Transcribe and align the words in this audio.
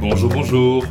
Bonjour, 0.00 0.30
bonjour. 0.30 0.84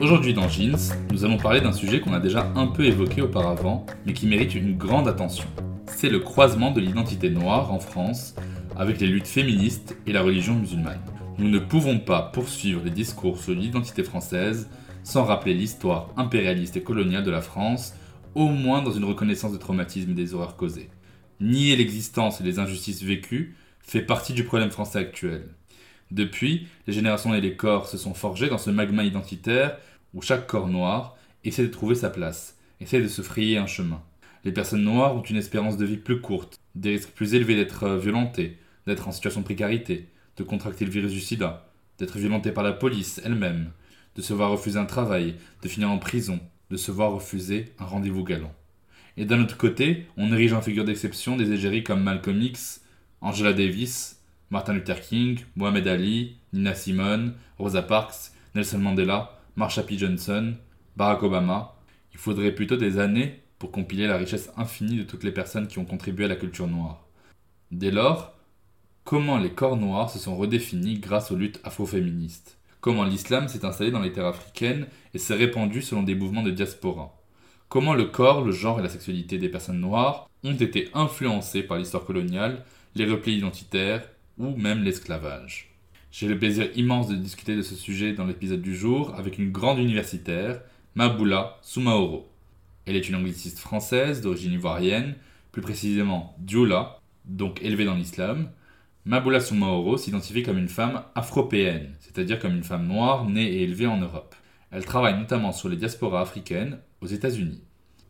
Aujourd'hui 0.00 0.34
dans 0.34 0.48
Jeans, 0.48 0.76
nous 1.10 1.24
allons 1.24 1.38
parler 1.38 1.60
d'un 1.60 1.72
sujet 1.72 2.00
qu'on 2.00 2.12
a 2.12 2.20
déjà 2.20 2.52
un 2.54 2.68
peu 2.68 2.84
évoqué 2.84 3.20
auparavant, 3.20 3.84
mais 4.06 4.12
qui 4.12 4.28
mérite 4.28 4.54
une 4.54 4.76
grande 4.76 5.08
attention. 5.08 5.48
C'est 5.86 6.08
le 6.08 6.20
croisement 6.20 6.70
de 6.70 6.80
l'identité 6.80 7.30
noire 7.30 7.72
en 7.72 7.80
France 7.80 8.36
avec 8.76 9.00
les 9.00 9.08
luttes 9.08 9.26
féministes 9.26 9.96
et 10.06 10.12
la 10.12 10.22
religion 10.22 10.54
musulmane. 10.54 11.00
Nous 11.38 11.48
ne 11.48 11.58
pouvons 11.58 11.98
pas 11.98 12.30
poursuivre 12.32 12.82
les 12.84 12.90
discours 12.90 13.38
sur 13.38 13.54
l'identité 13.54 14.04
française 14.04 14.68
sans 15.02 15.24
rappeler 15.24 15.54
l'histoire 15.54 16.10
impérialiste 16.16 16.76
et 16.76 16.82
coloniale 16.82 17.24
de 17.24 17.30
la 17.30 17.40
France, 17.40 17.94
au 18.34 18.48
moins 18.48 18.82
dans 18.82 18.92
une 18.92 19.04
reconnaissance 19.04 19.52
des 19.52 19.58
traumatismes 19.58 20.12
et 20.12 20.14
des 20.14 20.34
horreurs 20.34 20.56
causées. 20.56 20.88
Nier 21.40 21.76
l'existence 21.76 22.40
et 22.40 22.44
les 22.44 22.58
injustices 22.58 23.02
vécues 23.02 23.56
fait 23.80 24.02
partie 24.02 24.32
du 24.32 24.44
problème 24.44 24.70
français 24.70 25.00
actuel. 25.00 25.48
Depuis, 26.10 26.66
les 26.86 26.92
générations 26.92 27.34
et 27.34 27.40
les 27.40 27.56
corps 27.56 27.88
se 27.88 27.98
sont 27.98 28.14
forgés 28.14 28.48
dans 28.48 28.58
ce 28.58 28.70
magma 28.70 29.02
identitaire 29.04 29.78
où 30.14 30.22
chaque 30.22 30.46
corps 30.46 30.68
noir 30.68 31.16
essaie 31.44 31.62
de 31.62 31.68
trouver 31.68 31.94
sa 31.94 32.10
place, 32.10 32.58
essaie 32.80 33.00
de 33.00 33.08
se 33.08 33.22
frayer 33.22 33.58
un 33.58 33.66
chemin. 33.66 34.02
Les 34.44 34.52
personnes 34.52 34.84
noires 34.84 35.16
ont 35.16 35.22
une 35.22 35.36
espérance 35.36 35.76
de 35.76 35.84
vie 35.84 35.96
plus 35.96 36.20
courte, 36.20 36.58
des 36.74 36.90
risques 36.90 37.10
plus 37.10 37.34
élevés 37.34 37.56
d'être 37.56 37.88
violentées, 37.96 38.58
d'être 38.86 39.08
en 39.08 39.12
situation 39.12 39.40
de 39.40 39.46
précarité, 39.46 40.08
de 40.36 40.42
contracter 40.42 40.84
le 40.84 40.90
virus 40.90 41.12
du 41.12 41.20
sida, 41.20 41.68
d'être 41.98 42.18
violentées 42.18 42.52
par 42.52 42.64
la 42.64 42.72
police 42.72 43.20
elle-même, 43.24 43.70
de 44.16 44.22
se 44.22 44.32
voir 44.32 44.50
refuser 44.50 44.78
un 44.78 44.84
travail, 44.84 45.36
de 45.62 45.68
finir 45.68 45.90
en 45.90 45.98
prison, 45.98 46.40
de 46.70 46.76
se 46.76 46.90
voir 46.90 47.12
refuser 47.12 47.72
un 47.78 47.84
rendez-vous 47.84 48.24
galant. 48.24 48.52
Et 49.16 49.24
d'un 49.24 49.42
autre 49.42 49.56
côté, 49.56 50.06
on 50.16 50.32
érige 50.32 50.52
en 50.52 50.62
figure 50.62 50.84
d'exception 50.84 51.36
des 51.36 51.52
égéries 51.52 51.84
comme 51.84 52.02
Malcolm 52.02 52.40
X, 52.40 52.82
Angela 53.20 53.52
Davis, 53.52 54.20
Martin 54.50 54.74
Luther 54.74 55.00
King, 55.00 55.40
Mohamed 55.56 55.86
Ali, 55.86 56.36
Nina 56.52 56.74
Simone, 56.74 57.34
Rosa 57.58 57.82
Parks, 57.82 58.32
Nelson 58.54 58.78
Mandela, 58.78 59.38
Marsha 59.56 59.82
P. 59.82 59.98
Johnson, 59.98 60.54
Barack 60.96 61.22
Obama. 61.22 61.74
Il 62.12 62.18
faudrait 62.18 62.54
plutôt 62.54 62.76
des 62.76 62.98
années 62.98 63.40
pour 63.58 63.70
compiler 63.70 64.06
la 64.06 64.16
richesse 64.16 64.50
infinie 64.56 64.96
de 64.96 65.04
toutes 65.04 65.24
les 65.24 65.32
personnes 65.32 65.68
qui 65.68 65.78
ont 65.78 65.84
contribué 65.84 66.24
à 66.24 66.28
la 66.28 66.36
culture 66.36 66.66
noire. 66.66 67.06
Dès 67.70 67.90
lors, 67.90 68.34
comment 69.04 69.38
les 69.38 69.52
corps 69.52 69.76
noirs 69.76 70.10
se 70.10 70.18
sont 70.18 70.36
redéfinis 70.36 70.98
grâce 70.98 71.30
aux 71.30 71.36
luttes 71.36 71.60
afroféministes? 71.64 72.58
Comment 72.82 73.04
l'islam 73.04 73.46
s'est 73.46 73.64
installé 73.64 73.92
dans 73.92 74.00
les 74.00 74.10
terres 74.10 74.26
africaines 74.26 74.88
et 75.14 75.18
s'est 75.18 75.36
répandu 75.36 75.82
selon 75.82 76.02
des 76.02 76.16
mouvements 76.16 76.42
de 76.42 76.50
diaspora 76.50 77.16
Comment 77.68 77.94
le 77.94 78.06
corps, 78.06 78.44
le 78.44 78.50
genre 78.50 78.80
et 78.80 78.82
la 78.82 78.88
sexualité 78.88 79.38
des 79.38 79.48
personnes 79.48 79.78
noires 79.78 80.28
ont 80.42 80.56
été 80.56 80.88
influencés 80.92 81.62
par 81.62 81.78
l'histoire 81.78 82.04
coloniale, 82.04 82.64
les 82.96 83.08
replis 83.08 83.36
identitaires 83.36 84.02
ou 84.36 84.56
même 84.56 84.82
l'esclavage. 84.82 85.70
J'ai 86.10 86.26
le 86.26 86.36
plaisir 86.36 86.70
immense 86.74 87.06
de 87.06 87.14
discuter 87.14 87.54
de 87.54 87.62
ce 87.62 87.76
sujet 87.76 88.14
dans 88.14 88.26
l'épisode 88.26 88.60
du 88.60 88.74
jour 88.74 89.14
avec 89.14 89.38
une 89.38 89.52
grande 89.52 89.78
universitaire, 89.78 90.60
Maboula 90.96 91.58
Soumaoro. 91.62 92.28
Elle 92.86 92.96
est 92.96 93.08
une 93.08 93.14
angliciste 93.14 93.60
française 93.60 94.22
d'origine 94.22 94.54
ivoirienne, 94.54 95.14
plus 95.52 95.62
précisément 95.62 96.34
Dioula, 96.40 96.98
donc 97.26 97.62
élevée 97.62 97.84
dans 97.84 97.94
l'islam. 97.94 98.50
Maboula 99.04 99.40
Soumaoro 99.40 99.96
s'identifie 99.96 100.44
comme 100.44 100.58
une 100.58 100.68
femme 100.68 101.02
afropéenne, 101.16 101.92
c'est-à-dire 101.98 102.38
comme 102.38 102.54
une 102.54 102.62
femme 102.62 102.86
noire 102.86 103.28
née 103.28 103.52
et 103.52 103.64
élevée 103.64 103.88
en 103.88 103.98
Europe. 103.98 104.36
Elle 104.70 104.84
travaille 104.84 105.18
notamment 105.18 105.50
sur 105.50 105.68
les 105.68 105.76
diasporas 105.76 106.20
africaines 106.20 106.78
aux 107.00 107.08
États-Unis. 107.08 107.64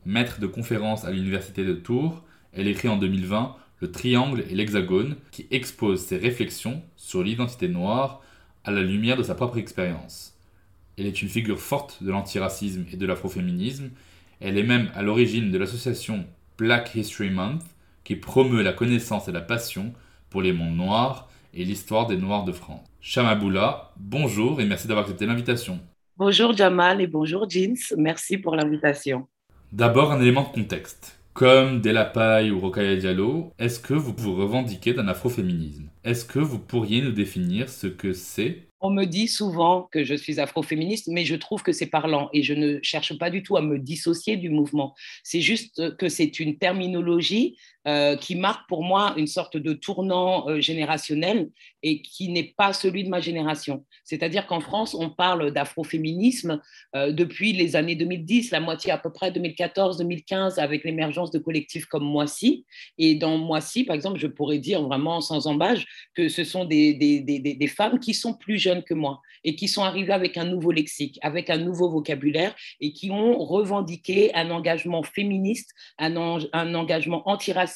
Maître 0.04 0.38
de 0.38 0.46
conférences 0.46 1.06
à 1.06 1.10
l'université 1.10 1.64
de 1.64 1.72
Tours, 1.72 2.22
elle 2.52 2.68
écrit 2.68 2.88
en 2.88 2.98
2020 2.98 3.56
le 3.80 3.90
triangle 3.90 4.44
et 4.50 4.54
l'hexagone, 4.54 5.16
qui 5.30 5.46
expose 5.50 6.04
ses 6.04 6.18
réflexions 6.18 6.82
sur 6.96 7.22
l'identité 7.22 7.68
noire 7.68 8.20
à 8.64 8.70
la 8.70 8.82
lumière 8.82 9.16
de 9.16 9.22
sa 9.22 9.34
propre 9.34 9.56
expérience. 9.56 10.36
Elle 10.98 11.06
est 11.06 11.22
une 11.22 11.30
figure 11.30 11.58
forte 11.58 12.02
de 12.02 12.10
l'antiracisme 12.10 12.84
et 12.92 12.98
de 12.98 13.06
l'afroféminisme. 13.06 13.90
Elle 14.40 14.58
est 14.58 14.62
même 14.62 14.90
à 14.94 15.00
l'origine 15.00 15.50
de 15.50 15.56
l'association 15.56 16.26
Black 16.58 16.94
History 16.94 17.30
Month, 17.30 17.62
qui 18.04 18.14
promeut 18.14 18.62
la 18.62 18.74
connaissance 18.74 19.26
et 19.28 19.32
la 19.32 19.40
passion 19.40 19.94
pour 20.32 20.42
les 20.42 20.54
mondes 20.54 20.76
noirs 20.76 21.28
et 21.52 21.62
l'histoire 21.62 22.06
des 22.06 22.16
Noirs 22.16 22.44
de 22.44 22.52
France. 22.52 22.80
Chamaboula, 23.02 23.92
bonjour 23.98 24.60
et 24.62 24.64
merci 24.64 24.88
d'avoir 24.88 25.04
accepté 25.04 25.26
l'invitation. 25.26 25.78
Bonjour 26.16 26.56
Jamal 26.56 27.02
et 27.02 27.06
bonjour 27.06 27.48
Jeans, 27.48 27.76
merci 27.98 28.38
pour 28.38 28.56
l'invitation. 28.56 29.28
D'abord 29.72 30.10
un 30.10 30.20
élément 30.22 30.44
de 30.44 30.54
contexte. 30.54 31.18
Comme 31.34 31.80
Delapaille 31.80 32.50
ou 32.50 32.60
Rokhaya 32.60 32.96
Diallo, 32.96 33.52
est-ce 33.58 33.80
que 33.80 33.94
vous 33.94 34.14
vous 34.16 34.34
revendiquez 34.34 34.92
d'un 34.94 35.08
afroféminisme? 35.08 35.88
Est-ce 36.04 36.24
que 36.24 36.38
vous 36.38 36.58
pourriez 36.58 37.00
nous 37.02 37.12
définir 37.12 37.68
ce 37.68 37.86
que 37.86 38.12
c'est? 38.12 38.68
On 38.80 38.90
me 38.90 39.04
dit 39.04 39.28
souvent 39.28 39.88
que 39.92 40.02
je 40.04 40.14
suis 40.14 40.40
afroféministe, 40.40 41.08
mais 41.08 41.24
je 41.24 41.36
trouve 41.36 41.62
que 41.62 41.72
c'est 41.72 41.86
parlant 41.86 42.28
et 42.32 42.42
je 42.42 42.52
ne 42.52 42.80
cherche 42.82 43.16
pas 43.16 43.30
du 43.30 43.42
tout 43.42 43.56
à 43.56 43.62
me 43.62 43.78
dissocier 43.78 44.36
du 44.36 44.50
mouvement. 44.50 44.94
C'est 45.22 45.40
juste 45.40 45.96
que 45.96 46.08
c'est 46.08 46.40
une 46.40 46.58
terminologie 46.58 47.56
euh, 47.88 48.14
qui 48.14 48.36
marque 48.36 48.68
pour 48.68 48.84
moi 48.84 49.12
une 49.16 49.26
sorte 49.26 49.56
de 49.56 49.72
tournant 49.72 50.48
euh, 50.48 50.60
générationnel 50.60 51.50
et 51.82 52.00
qui 52.00 52.28
n'est 52.28 52.54
pas 52.56 52.72
celui 52.72 53.02
de 53.02 53.08
ma 53.08 53.18
génération. 53.18 53.84
C'est-à-dire 54.04 54.46
qu'en 54.46 54.60
France, 54.60 54.94
on 54.94 55.10
parle 55.10 55.50
d'afroféminisme 55.50 56.60
euh, 56.94 57.10
depuis 57.10 57.52
les 57.52 57.74
années 57.74 57.96
2010, 57.96 58.52
la 58.52 58.60
moitié 58.60 58.92
à 58.92 58.98
peu 58.98 59.10
près 59.10 59.32
2014-2015, 59.32 60.60
avec 60.60 60.84
l'émergence 60.84 61.32
de 61.32 61.40
collectifs 61.40 61.86
comme 61.86 62.04
Moissy. 62.04 62.64
Et 62.98 63.16
dans 63.16 63.36
Moissy, 63.36 63.82
par 63.82 63.96
exemple, 63.96 64.20
je 64.20 64.28
pourrais 64.28 64.58
dire 64.58 64.80
vraiment 64.84 65.20
sans 65.20 65.48
embâche 65.48 65.84
que 66.14 66.28
ce 66.28 66.44
sont 66.44 66.64
des, 66.64 67.66
femmes 67.66 67.98
qui 67.98 68.14
sont 68.14 68.34
plus 68.34 68.58
jeunes 68.58 68.84
que 68.84 68.94
moi 68.94 69.20
et 69.42 69.56
qui 69.56 69.66
sont 69.66 69.82
arrivées 69.82 70.12
avec 70.12 70.36
un 70.36 70.44
nouveau 70.44 70.70
lexique, 70.70 71.18
avec 71.22 71.50
un 71.50 71.58
nouveau 71.58 71.90
vocabulaire 71.90 72.54
et 72.80 72.92
qui 72.92 73.10
ont 73.10 73.42
revendiqué 73.42 74.32
un 74.36 74.52
engagement 74.52 75.02
féministe, 75.02 75.70
un, 75.98 76.38
un 76.52 76.74
engagement 76.76 77.28
antiraciste 77.28 77.71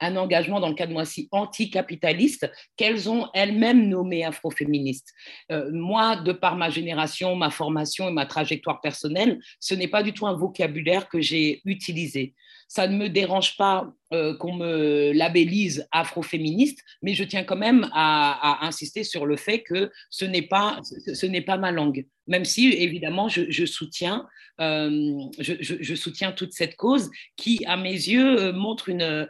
un 0.00 0.16
engagement 0.16 0.60
dans 0.60 0.68
le 0.68 0.74
cas 0.74 0.86
de 0.86 0.92
Moissy 0.92 1.28
anticapitaliste 1.30 2.50
qu'elles 2.76 3.08
ont 3.08 3.28
elles-mêmes 3.34 3.88
nommé 3.88 4.24
afroféministes. 4.24 5.12
Euh, 5.50 5.70
moi, 5.72 6.16
de 6.16 6.32
par 6.32 6.56
ma 6.56 6.70
génération, 6.70 7.36
ma 7.36 7.50
formation 7.50 8.08
et 8.08 8.12
ma 8.12 8.26
trajectoire 8.26 8.80
personnelle, 8.80 9.40
ce 9.60 9.74
n'est 9.74 9.88
pas 9.88 10.02
du 10.02 10.12
tout 10.12 10.26
un 10.26 10.34
vocabulaire 10.34 11.08
que 11.08 11.20
j'ai 11.20 11.60
utilisé. 11.64 12.34
Ça 12.68 12.86
ne 12.88 12.96
me 12.96 13.08
dérange 13.08 13.56
pas 13.56 13.92
euh, 14.12 14.36
qu'on 14.36 14.54
me 14.54 15.12
labellise 15.12 15.86
afroféministe, 15.92 16.80
mais 17.02 17.14
je 17.14 17.24
tiens 17.24 17.44
quand 17.44 17.56
même 17.56 17.88
à, 17.92 18.64
insister 18.66 19.04
sur 19.04 19.26
le 19.26 19.36
fait 19.36 19.62
que 19.62 19.90
ce 20.10 20.24
n'est 20.24 20.42
pas, 20.42 20.80
ce, 20.82 21.40
pas 21.40 21.56
ma 21.56 21.72
langue. 21.72 22.06
Même 22.26 22.44
si, 22.44 22.68
évidemment, 22.72 23.28
je, 23.28 23.66
soutiens, 23.66 24.26
euh, 24.60 25.18
je, 25.38 25.94
soutiens 25.94 26.32
toute 26.32 26.52
cette 26.52 26.76
cause 26.76 27.10
qui, 27.36 27.64
à 27.66 27.76
mes 27.76 27.92
yeux, 27.92 28.40
euh, 28.40 28.52
montre 28.52 28.88
une, 28.88 29.28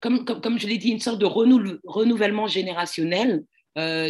comme, 0.00 0.24
comme, 0.24 0.40
comme 0.40 0.58
je 0.58 0.66
l'ai 0.66 0.78
dit, 0.78 0.90
une 0.90 1.00
sorte 1.00 1.20
de 1.20 1.26
renouvellement 1.26 2.46
générationnel 2.46 3.44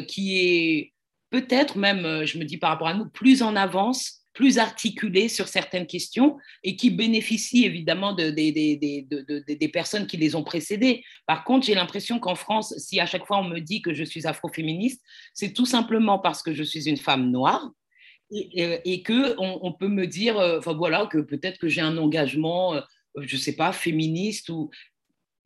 qui 0.08 0.38
est 0.38 0.92
peut-être 1.30 1.78
même, 1.78 2.24
je 2.24 2.38
me 2.38 2.44
dis 2.44 2.58
par 2.58 2.70
rapport 2.70 2.88
à 2.88 2.94
nous, 2.94 3.08
plus 3.08 3.42
en 3.42 3.54
avance 3.54 4.21
plus 4.32 4.58
articulé 4.58 5.28
sur 5.28 5.48
certaines 5.48 5.86
questions 5.86 6.38
et 6.62 6.76
qui 6.76 6.90
bénéficient 6.90 7.64
évidemment 7.64 8.12
de, 8.14 8.30
des 8.30 9.68
personnes 9.68 10.06
qui 10.06 10.16
les 10.16 10.34
ont 10.34 10.42
précédées. 10.42 11.04
Par 11.26 11.44
contre, 11.44 11.66
j'ai 11.66 11.74
l'impression 11.74 12.18
qu'en 12.18 12.34
France, 12.34 12.74
si 12.78 13.00
à 13.00 13.06
chaque 13.06 13.26
fois 13.26 13.38
on 13.38 13.48
me 13.48 13.60
dit 13.60 13.82
que 13.82 13.92
je 13.92 14.04
suis 14.04 14.26
afroféministe, 14.26 15.02
c'est 15.34 15.52
tout 15.52 15.66
simplement 15.66 16.18
parce 16.18 16.42
que 16.42 16.54
je 16.54 16.62
suis 16.62 16.88
une 16.88 16.96
femme 16.96 17.30
noire 17.30 17.70
et, 18.30 18.80
et 18.84 19.02
que 19.02 19.34
on, 19.38 19.72
peut 19.72 19.88
me 19.88 20.06
dire, 20.06 20.38
euh, 20.38 20.58
enfin 20.58 20.72
voilà, 20.72 21.06
que 21.06 21.18
peut-être 21.18 21.58
que 21.58 21.68
j'ai 21.68 21.82
un 21.82 21.98
engagement, 21.98 22.74
euh, 22.74 22.80
je 23.18 23.36
ne 23.36 23.40
sais 23.40 23.56
pas, 23.56 23.72
féministe 23.72 24.48
ou, 24.48 24.70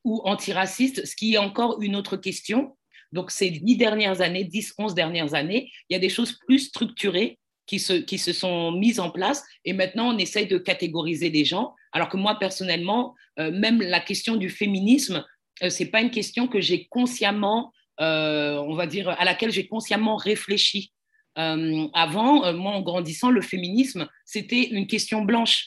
ou 0.05 0.21
antiraciste, 0.25 1.05
ce 1.05 1.17
qui 1.17 1.35
est 1.35 1.39
encore 1.39 1.83
une 1.83 1.97
autre 1.97 2.17
question. 2.17 2.77
Donc, 3.13 3.31
ces 3.31 3.51
dix 3.51 3.77
dernières 3.77 4.21
années, 4.21 4.45
dix, 4.45 4.73
onze 4.79 4.95
dernières 4.95 5.35
années, 5.35 5.71
il 5.89 5.95
y 5.95 5.97
a 5.97 6.01
des 6.01 6.09
choses 6.09 6.39
plus 6.47 6.61
structurées 6.61 7.39
qui 7.67 7.79
se, 7.79 7.95
qui 7.95 8.19
se 8.19 8.33
sont 8.33 8.73
mises 8.73 9.01
en 9.01 9.11
place 9.11 9.45
et 9.65 9.73
maintenant 9.73 10.15
on 10.15 10.19
essaye 10.19 10.47
de 10.47 10.59
catégoriser 10.59 11.31
les 11.31 11.45
gens. 11.45 11.75
Alors 11.93 12.09
que 12.09 12.17
moi, 12.17 12.39
personnellement, 12.39 13.15
euh, 13.39 13.51
même 13.51 13.81
la 13.81 14.01
question 14.01 14.37
du 14.37 14.51
féminisme, 14.51 15.25
euh, 15.63 15.71
c'est 15.71 15.87
pas 15.87 16.01
une 16.01 16.11
question 16.11 16.49
que 16.49 16.61
j'ai 16.61 16.87
consciemment, 16.87 17.73
euh, 18.01 18.57
on 18.59 18.75
va 18.75 18.87
dire, 18.87 19.09
à 19.09 19.25
laquelle 19.25 19.51
j'ai 19.51 19.67
consciemment 19.67 20.17
réfléchi. 20.17 20.93
avant, 21.37 22.51
moi, 22.55 22.73
en 22.73 22.81
grandissant, 22.81 23.31
le 23.31 23.43
féminisme, 23.43 24.09
c'était 24.25 24.71
une 24.71 24.87
question 24.87 25.21
blanche. 25.21 25.67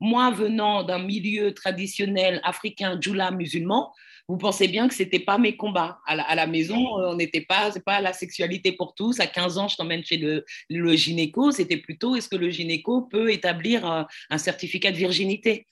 Moi, 0.00 0.32
venant 0.32 0.82
d'un 0.82 0.98
milieu 0.98 1.54
traditionnel 1.54 2.40
africain, 2.42 2.98
djoula, 3.00 3.30
musulman, 3.30 3.92
vous 4.28 4.38
pensez 4.38 4.68
bien 4.68 4.88
que 4.88 4.94
c'était 4.94 5.18
pas 5.18 5.36
mes 5.36 5.56
combats. 5.56 6.00
À 6.06 6.34
la, 6.34 6.46
maison, 6.46 6.76
on 6.76 7.14
n'était 7.14 7.42
pas, 7.42 7.70
la 8.00 8.12
sexualité 8.12 8.72
pour 8.72 8.94
tous. 8.94 9.20
À 9.20 9.26
15 9.26 9.58
ans, 9.58 9.68
je 9.68 9.76
t'emmène 9.76 10.04
chez 10.04 10.16
le, 10.16 10.96
gynéco. 10.96 11.50
C'était 11.50 11.76
plutôt, 11.76 12.16
est-ce 12.16 12.28
que 12.28 12.36
le 12.36 12.48
gynéco 12.48 13.02
peut 13.02 13.30
établir 13.30 13.84
un, 13.84 14.06
un 14.30 14.38
certificat 14.38 14.92
de 14.92 14.96
virginité? 14.96 15.66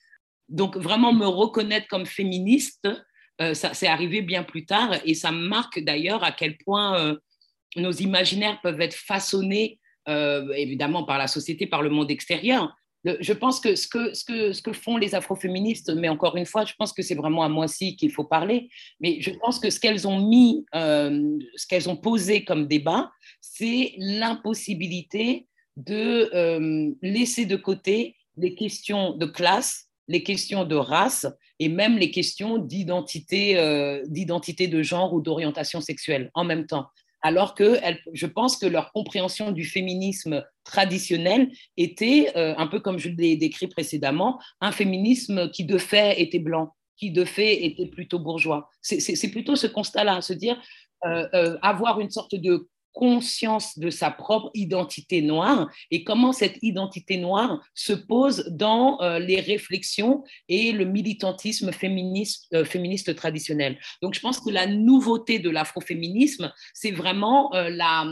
Donc, 0.49 0.77
vraiment 0.77 1.13
me 1.13 1.25
reconnaître 1.25 1.87
comme 1.87 2.05
féministe, 2.05 2.87
euh, 3.41 3.53
ça 3.53 3.73
c'est 3.73 3.87
arrivé 3.87 4.21
bien 4.21 4.43
plus 4.43 4.65
tard 4.65 4.93
et 5.05 5.15
ça 5.15 5.31
marque 5.31 5.79
d'ailleurs 5.79 6.23
à 6.23 6.31
quel 6.31 6.57
point 6.57 6.99
euh, 6.99 7.17
nos 7.75 7.91
imaginaires 7.91 8.59
peuvent 8.61 8.81
être 8.81 8.93
façonnés, 8.93 9.79
euh, 10.07 10.53
évidemment, 10.53 11.03
par 11.03 11.17
la 11.17 11.27
société, 11.27 11.65
par 11.65 11.81
le 11.81 11.89
monde 11.89 12.11
extérieur 12.11 12.75
je 13.03 13.33
pense 13.33 13.59
que 13.59 13.75
ce, 13.75 14.61
que 14.61 14.73
font 14.73 14.97
les 14.97 15.13
afroféministes, 15.15 15.93
mais 15.95 16.09
encore 16.09 16.37
une 16.37 16.45
fois, 16.45 16.65
je 16.65 16.73
pense 16.77 16.93
que 16.93 17.01
c'est 17.01 17.15
vraiment 17.15 17.43
à 17.43 17.49
moi 17.49 17.65
aussi 17.65 17.95
qu'il 17.95 18.11
faut 18.11 18.23
parler, 18.23 18.69
mais 18.99 19.17
je 19.19 19.31
pense 19.31 19.59
que 19.59 19.69
ce 19.69 19.79
qu'elles 19.79 20.07
ont 20.07 20.19
mis, 20.19 20.65
euh, 20.73 21.37
ce 21.55 21.67
qu'elles 21.67 21.89
ont 21.89 21.97
posé 21.97 22.45
comme 22.45 22.67
débat, 22.67 23.11
c'est 23.41 23.93
l'impossibilité 23.97 25.47
de 25.75 26.29
euh, 26.33 26.91
laisser 27.01 27.45
de 27.45 27.55
côté 27.55 28.15
les 28.37 28.55
questions 28.55 29.15
de 29.15 29.25
classe, 29.25 29.89
les 30.07 30.23
questions 30.23 30.63
de 30.63 30.75
race 30.75 31.27
et 31.59 31.69
même 31.69 31.97
les 31.97 32.11
questions 32.11 32.57
d'identité, 32.57 33.57
euh, 33.57 34.03
d'identité 34.07 34.67
de 34.67 34.81
genre 34.81 35.13
ou 35.13 35.21
d'orientation 35.21 35.81
sexuelle 35.81 36.29
en 36.33 36.43
même 36.43 36.65
temps 36.67 36.87
alors 37.23 37.55
que 37.55 37.79
je 38.11 38.27
pense 38.27 38.57
que 38.57 38.65
leur 38.65 38.91
compréhension 38.91 39.51
du 39.51 39.63
féminisme 39.63 40.45
traditionnel 40.65 41.49
était, 41.77 42.31
euh, 42.35 42.53
un 42.57 42.67
peu 42.67 42.81
comme 42.81 42.99
je 42.99 43.09
l'ai 43.09 43.37
décrit 43.37 43.67
précédemment, 43.67 44.39
un 44.59 44.73
féminisme 44.73 45.49
qui 45.49 45.63
de 45.63 45.77
fait 45.77 46.21
était 46.21 46.39
blanc, 46.39 46.75
qui 46.97 47.11
de 47.11 47.23
fait 47.23 47.65
était 47.65 47.87
plutôt 47.87 48.19
bourgeois. 48.19 48.69
C'est 48.81 49.31
plutôt 49.31 49.55
ce 49.55 49.67
constat-là, 49.67 50.21
se 50.21 50.33
dire 50.33 50.61
euh, 51.05 51.27
euh, 51.33 51.57
avoir 51.61 51.99
une 52.01 52.11
sorte 52.11 52.35
de 52.35 52.67
conscience 52.93 53.77
de 53.77 53.89
sa 53.89 54.11
propre 54.11 54.51
identité 54.53 55.21
noire 55.21 55.69
et 55.91 56.03
comment 56.03 56.31
cette 56.31 56.57
identité 56.61 57.17
noire 57.17 57.61
se 57.73 57.93
pose 57.93 58.45
dans 58.49 59.01
euh, 59.01 59.19
les 59.19 59.41
réflexions 59.41 60.23
et 60.47 60.71
le 60.71 60.85
militantisme 60.85 61.71
féministe, 61.71 62.47
euh, 62.53 62.63
féministe 62.63 63.15
traditionnel. 63.15 63.77
Donc 64.01 64.13
je 64.13 64.19
pense 64.19 64.39
que 64.39 64.49
la 64.49 64.67
nouveauté 64.67 65.39
de 65.39 65.49
l'afroféminisme, 65.49 66.53
c'est 66.73 66.91
vraiment 66.91 67.53
euh, 67.55 67.69
la... 67.69 68.05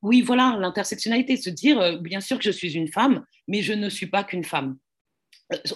Oui, 0.00 0.22
voilà, 0.22 0.56
l'intersectionnalité, 0.60 1.36
se 1.36 1.50
dire, 1.50 2.00
bien 2.00 2.20
sûr 2.20 2.38
que 2.38 2.44
je 2.44 2.52
suis 2.52 2.74
une 2.74 2.86
femme, 2.86 3.24
mais 3.48 3.62
je 3.62 3.72
ne 3.72 3.88
suis 3.88 4.06
pas 4.06 4.22
qu'une 4.22 4.44
femme 4.44 4.78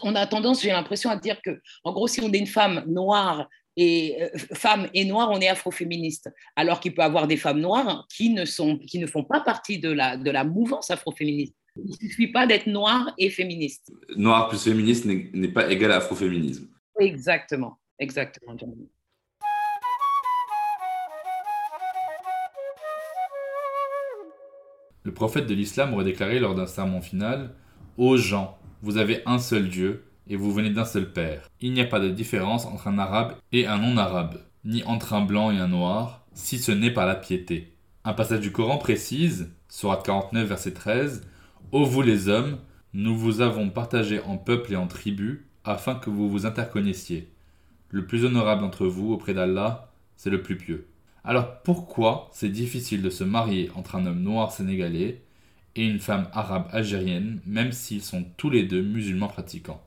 on 0.03 0.15
a 0.15 0.27
tendance, 0.27 0.63
j'ai 0.63 0.71
l'impression, 0.71 1.11
à 1.11 1.17
dire 1.17 1.41
que, 1.43 1.61
en 1.85 1.93
gros, 1.93 2.07
si 2.07 2.21
on 2.21 2.33
est 2.33 2.39
une 2.39 2.47
femme 2.47 2.85
noire 2.87 3.49
et 3.77 4.23
euh, 4.23 4.29
femmes 4.55 4.89
et 4.95 5.05
noires, 5.05 5.31
on 5.31 5.41
est 5.41 5.49
afroféministe. 5.49 6.31
Alors 6.57 6.81
qu'il 6.81 6.95
peut 6.95 7.03
y 7.03 7.05
avoir 7.05 7.27
des 7.27 7.37
femmes 7.37 7.61
noires 7.61 8.07
qui 8.15 8.31
ne, 8.31 8.45
sont, 8.45 8.79
qui 8.79 8.99
ne 8.99 9.07
font 9.07 9.25
pas 9.25 9.41
partie 9.41 9.79
de 9.79 9.91
la, 9.91 10.17
de 10.17 10.31
la 10.31 10.45
mouvance 10.45 10.91
afroféministe. 10.91 11.55
Il 11.77 11.91
ne 11.91 12.09
suffit 12.09 12.29
pas 12.29 12.47
d'être 12.47 12.67
noir 12.67 13.15
et 13.17 13.31
féministe. 13.31 13.91
Noir 14.17 14.49
plus 14.49 14.63
féministe 14.63 15.07
n'est 15.07 15.49
pas 15.49 15.71
égal 15.71 15.93
à 15.93 15.97
afroféminisme. 15.97 16.69
Exactement, 17.01 17.79
exactement. 17.99 18.55
Le 25.05 25.15
prophète 25.15 25.47
de 25.47 25.55
l'islam 25.55 25.95
aurait 25.95 26.05
déclaré 26.05 26.39
lors 26.39 26.55
d'un 26.55 26.67
sermon 26.67 27.01
final 27.01 27.55
Aux 27.97 28.17
gens, 28.17 28.59
vous 28.83 28.99
avez 28.99 29.23
un 29.27 29.39
seul 29.39 29.69
Dieu, 29.69 30.05
et 30.29 30.37
vous 30.37 30.53
venez 30.53 30.71
d'un 30.71 30.85
seul 30.85 31.13
père. 31.13 31.49
Il 31.61 31.73
n'y 31.73 31.81
a 31.81 31.87
pas 31.87 32.01
de 32.01 32.11
différence 32.11 32.67
entre 32.67 32.89
un 32.89 32.99
arabe 32.99 33.35
et 33.53 33.67
un 33.67 33.79
non-arabe, 33.79 34.41
ni 34.65 34.83
entre 34.85 35.15
un 35.15 35.23
blanc 35.23 35.51
et 35.51 35.59
un 35.59 35.69
noir, 35.69 36.25
si 36.35 36.59
ce 36.59 36.73
n'est 36.73 36.91
par 36.91 37.07
la 37.07 37.15
piété. 37.15 37.75
Un 38.05 38.15
passage 38.15 38.41
du 38.41 38.53
Coran 38.53 38.79
précise, 38.79 39.51
Sourate 39.69 40.05
49, 40.05 40.49
verset 40.49 40.73
13, 40.73 41.23
Ô 41.73 41.85
vous 41.85 42.03
les 42.03 42.29
hommes, 42.29 42.59
nous 42.95 43.17
vous 43.17 43.41
avons 43.41 43.71
partagé 43.71 44.21
en 44.21 44.37
peuple 44.37 44.73
et 44.73 44.77
en 44.77 44.87
tribus, 44.87 45.41
afin 45.65 45.95
que 45.95 46.11
vous 46.11 46.29
vous 46.29 46.47
interconnaissiez. 46.47 47.29
Le 47.91 48.07
plus 48.07 48.25
honorable 48.25 48.63
d'entre 48.63 48.87
vous 48.87 49.13
auprès 49.13 49.35
d'Allah, 49.35 49.93
c'est 50.17 50.31
le 50.31 50.43
plus 50.43 50.57
pieux. 50.57 50.89
Alors 51.25 51.63
pourquoi 51.63 52.29
c'est 52.33 52.49
difficile 52.49 53.03
de 53.03 53.11
se 53.11 53.23
marier 53.23 53.71
entre 53.77 53.95
un 53.95 54.07
homme 54.07 54.23
noir 54.23 54.51
sénégalais 54.51 55.23
et 55.77 55.87
une 55.87 56.01
femme 56.01 56.29
arabe 56.33 56.69
algérienne, 56.73 57.41
même 57.47 57.73
s'ils 57.73 58.03
sont 58.03 58.25
tous 58.37 58.51
les 58.51 58.65
deux 58.65 58.83
musulmans 58.83 59.29
pratiquants? 59.29 59.83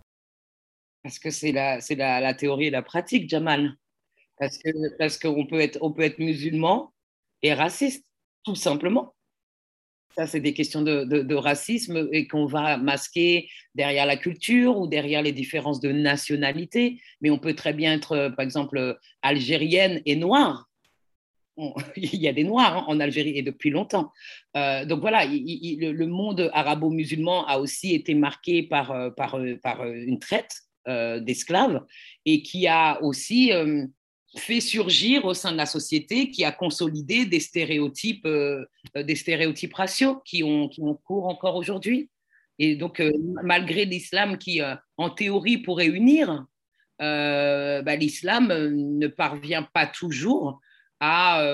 Parce 1.06 1.19
que 1.19 1.30
c'est 1.30 1.52
la, 1.52 2.34
théorie 2.34 2.66
et 2.66 2.72
la 2.72 2.81
pratique, 2.81 3.30
Jamal. 3.30 3.75
Parce, 4.40 5.19
qu'on 5.19 5.46
peut 5.46 5.60
être, 5.60 6.18
musulman 6.18 6.92
et 7.44 7.54
raciste, 7.54 8.07
tout 8.44 8.56
simplement. 8.56 9.13
Ça, 10.16 10.25
c'est 10.25 10.40
des 10.40 10.56
questions 10.56 10.81
de, 10.81 11.36
racisme 11.36 12.10
et 12.12 12.28
qu'on 12.28 12.48
va 12.48 12.78
masquer 12.78 13.48
derrière 13.75 14.07
la 14.07 14.18
culture 14.18 14.80
ou 14.80 14.88
derrière 14.88 15.22
les 15.22 15.31
différences 15.31 15.80
de 15.80 15.92
nationalité. 15.92 17.00
Mais 17.22 17.30
on 17.30 17.38
peut 17.38 17.54
très 17.54 17.74
bien 17.74 17.94
être, 17.94 18.30
par 18.30 18.44
exemple, 18.44 18.98
algérienne 19.22 20.01
et 20.08 20.16
noire. 20.16 20.68
il 21.96 22.16
y 22.16 22.28
a 22.28 22.34
des 22.34 22.44
noirs 22.44 22.78
hein, 22.78 22.86
en 22.88 23.00
Algérie 23.00 23.38
et 23.38 23.44
depuis 23.44 23.69
longtemps. 23.69 24.12
Euh, 24.58 24.86
donc 24.86 25.01
voilà, 25.01 25.25
le, 25.25 26.06
monde 26.08 26.50
arabo-musulman 26.51 27.46
a 27.46 27.60
aussi 27.60 27.94
été 27.94 28.16
marqué 28.16 28.63
par, 28.63 28.92
euh, 28.92 29.12
euh, 29.19 30.04
une 30.06 30.19
traite 30.19 30.50
euh, 30.50 30.65
d'esclaves 31.20 31.84
et 32.26 32.42
qui 32.44 32.68
a 32.68 33.02
aussi 33.04 33.52
euh, 33.52 33.86
fait 34.38 34.60
surgir 34.60 35.26
au 35.26 35.34
sein 35.34 35.52
de 35.52 35.58
la 35.58 35.66
société, 35.66 36.30
qui 36.30 36.44
a 36.44 36.52
consolidé 36.52 37.26
des 37.26 37.40
stéréotypes, 37.40 38.26
euh, 38.26 38.66
des 38.96 39.16
stéréotypes 39.16 39.74
raciaux 39.74 40.22
qui 40.26 40.44
ont, 40.44 40.68
qui 40.68 40.82
ont 40.82 40.96
cours 40.96 41.28
encore 41.28 41.56
aujourd'hui. 41.56 42.10
Et 42.58 42.76
donc, 42.76 43.04
malgré 43.44 43.84
l'islam 43.84 44.38
qui, 44.38 44.62
en 44.96 45.10
théorie, 45.10 45.58
pourrait 45.58 45.88
unir, 45.88 46.46
bah, 47.00 47.96
l'islam 47.98 48.48
ne 48.48 49.08
parvient 49.08 49.63
pas 49.63 49.86
toujours 49.86 50.62
à 51.01 51.54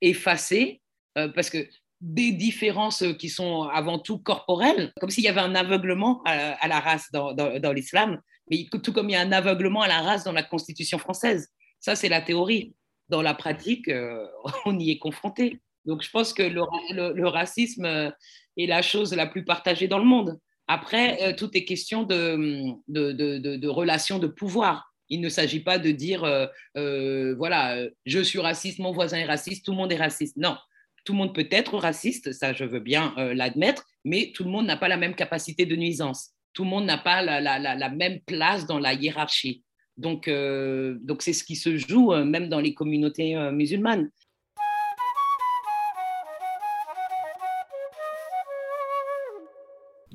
effacer, 0.00 0.80
parce 1.14 1.48
que 1.48 1.68
des 2.00 2.32
différences 2.32 3.04
qui 3.18 3.28
sont 3.28 3.64
avant 3.64 3.98
tout 3.98 4.18
corporelles, 4.18 4.92
comme 5.00 5.10
s'il 5.10 5.24
y 5.24 5.28
avait 5.28 5.40
un 5.40 5.54
aveuglement 5.54 6.22
à, 6.24 6.66
la 6.66 6.80
race 6.80 7.10
dans, 7.12 7.72
l'islam, 7.72 8.20
mais 8.50 8.66
tout 8.82 8.92
comme 8.92 9.08
il 9.08 9.12
y 9.12 9.16
a 9.16 9.20
un 9.20 9.32
aveuglement 9.32 9.82
à 9.82 9.88
la 9.88 10.02
race 10.02 10.24
dans 10.24 10.32
la 10.32 10.42
Constitution 10.42 10.98
française. 10.98 11.48
Ça, 11.78 11.94
c'est 11.96 12.08
la 12.08 12.20
théorie. 12.20 12.74
Dans 13.08 13.22
la 13.22 13.34
pratique, 13.34 13.88
euh, 13.88 14.26
on 14.66 14.78
y 14.78 14.90
est 14.90 14.98
confronté. 14.98 15.60
Donc, 15.84 16.02
je 16.02 16.10
pense 16.10 16.32
que 16.32 16.42
le, 16.42 17.26
racisme 17.26 17.84
euh, 17.84 18.10
est 18.56 18.66
la 18.66 18.82
chose 18.82 19.14
la 19.14 19.26
plus 19.26 19.44
partagée 19.44 19.88
dans 19.88 19.98
le 19.98 20.04
monde. 20.04 20.38
Après, 20.66 21.22
euh, 21.22 21.32
tout 21.34 21.50
est 21.56 21.64
question 21.64 22.02
de, 22.04 23.66
relations 23.68 24.18
de 24.18 24.26
pouvoir. 24.26 24.92
Il 25.08 25.20
ne 25.20 25.28
s'agit 25.28 25.60
pas 25.60 25.78
de 25.78 25.90
dire, 25.90 26.20
voilà, 26.74 27.84
je 28.06 28.20
suis 28.20 28.38
raciste, 28.38 28.78
mon 28.78 28.92
voisin 28.92 29.18
est 29.18 29.24
raciste, 29.24 29.64
tout 29.64 29.72
le 29.72 29.76
monde 29.76 29.90
est 29.90 29.96
raciste. 29.96 30.36
Non, 30.36 30.56
tout 31.04 31.14
le 31.14 31.18
monde 31.18 31.34
peut 31.34 31.48
être 31.50 31.76
raciste, 31.78 32.30
ça 32.30 32.52
je 32.52 32.64
veux 32.64 32.78
bien 32.78 33.12
l'admettre, 33.34 33.88
mais 34.04 34.30
tout 34.32 34.44
le 34.44 34.50
monde 34.50 34.66
n'a 34.66 34.76
pas 34.76 34.86
la 34.86 34.96
même 34.96 35.16
capacité 35.16 35.66
de 35.66 35.74
nuisance. 35.74 36.30
Tout 36.52 36.64
le 36.64 36.70
monde 36.70 36.86
n'a 36.86 36.98
pas 36.98 37.22
la, 37.22 37.88
même 37.90 38.20
place 38.20 38.66
dans 38.66 38.78
la 38.78 38.94
hiérarchie. 38.94 39.62
Donc, 39.96 40.28
euh, 40.28 40.98
c'est 41.20 41.32
ce 41.32 41.44
qui 41.44 41.56
se 41.56 41.76
joue 41.76 42.12
euh, 42.12 42.24
même 42.24 42.48
dans 42.48 42.60
les 42.60 42.74
communautés 42.74 43.36
musulmanes. 43.52 44.10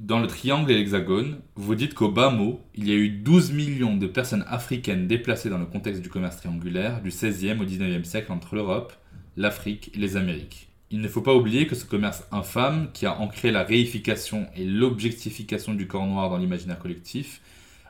Dans 0.06 0.20
le 0.20 0.28
triangle 0.28 0.70
et 0.70 0.76
l'hexagone, 0.76 1.42
vous 1.56 1.74
dites 1.74 1.96
qu'au 1.96 2.12
bas 2.12 2.30
mot, 2.30 2.60
il 2.76 2.88
y 2.88 2.92
a 2.92 2.96
eu 2.96 3.10
12 3.10 3.54
millions 3.54 3.98
de 3.98 4.06
personnes 4.06 4.46
africaines 4.48 5.08
déplacées 5.08 5.50
dans 5.50 5.58
le 5.58 5.66
contexte 5.66 6.04
du 6.04 6.10
commerce 6.10 6.38
triangulaire 6.38 7.02
du 7.02 7.10
16e 7.10 7.60
au 7.60 7.66
19e 7.66 8.04
siècle 8.04 8.32
entre 8.32 8.54
l'Europe, 8.54 8.94
l'Afrique 9.36 9.90
et 9.96 9.98
les 9.98 10.16
Amériques. 10.16 10.75
Il 10.92 11.02
ne 11.02 11.08
faut 11.08 11.22
pas 11.22 11.34
oublier 11.34 11.66
que 11.66 11.76
ce 11.76 11.86
commerce 11.86 12.24
infâme, 12.32 12.90
qui 12.94 13.06
a 13.06 13.20
ancré 13.20 13.52
la 13.52 13.64
réification 13.64 14.48
et 14.56 14.66
l'objectification 14.66 15.74
du 15.74 15.88
corps 15.88 16.06
noir 16.06 16.30
dans 16.30 16.38
l'imaginaire 16.38 16.80
collectif, 16.80 17.42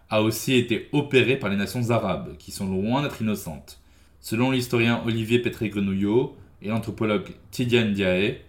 a 0.10 0.22
aussi 0.22 0.54
été 0.54 0.88
opéré 0.92 1.38
par 1.38 1.50
les 1.50 1.58
nations 1.58 1.90
arabes, 1.90 2.38
qui 2.38 2.52
sont 2.52 2.68
loin 2.68 3.02
d'être 3.02 3.22
innocentes. 3.22 3.80
Selon 4.22 4.52
l'historien 4.52 5.02
Olivier 5.06 5.40
Pétré-Grenouillot 5.40 6.36
et 6.62 6.70
l'anthropologue 6.70 7.34
Tidiane 7.52 7.94
Diaye, 7.94 8.40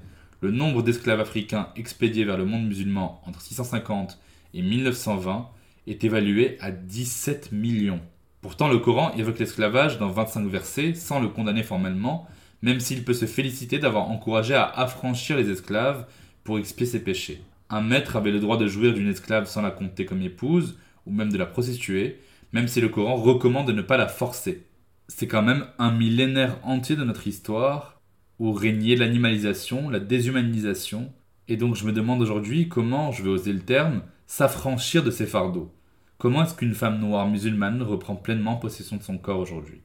le 0.40 0.50
nombre 0.50 0.82
d'esclaves 0.82 1.20
africains 1.20 1.68
expédiés 1.76 2.24
vers 2.24 2.36
le 2.36 2.44
monde 2.44 2.66
musulman 2.66 3.20
entre 3.26 3.40
650 3.40 4.18
et 4.54 4.62
1920 4.62 5.48
est 5.86 6.04
évalué 6.04 6.56
à 6.60 6.70
17 6.70 7.52
millions. 7.52 8.00
Pourtant, 8.42 8.68
le 8.68 8.78
Coran 8.78 9.12
évoque 9.16 9.38
l'esclavage 9.38 9.98
dans 9.98 10.08
25 10.08 10.46
versets 10.46 10.94
sans 10.94 11.20
le 11.20 11.28
condamner 11.28 11.62
formellement, 11.62 12.28
même 12.62 12.80
s'il 12.80 13.04
peut 13.04 13.14
se 13.14 13.26
féliciter 13.26 13.78
d'avoir 13.78 14.10
encouragé 14.10 14.54
à 14.54 14.64
affranchir 14.64 15.36
les 15.36 15.50
esclaves 15.50 16.06
pour 16.44 16.58
expier 16.58 16.86
ses 16.86 17.02
péchés. 17.02 17.42
Un 17.68 17.80
maître 17.80 18.16
avait 18.16 18.30
le 18.30 18.40
droit 18.40 18.56
de 18.56 18.66
jouir 18.66 18.94
d'une 18.94 19.08
esclave 19.08 19.46
sans 19.46 19.62
la 19.62 19.70
compter 19.70 20.04
comme 20.04 20.22
épouse, 20.22 20.78
ou 21.06 21.12
même 21.12 21.32
de 21.32 21.38
la 21.38 21.46
prostituer, 21.46 22.20
même 22.52 22.68
si 22.68 22.80
le 22.80 22.88
Coran 22.88 23.16
recommande 23.16 23.66
de 23.66 23.72
ne 23.72 23.82
pas 23.82 23.96
la 23.96 24.08
forcer. 24.08 24.66
C'est 25.08 25.28
quand 25.28 25.42
même 25.42 25.66
un 25.78 25.92
millénaire 25.92 26.58
entier 26.62 26.96
de 26.96 27.04
notre 27.04 27.26
histoire 27.26 28.00
où 28.38 28.52
régnait 28.52 28.96
l'animalisation, 28.96 29.88
la 29.88 30.00
déshumanisation, 30.00 31.12
et 31.48 31.56
donc 31.56 31.74
je 31.76 31.86
me 31.86 31.92
demande 31.92 32.22
aujourd'hui 32.22 32.68
comment, 32.68 33.12
je 33.12 33.22
vais 33.22 33.30
oser 33.30 33.52
le 33.52 33.60
terme, 33.60 34.02
s'affranchir 34.26 35.04
de 35.04 35.10
ces 35.10 35.26
fardeaux. 35.26 35.72
Comment 36.18 36.44
est-ce 36.44 36.54
qu'une 36.54 36.74
femme 36.74 36.98
noire 36.98 37.28
musulmane 37.28 37.82
reprend 37.82 38.16
pleinement 38.16 38.56
possession 38.56 38.96
de 38.96 39.02
son 39.02 39.18
corps 39.18 39.38
aujourd'hui? 39.38 39.80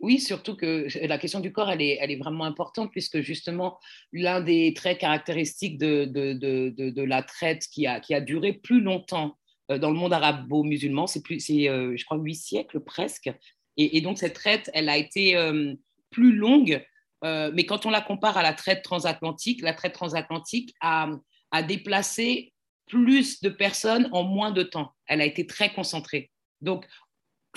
Oui, 0.00 0.20
surtout 0.20 0.56
que 0.56 0.86
la 1.06 1.18
question 1.18 1.40
du 1.40 1.52
corps, 1.52 1.70
elle 1.70 1.82
est, 1.82 2.16
vraiment 2.16 2.44
importante 2.44 2.90
puisque 2.92 3.20
justement, 3.20 3.78
l'un 4.12 4.40
des 4.40 4.72
traits 4.74 4.98
caractéristiques 4.98 5.78
de, 5.78 7.02
la 7.02 7.22
traite 7.22 7.66
qui 7.66 7.86
a, 7.86 8.20
duré 8.20 8.52
plus 8.52 8.80
longtemps 8.80 9.36
euh, 9.70 9.78
dans 9.78 9.90
le 9.90 9.96
monde 9.96 10.12
arabo-musulman, 10.12 11.06
c'est, 11.06 11.22
euh, 11.68 11.96
je 11.96 12.04
crois, 12.04 12.16
huit 12.18 12.36
siècles 12.36 12.80
presque. 12.80 13.30
Et, 13.76 14.00
donc, 14.00 14.18
cette 14.18 14.34
traite, 14.34 14.70
elle 14.74 14.88
a 14.88 14.96
été 14.96 15.36
euh, 15.36 15.72
plus 16.10 16.34
longue, 16.34 16.84
mais 17.22 17.64
quand 17.64 17.86
on 17.86 17.90
la 17.90 18.00
compare 18.00 18.36
à 18.36 18.42
la 18.42 18.52
traite 18.52 18.82
transatlantique, 18.82 19.62
la 19.62 19.72
traite 19.72 19.92
transatlantique 19.92 20.74
a, 20.80 21.10
a 21.52 21.62
déplacé 21.62 22.52
plus 22.86 23.40
de 23.40 23.48
personnes 23.48 24.08
en 24.12 24.24
moins 24.24 24.50
de 24.50 24.62
temps. 24.62 24.92
Elle 25.06 25.20
a 25.20 25.24
été 25.24 25.46
très 25.46 25.72
concentrée. 25.72 26.30
Donc, 26.60 26.86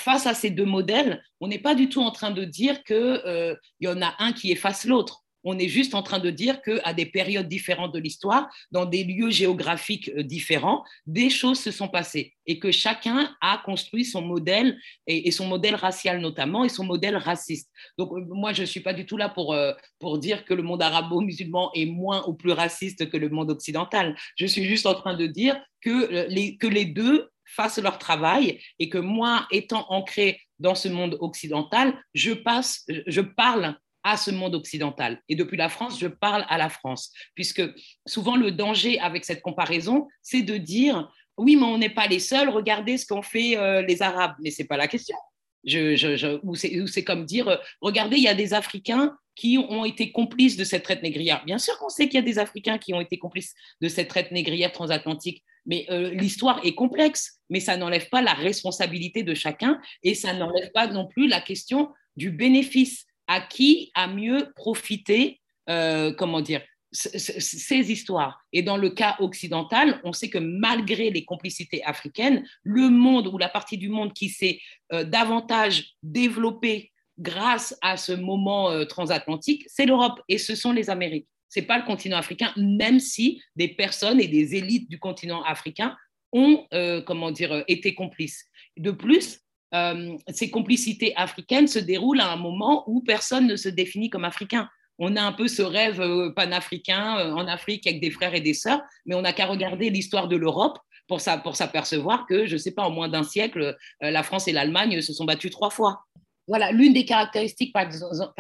face 0.01 0.27
à 0.27 0.33
ces 0.33 0.49
deux 0.49 0.65
modèles, 0.65 1.23
on 1.39 1.47
n'est 1.47 1.59
pas 1.59 1.75
du 1.75 1.87
tout 1.89 2.01
en 2.01 2.11
train 2.11 2.31
de 2.31 2.43
dire 2.43 2.83
qu'il 2.83 2.95
euh, 2.95 3.55
y 3.79 3.87
en 3.87 4.01
a 4.01 4.15
un 4.19 4.33
qui 4.33 4.51
efface 4.51 4.85
l'autre. 4.85 5.23
On 5.43 5.57
est 5.57 5.69
juste 5.69 5.95
en 5.95 6.03
train 6.03 6.19
de 6.19 6.29
dire 6.29 6.61
qu'à 6.61 6.93
des 6.93 7.07
périodes 7.07 7.47
différentes 7.47 7.93
de 7.93 7.99
l'histoire, 7.99 8.47
dans 8.71 8.85
des 8.85 9.03
lieux 9.03 9.31
géographiques 9.31 10.11
euh, 10.15 10.21
différents, 10.21 10.83
des 11.07 11.29
choses 11.29 11.59
se 11.59 11.71
sont 11.71 11.87
passées 11.87 12.35
et 12.45 12.59
que 12.59 12.71
chacun 12.71 13.35
a 13.41 13.59
construit 13.65 14.05
son 14.05 14.21
modèle 14.21 14.77
et, 15.07 15.31
son 15.31 15.47
modèle 15.47 15.75
racial 15.75 16.19
notamment 16.19 16.63
et 16.63 16.69
son 16.69 16.83
modèle 16.83 17.17
raciste. 17.17 17.71
Donc 17.97 18.11
euh, 18.11 18.23
moi, 18.29 18.53
je 18.53 18.61
ne 18.61 18.67
suis 18.67 18.81
pas 18.81 18.93
du 18.93 19.05
tout 19.05 19.17
là 19.17 19.29
pour, 19.29 19.55
pour 19.99 20.19
dire 20.19 20.45
que 20.45 20.53
le 20.53 20.63
monde 20.63 20.81
arabo-musulman 20.81 21.71
est 21.73 21.85
moins 21.85 22.23
ou 22.27 22.33
plus 22.33 22.51
raciste 22.51 23.09
que 23.09 23.17
le 23.17 23.29
monde 23.29 23.49
occidental. 23.49 24.15
Je 24.35 24.45
suis 24.45 24.65
juste 24.65 24.85
en 24.85 24.93
train 24.93 25.15
de 25.15 25.25
dire 25.25 25.59
que 25.81 26.27
les, 26.27 26.57
que 26.57 26.67
les 26.67 26.85
deux 26.85 27.30
fassent 27.55 27.79
leur 27.79 27.97
travail 27.97 28.59
et 28.79 28.89
que 28.89 28.97
moi, 28.97 29.47
étant 29.51 29.85
ancré 29.89 30.41
dans 30.59 30.75
ce 30.75 30.87
monde 30.87 31.17
occidental, 31.19 31.93
je, 32.13 32.31
passe, 32.31 32.85
je 33.07 33.21
parle 33.21 33.75
à 34.03 34.17
ce 34.17 34.31
monde 34.31 34.55
occidental. 34.55 35.21
Et 35.29 35.35
depuis 35.35 35.57
la 35.57 35.69
France, 35.69 35.99
je 35.99 36.07
parle 36.07 36.45
à 36.49 36.57
la 36.57 36.69
France, 36.69 37.11
puisque 37.35 37.61
souvent 38.07 38.35
le 38.35 38.51
danger 38.51 38.99
avec 38.99 39.25
cette 39.25 39.41
comparaison, 39.41 40.07
c'est 40.21 40.41
de 40.41 40.57
dire, 40.57 41.11
oui, 41.37 41.55
mais 41.55 41.65
on 41.65 41.77
n'est 41.77 41.89
pas 41.89 42.07
les 42.07 42.19
seuls, 42.19 42.49
regardez 42.49 42.97
ce 42.97 43.05
qu'ont 43.05 43.21
fait 43.21 43.57
euh, 43.57 43.81
les 43.81 44.01
Arabes. 44.01 44.35
Mais 44.41 44.51
ce 44.51 44.61
n'est 44.61 44.67
pas 44.67 44.77
la 44.77 44.87
question. 44.87 45.17
Je, 45.63 45.95
je, 45.95 46.39
ou 46.43 46.55
c'est 46.87 47.03
comme 47.03 47.25
dire, 47.25 47.47
euh, 47.47 47.57
regardez, 47.81 48.17
il 48.17 48.23
y 48.23 48.27
a 48.27 48.33
des 48.33 48.53
Africains 48.53 49.15
qui 49.35 49.57
ont 49.57 49.85
été 49.85 50.11
complices 50.11 50.57
de 50.57 50.63
cette 50.63 50.83
traite 50.83 51.03
négrière. 51.03 51.43
Bien 51.45 51.57
sûr 51.57 51.77
qu'on 51.77 51.89
sait 51.89 52.05
qu'il 52.05 52.15
y 52.15 52.23
a 52.23 52.25
des 52.25 52.39
Africains 52.39 52.77
qui 52.77 52.93
ont 52.93 53.01
été 53.01 53.17
complices 53.17 53.53
de 53.79 53.87
cette 53.87 54.07
traite 54.07 54.31
négrière 54.31 54.71
transatlantique, 54.71 55.43
mais 55.65 55.85
euh, 55.89 56.09
l'histoire 56.11 56.59
est 56.63 56.73
complexe, 56.73 57.39
mais 57.49 57.59
ça 57.59 57.77
n'enlève 57.77 58.09
pas 58.09 58.21
la 58.21 58.33
responsabilité 58.33 59.23
de 59.23 59.33
chacun 59.33 59.79
et 60.03 60.15
ça 60.15 60.33
n'enlève 60.33 60.71
pas 60.73 60.87
non 60.87 61.07
plus 61.07 61.27
la 61.27 61.41
question 61.41 61.89
du 62.15 62.31
bénéfice. 62.31 63.05
À 63.27 63.39
qui 63.39 63.91
a 63.93 64.07
mieux 64.07 64.51
profité, 64.57 65.39
euh, 65.69 66.11
comment 66.11 66.41
dire, 66.41 66.61
ces 66.91 67.91
histoires. 67.91 68.43
Et 68.51 68.63
dans 68.63 68.77
le 68.77 68.89
cas 68.89 69.15
occidental, 69.19 70.01
on 70.03 70.13
sait 70.13 70.29
que 70.29 70.37
malgré 70.37 71.09
les 71.09 71.23
complicités 71.23 71.83
africaines, 71.83 72.45
le 72.63 72.89
monde 72.89 73.27
ou 73.27 73.37
la 73.37 73.49
partie 73.49 73.77
du 73.77 73.89
monde 73.89 74.13
qui 74.13 74.29
s'est 74.29 74.59
euh, 74.91 75.03
davantage 75.03 75.95
développée 76.03 76.91
grâce 77.17 77.77
à 77.81 77.97
ce 77.97 78.13
moment 78.13 78.85
transatlantique, 78.85 79.63
c'est 79.67 79.85
l'Europe 79.85 80.21
et 80.27 80.37
ce 80.37 80.55
sont 80.55 80.71
les 80.71 80.89
Amériques 80.89 81.27
c'est 81.51 81.63
pas 81.63 81.77
le 81.77 81.83
continent 81.83 82.17
africain, 82.17 82.53
même 82.55 82.99
si 82.99 83.41
des 83.57 83.67
personnes 83.67 84.21
et 84.21 84.27
des 84.27 84.55
élites 84.55 84.89
du 84.89 84.97
continent 84.99 85.43
africain 85.43 85.97
ont, 86.31 86.65
euh, 86.73 87.01
comment 87.01 87.29
dire, 87.29 87.51
euh, 87.51 87.63
été 87.67 87.93
complices. 87.93 88.45
De 88.77 88.91
plus, 88.91 89.41
euh, 89.73 90.15
ces 90.29 90.49
complicités 90.49 91.13
africaines 91.17 91.67
se 91.67 91.79
déroulent 91.79 92.21
à 92.21 92.31
un 92.31 92.37
moment 92.37 92.85
où 92.87 93.01
personne 93.01 93.47
ne 93.47 93.57
se 93.57 93.67
définit 93.67 94.09
comme 94.09 94.23
africain. 94.23 94.69
On 95.03 95.15
a 95.15 95.21
un 95.23 95.31
peu 95.31 95.47
ce 95.47 95.63
rêve 95.63 96.31
panafricain 96.35 97.33
en 97.33 97.47
Afrique 97.47 97.87
avec 97.87 97.99
des 97.99 98.11
frères 98.11 98.35
et 98.35 98.39
des 98.39 98.53
sœurs, 98.53 98.81
mais 99.07 99.15
on 99.15 99.23
n'a 99.23 99.33
qu'à 99.33 99.47
regarder 99.47 99.89
l'histoire 99.89 100.27
de 100.27 100.35
l'Europe 100.35 100.77
pour 101.07 101.19
s'apercevoir 101.19 102.27
que, 102.27 102.45
je 102.45 102.53
ne 102.53 102.57
sais 102.59 102.71
pas, 102.71 102.83
en 102.83 102.91
moins 102.91 103.09
d'un 103.09 103.23
siècle, 103.23 103.75
la 103.99 104.21
France 104.21 104.47
et 104.47 104.51
l'Allemagne 104.51 105.01
se 105.01 105.11
sont 105.11 105.25
battus 105.25 105.49
trois 105.49 105.71
fois. 105.71 106.03
Voilà, 106.47 106.71
l'une 106.71 106.93
des 106.93 107.05
caractéristiques, 107.05 107.73
par 107.73 107.83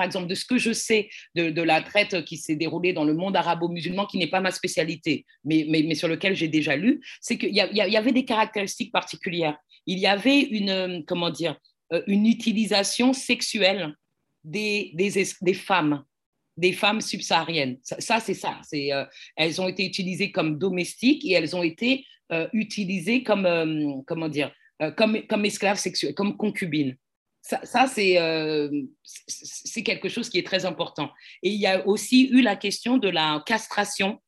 exemple, 0.03 0.27
de 0.27 0.35
ce 0.35 0.45
que 0.45 0.57
je 0.57 0.71
sais 0.73 1.09
de, 1.33 1.61
la 1.61 1.81
traite 1.81 2.25
qui 2.25 2.37
s'est 2.37 2.55
déroulée 2.55 2.93
dans 2.93 3.05
le 3.05 3.13
monde 3.13 3.35
arabo-musulman, 3.35 4.05
qui 4.05 4.17
n'est 4.17 4.27
pas 4.27 4.41
ma 4.41 4.51
spécialité, 4.51 5.25
mais, 5.45 5.65
mais, 5.67 5.95
sur 5.95 6.07
lequel 6.07 6.35
j'ai 6.35 6.47
déjà 6.47 6.75
lu, 6.75 7.01
c'est 7.21 7.37
qu'il 7.37 7.49
y, 7.49 7.61
y, 7.61 7.97
avait 7.97 8.11
des 8.11 8.25
caractéristiques 8.25 8.91
particulières. 8.91 9.57
Il 9.87 9.97
y 9.97 10.07
avait 10.07 10.41
une, 10.41 10.69
euh, 10.69 10.99
comment 11.07 11.29
dire, 11.29 11.55
euh, 11.93 12.03
une 12.05 12.25
utilisation 12.25 13.13
sexuelle 13.13 13.95
des, 14.43 14.91
des, 14.93 15.23
des 15.41 15.53
femmes 15.53 16.03
des 16.57 16.73
femmes 16.73 17.01
subsahariennes. 17.01 17.77
Ça, 17.81 18.19
c'est 18.19 18.33
ça. 18.33 18.59
C'est, 18.63 18.91
euh, 18.93 19.05
elles 19.35 19.61
ont 19.61 19.67
été 19.67 19.85
utilisées 19.85 20.31
comme 20.31 20.57
domestiques 20.57 21.25
et 21.25 21.31
elles 21.33 21.55
ont 21.55 21.63
été 21.63 22.05
utilisées 22.53 23.23
comme, 23.23 24.03
comment 24.07 24.29
dire, 24.29 24.53
comme, 24.95 25.21
comme 25.27 25.43
esclaves 25.43 25.77
sexuelles, 25.77 26.15
comme 26.15 26.37
concubines. 26.37 26.95
Ça, 27.41 27.85
euh, 27.97 28.69
c'est 29.27 29.83
quelque 29.83 30.09
chose 30.09 30.29
qui 30.29 30.37
est 30.37 30.45
très 30.45 30.65
important. 30.65 31.11
Et 31.41 31.49
il 31.49 31.59
y 31.59 31.65
a 31.65 31.85
aussi 31.87 32.27
eu 32.27 32.41
la 32.41 32.55
question 32.55 32.97
de 32.97 33.09
la 33.09 33.43
castration 33.45 34.21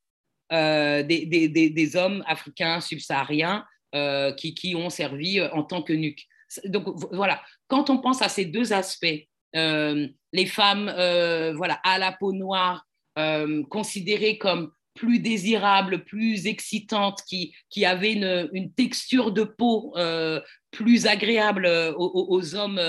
euh, 0.52 1.04
des, 1.04 1.96
hommes 1.96 2.24
africains 2.28 2.82
subsahariens 2.82 3.66
euh, 3.94 4.34
qui, 4.34 4.76
ont 4.76 4.90
servi 4.90 5.42
en 5.42 5.64
tant 5.64 5.84
que 5.84 5.94
nuques. 5.94 6.28
Donc 6.66 6.86
voilà, 7.12 7.42
quand 7.68 7.90
on 7.92 8.00
pense 8.00 8.22
à 8.22 8.30
ces 8.30 8.46
deux 8.46 8.74
aspects, 8.74 9.28
les 9.54 10.46
femmes 10.46 10.92
voilà, 11.56 11.80
à 11.84 11.98
la 11.98 12.12
peau 12.12 12.34
noire, 12.34 12.86
considérées 13.70 14.38
comme 14.38 14.72
plus 14.94 15.20
désirable, 15.20 16.04
plus 16.04 16.48
excitante, 16.48 17.20
qui, 17.28 17.54
qui 17.70 17.86
avait 17.86 18.14
une, 18.14 18.72
texture 18.76 19.32
de 19.32 19.44
peau 19.44 19.94
euh, 19.98 20.40
plus 20.72 21.08
agréable 21.08 21.66
euh, 21.66 21.94
aux, 21.96 22.56
hommes 22.56 22.80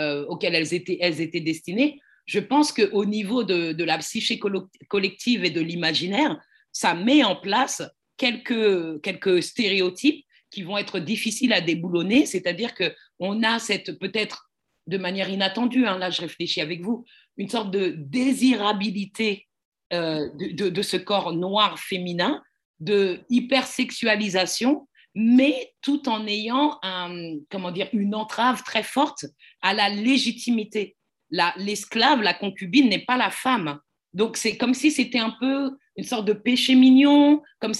euh, 0.00 0.24
auxquels 0.26 0.54
elles 0.54 0.74
étaient, 0.74 0.98
elles 1.00 1.20
étaient 1.20 1.40
destinées, 1.40 2.00
je 2.26 2.40
pense 2.40 2.72
qu'au 2.72 3.04
niveau 3.04 3.44
de, 3.44 3.72
de, 3.72 3.84
la 3.84 3.98
psyché 3.98 4.40
collective 4.88 5.44
et 5.44 5.50
de 5.50 5.60
l'imaginaire, 5.60 6.40
ça 6.72 6.94
met 6.94 7.22
en 7.22 7.36
place 7.36 7.82
quelques, 8.16 9.00
quelques 9.02 9.42
stéréotypes 9.42 10.24
qui 10.50 10.62
vont 10.62 10.78
être 10.78 10.98
difficiles 10.98 11.52
à 11.52 11.60
déboulonner, 11.60 12.26
c'est-à-dire 12.26 12.72
qu'on 12.74 13.42
a 13.42 13.58
cette 13.58 13.98
peut-être 13.98 14.50
de 14.86 14.98
manière 14.98 15.28
inattendue, 15.28 15.86
hein, 15.86 15.98
là 15.98 16.10
je 16.10 16.20
réfléchis 16.20 16.60
avec 16.60 16.82
vous, 16.82 17.04
une 17.36 17.48
sorte 17.48 17.70
de 17.70 17.94
désirabilité 17.96 19.46
euh, 19.92 20.28
de, 20.34 20.82
ce 20.82 20.96
corps 20.96 21.32
noir 21.32 21.78
féminin, 21.78 22.42
de 22.80 23.20
hypersexualisation, 23.30 24.88
mais 25.14 25.72
tout 25.80 26.08
en 26.08 26.26
ayant 26.26 26.78
un, 26.82 27.36
comment 27.50 27.70
dire, 27.70 27.88
une 27.92 28.14
entrave 28.14 28.64
très 28.64 28.82
forte 28.82 29.26
à 29.62 29.74
la 29.74 29.88
légitimité. 29.88 30.96
L'esclave, 31.30 32.20
la, 32.22 32.34
concubine 32.34 32.88
n'est 32.88 33.04
pas 33.04 33.16
la 33.16 33.30
femme. 33.30 33.78
Donc 34.12 34.36
c'est 34.36 34.56
comme 34.56 34.74
si 34.74 34.90
c'était 34.90 35.20
un 35.20 35.34
peu 35.38 35.70
une 35.96 36.04
sorte 36.04 36.26
de 36.26 36.32
péché 36.32 36.74
mignon, 36.74 37.42
comme, 37.60 37.72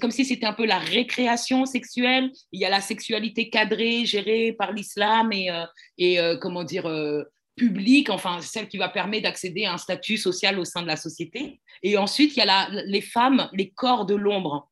comme 0.00 0.10
si 0.10 0.24
c'était 0.24 0.46
un 0.46 0.52
peu 0.52 0.66
la 0.66 0.78
récréation 0.78 1.64
sexuelle. 1.66 2.30
Il 2.52 2.60
y 2.60 2.64
a 2.64 2.70
la 2.70 2.80
sexualité 2.80 3.50
cadrée, 3.50 4.04
gérée 4.04 4.52
par 4.52 4.72
l'islam 4.72 5.32
et, 5.32 5.50
euh, 5.50 5.64
et 5.96 6.20
euh, 6.20 6.36
comment 6.36 6.64
dire, 6.64 6.86
publique, 7.56 8.10
enfin 8.10 8.40
celle 8.40 8.68
qui 8.68 8.76
va 8.76 8.88
permettre 8.88 9.24
d'accéder 9.24 9.64
à 9.64 9.74
un 9.74 9.78
statut 9.78 10.16
social 10.16 10.58
au 10.58 10.64
sein 10.64 10.82
de 10.82 10.86
la 10.86 10.96
société. 10.96 11.60
Et 11.82 11.96
ensuite, 11.96 12.36
il 12.36 12.40
y 12.40 12.42
a 12.42 12.68
les 12.86 13.00
femmes, 13.00 13.48
les 13.52 13.70
corps 13.70 14.06
de 14.06 14.14
l'ombre, 14.14 14.70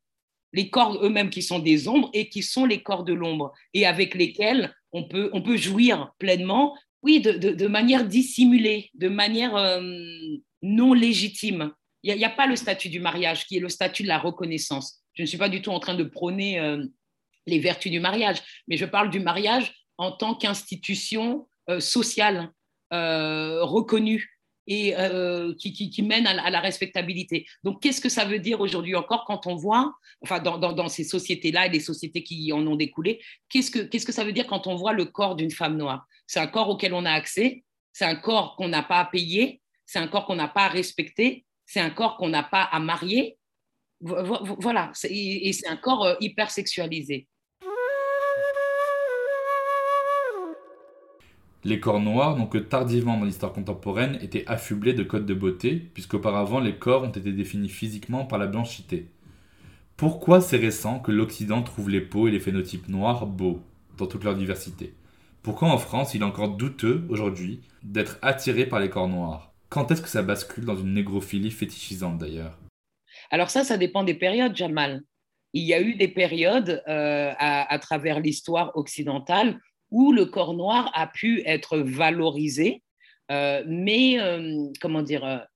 les 0.52 0.68
corps 0.70 1.04
eux-mêmes 1.04 1.30
qui 1.30 1.42
sont 1.42 1.58
des 1.58 1.88
ombres 1.88 2.10
et 2.12 2.28
qui 2.28 2.42
sont 2.42 2.66
les 2.66 2.82
corps 2.82 3.04
de 3.04 3.12
l'ombre 3.12 3.52
et 3.74 3.86
avec 3.86 4.14
lesquels 4.14 4.74
on 4.92 5.04
peut, 5.04 5.30
on 5.32 5.42
peut 5.42 5.56
jouir 5.56 6.12
pleinement, 6.18 6.76
oui, 7.02 7.20
de, 7.20 7.32
de, 7.32 7.66
manière 7.66 8.06
dissimulée, 8.06 8.90
de 8.94 9.08
manière 9.08 9.56
euh, 9.56 9.80
non 10.62 10.92
légitime. 10.92 11.72
Il 12.02 12.16
n'y 12.16 12.24
a, 12.24 12.30
pas 12.30 12.46
le 12.46 12.56
statut 12.56 12.88
du 12.88 13.00
mariage 13.00 13.46
qui 13.46 13.56
est 13.56 13.60
le 13.60 13.68
statut 13.68 14.02
de 14.02 14.08
la 14.08 14.18
reconnaissance. 14.18 15.02
Je 15.14 15.22
ne 15.22 15.26
suis 15.26 15.38
pas 15.38 15.48
du 15.48 15.62
tout 15.62 15.70
en 15.70 15.78
train 15.78 15.94
de 15.94 16.04
prôner 16.04 16.58
euh, 16.58 16.84
les 17.46 17.58
vertus 17.58 17.92
du 17.92 18.00
mariage, 18.00 18.42
mais 18.66 18.76
je 18.76 18.86
parle 18.86 19.10
du 19.10 19.20
mariage 19.20 19.72
en 19.98 20.10
tant 20.10 20.34
qu'institution 20.34 21.46
euh, 21.70 21.80
sociale 21.80 22.50
euh, 22.92 23.62
reconnue 23.62 24.28
et 24.68 24.94
qui, 25.58 26.02
mène 26.02 26.24
à, 26.24 26.48
la 26.48 26.60
respectabilité. 26.60 27.46
Donc, 27.64 27.82
qu'est-ce 27.82 28.00
que 28.00 28.08
ça 28.08 28.24
veut 28.24 28.38
dire 28.38 28.60
aujourd'hui 28.60 28.94
encore 28.94 29.24
quand 29.26 29.48
on 29.48 29.56
voit, 29.56 29.92
enfin, 30.22 30.38
dans, 30.38 30.88
ces 30.88 31.02
sociétés-là 31.02 31.66
et 31.66 31.68
les 31.68 31.80
sociétés 31.80 32.22
qui 32.22 32.52
en 32.52 32.64
ont 32.68 32.76
découlé, 32.76 33.20
qu'est-ce 33.48 33.72
que, 33.72 33.80
qu'est-ce 33.80 34.06
que 34.06 34.12
ça 34.12 34.22
veut 34.22 34.32
dire 34.32 34.46
quand 34.46 34.68
on 34.68 34.76
voit 34.76 34.92
le 34.92 35.06
corps 35.06 35.34
d'une 35.34 35.50
femme 35.50 35.76
noire? 35.76 36.06
C'est 36.28 36.38
un 36.38 36.46
corps 36.46 36.68
auquel 36.68 36.94
on 36.94 37.04
a 37.04 37.10
accès, 37.10 37.64
c'est 37.92 38.04
un 38.04 38.14
corps 38.14 38.54
qu'on 38.54 38.68
n'a 38.68 38.84
pas 38.84 39.00
à 39.00 39.04
payer, 39.04 39.60
c'est 39.84 39.98
un 39.98 40.06
corps 40.06 40.26
qu'on 40.26 40.36
n'a 40.36 40.48
pas 40.48 40.66
à 40.66 40.68
respecter, 40.68 41.44
c'est 41.72 41.80
un 41.80 41.88
corps 41.88 42.18
qu'on 42.18 42.28
n'a 42.28 42.42
pas 42.42 42.64
à 42.64 42.80
marier. 42.80 43.38
Voilà, 44.02 44.92
et 45.08 45.52
c'est 45.54 45.68
un 45.68 45.76
corps 45.76 46.04
euh, 46.04 46.14
hyper 46.20 46.50
sexualisé. 46.50 47.28
Les 51.64 51.80
corps 51.80 52.00
noirs, 52.00 52.36
donc 52.36 52.68
tardivement 52.68 53.16
dans 53.16 53.24
l'histoire 53.24 53.54
contemporaine, 53.54 54.18
étaient 54.20 54.44
affublés 54.48 54.92
de 54.92 55.02
codes 55.02 55.24
de 55.24 55.32
beauté, 55.32 55.76
puisqu'auparavant 55.76 56.60
les 56.60 56.76
corps 56.76 57.04
ont 57.04 57.10
été 57.10 57.32
définis 57.32 57.70
physiquement 57.70 58.26
par 58.26 58.38
la 58.38 58.48
blanchité. 58.48 59.06
Pourquoi 59.96 60.42
c'est 60.42 60.58
récent 60.58 60.98
que 60.98 61.12
l'Occident 61.12 61.62
trouve 61.62 61.88
les 61.88 62.02
peaux 62.02 62.28
et 62.28 62.32
les 62.32 62.40
phénotypes 62.40 62.88
noirs 62.88 63.26
beaux, 63.26 63.62
dans 63.96 64.06
toute 64.06 64.24
leur 64.24 64.34
diversité? 64.34 64.92
Pourquoi 65.42 65.68
en 65.68 65.78
France 65.78 66.12
il 66.12 66.20
est 66.20 66.24
encore 66.24 66.50
douteux, 66.50 67.06
aujourd'hui, 67.08 67.62
d'être 67.82 68.18
attiré 68.20 68.66
par 68.66 68.80
les 68.80 68.90
corps 68.90 69.08
noirs? 69.08 69.51
Quand 69.72 69.90
est-ce 69.90 70.02
que 70.02 70.08
ça 70.08 70.20
bascule 70.20 70.66
dans 70.66 70.76
une 70.76 70.92
négrophilie 70.92 71.50
fétichisante 71.50 72.18
d'ailleurs? 72.18 72.58
Alors 73.30 73.48
ça, 73.48 73.64
ça 73.64 73.78
dépend 73.78 74.04
des 74.04 74.12
périodes, 74.12 74.54
Jamal. 74.54 75.00
Il 75.54 75.62
y 75.62 75.72
a 75.72 75.80
eu 75.80 75.94
des 75.94 76.08
périodes 76.08 76.82
euh, 76.88 77.32
à, 77.38 77.78
travers 77.78 78.20
l'histoire 78.20 78.76
occidentale 78.76 79.58
où 79.90 80.12
le 80.12 80.26
corps 80.26 80.52
noir 80.52 80.90
a 80.94 81.06
pu 81.06 81.42
être 81.46 81.78
valorisé, 81.78 82.82
euh, 83.30 83.64
mais 83.66 84.20
euh, 84.20 84.66
comment 84.78 85.00
dire, 85.00 85.46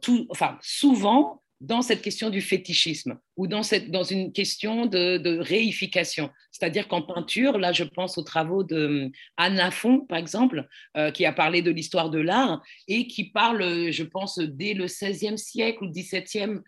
tout, 0.00 0.26
enfin, 0.30 0.56
souvent 0.62 1.41
dans 1.62 1.80
cette 1.80 2.02
question 2.02 2.28
du 2.28 2.42
fétichisme 2.42 3.18
ou 3.36 3.46
dans, 3.46 3.62
cette, 3.62 3.90
dans 3.90 4.02
une 4.02 4.32
question 4.32 4.86
de, 4.86 5.38
réification. 5.38 6.28
C'est-à-dire 6.50 6.88
qu'en 6.88 7.02
peinture, 7.02 7.58
là 7.58 7.72
je 7.72 7.84
pense 7.84 8.18
aux 8.18 8.22
travaux 8.22 8.62
de 8.64 9.10
Anne 9.36 9.54
Lafont, 9.54 10.00
par 10.00 10.18
exemple, 10.18 10.68
qui 11.14 11.24
a 11.24 11.32
parlé 11.32 11.62
de 11.62 11.70
l'histoire 11.70 12.10
de 12.10 12.18
l'art 12.18 12.62
et 12.88 13.06
qui 13.06 13.30
parle, 13.30 13.90
je 13.90 14.02
pense, 14.02 14.38
dès 14.38 14.74
le 14.74 14.86
XVIe 14.86 15.38
siècle 15.38 15.84
ou 15.84 15.90
XVIIe 15.90 16.58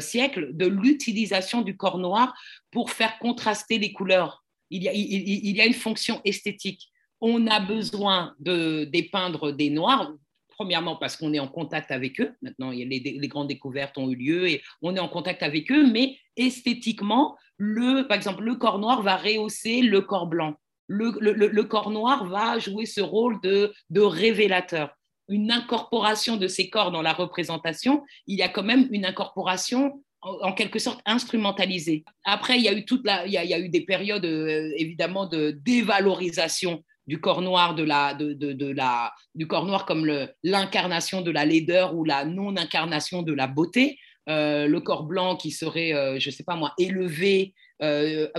siècle, 0.00 0.50
de 0.52 0.66
l'utilisation 0.66 1.62
du 1.62 1.76
corps 1.76 1.98
noir 1.98 2.32
pour 2.70 2.90
faire 2.90 3.18
contraster 3.18 3.78
les 3.78 3.92
couleurs 3.92 4.42
il 4.72 5.54
y, 5.54 5.60
a, 5.60 5.66
une 5.66 5.74
fonction 5.74 6.20
esthétique. 6.24 6.90
On 7.20 7.46
a 7.46 7.60
besoin 7.60 8.34
de 8.40 8.84
dépeindre 8.84 9.52
des 9.52 9.70
noirs, 9.70 10.12
premièrement 10.52 10.96
parce 10.96 11.16
qu'on 11.16 11.32
est 11.32 11.38
en 11.38 11.48
contact 11.48 11.90
avec 11.90 12.20
eux. 12.20 12.32
Maintenant, 12.42 12.70
les, 12.70 13.28
grandes 13.28 13.48
découvertes 13.48 13.98
ont 13.98 14.10
eu 14.10 14.16
lieu 14.16 14.48
et 14.48 14.62
on 14.80 14.94
est 14.96 15.00
en 15.00 15.08
contact 15.08 15.42
avec 15.42 15.70
eux, 15.70 15.90
mais 15.90 16.16
esthétiquement, 16.36 17.36
le, 17.56 18.06
par 18.06 18.16
exemple, 18.16 18.42
le 18.42 18.54
corps 18.54 18.78
noir 18.78 19.02
va 19.02 19.16
rehausser 19.16 19.82
le 19.82 20.00
corps 20.00 20.26
blanc. 20.26 20.54
Le, 20.88 21.62
corps 21.62 21.90
noir 21.90 22.26
va 22.26 22.58
jouer 22.58 22.86
ce 22.86 23.00
rôle 23.00 23.40
de, 23.40 23.72
révélateur. 24.00 24.90
Une 25.28 25.50
incorporation 25.50 26.36
de 26.36 26.48
ces 26.48 26.68
corps 26.68 26.90
dans 26.90 27.02
la 27.02 27.12
représentation, 27.12 28.02
il 28.26 28.38
y 28.38 28.42
a 28.42 28.48
quand 28.48 28.64
même 28.64 28.88
une 28.90 29.06
incorporation 29.06 30.02
en 30.20 30.52
quelque 30.52 30.78
sorte 30.78 31.00
instrumentalisé. 31.04 32.04
Après, 32.24 32.56
il 32.56 32.62
y 32.62 32.68
a 32.68 32.72
eu, 32.72 32.84
toute 32.84 33.02
il 33.26 33.32
y 33.32 33.36
a, 33.38 33.58
eu 33.58 33.68
des 33.68 33.80
périodes 33.80 34.24
euh, 34.24 34.70
évidemment 34.76 35.26
de 35.26 35.50
dévalorisation 35.64 36.84
du 37.06 37.20
corps 37.20 37.42
noir, 37.42 37.74
de 37.74 37.82
la, 37.82 38.14
de, 38.14 38.32
de, 38.32 38.66
la, 38.68 39.12
du 39.34 39.46
corps 39.46 39.66
noir 39.66 39.86
comme 39.86 40.10
l'incarnation 40.42 41.20
de 41.20 41.30
la 41.30 41.44
laideur 41.44 41.94
ou 41.94 42.04
la 42.04 42.24
non-incarnation 42.24 43.22
de 43.22 43.32
la 43.32 43.46
beauté. 43.46 43.98
Euh, 44.28 44.68
le 44.68 44.80
corps 44.80 45.02
blanc 45.02 45.36
qui 45.36 45.50
serait, 45.50 45.92
euh, 45.92 46.18
je 46.20 46.30
sais 46.30 46.44
pas 46.44 46.56
moi, 46.56 46.72
élevé, 46.78 47.54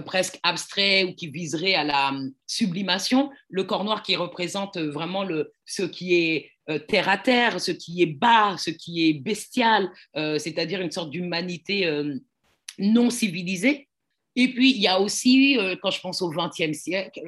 presque 0.05 0.39
abstrait 0.41 1.03
ou 1.03 1.13
qui 1.13 1.27
viserait 1.27 1.73
à 1.73 1.83
la 1.83 2.13
sublimation. 2.47 3.29
Le 3.49 3.65
corps 3.65 3.83
noir 3.83 4.01
qui 4.01 4.15
représente 4.15 4.77
vraiment 4.77 5.25
le, 5.25 5.51
ce 5.65 5.83
qui 5.83 6.15
est 6.15 6.49
euh, 6.69 6.79
terre 6.79 7.09
à 7.09 7.17
terre, 7.17 7.59
ce 7.59 7.71
qui 7.71 8.01
est 8.01 8.05
bas, 8.05 8.55
ce 8.57 8.69
qui 8.69 9.09
est 9.09 9.13
bestial, 9.13 9.91
euh, 10.15 10.39
c'est-à-dire 10.39 10.79
une 10.79 10.91
sorte 10.91 11.09
d'humanité 11.09 11.85
euh, 11.85 12.15
non 12.79 13.09
civilisée. 13.09 13.89
Et 14.37 14.47
puis, 14.47 14.71
il 14.71 14.81
y 14.81 14.87
a 14.87 14.99
aussi, 14.99 15.59
quand 15.81 15.91
je 15.91 15.99
pense 15.99 16.23
au 16.23 16.31
XXe 16.31 16.75
siècle, 16.75 17.21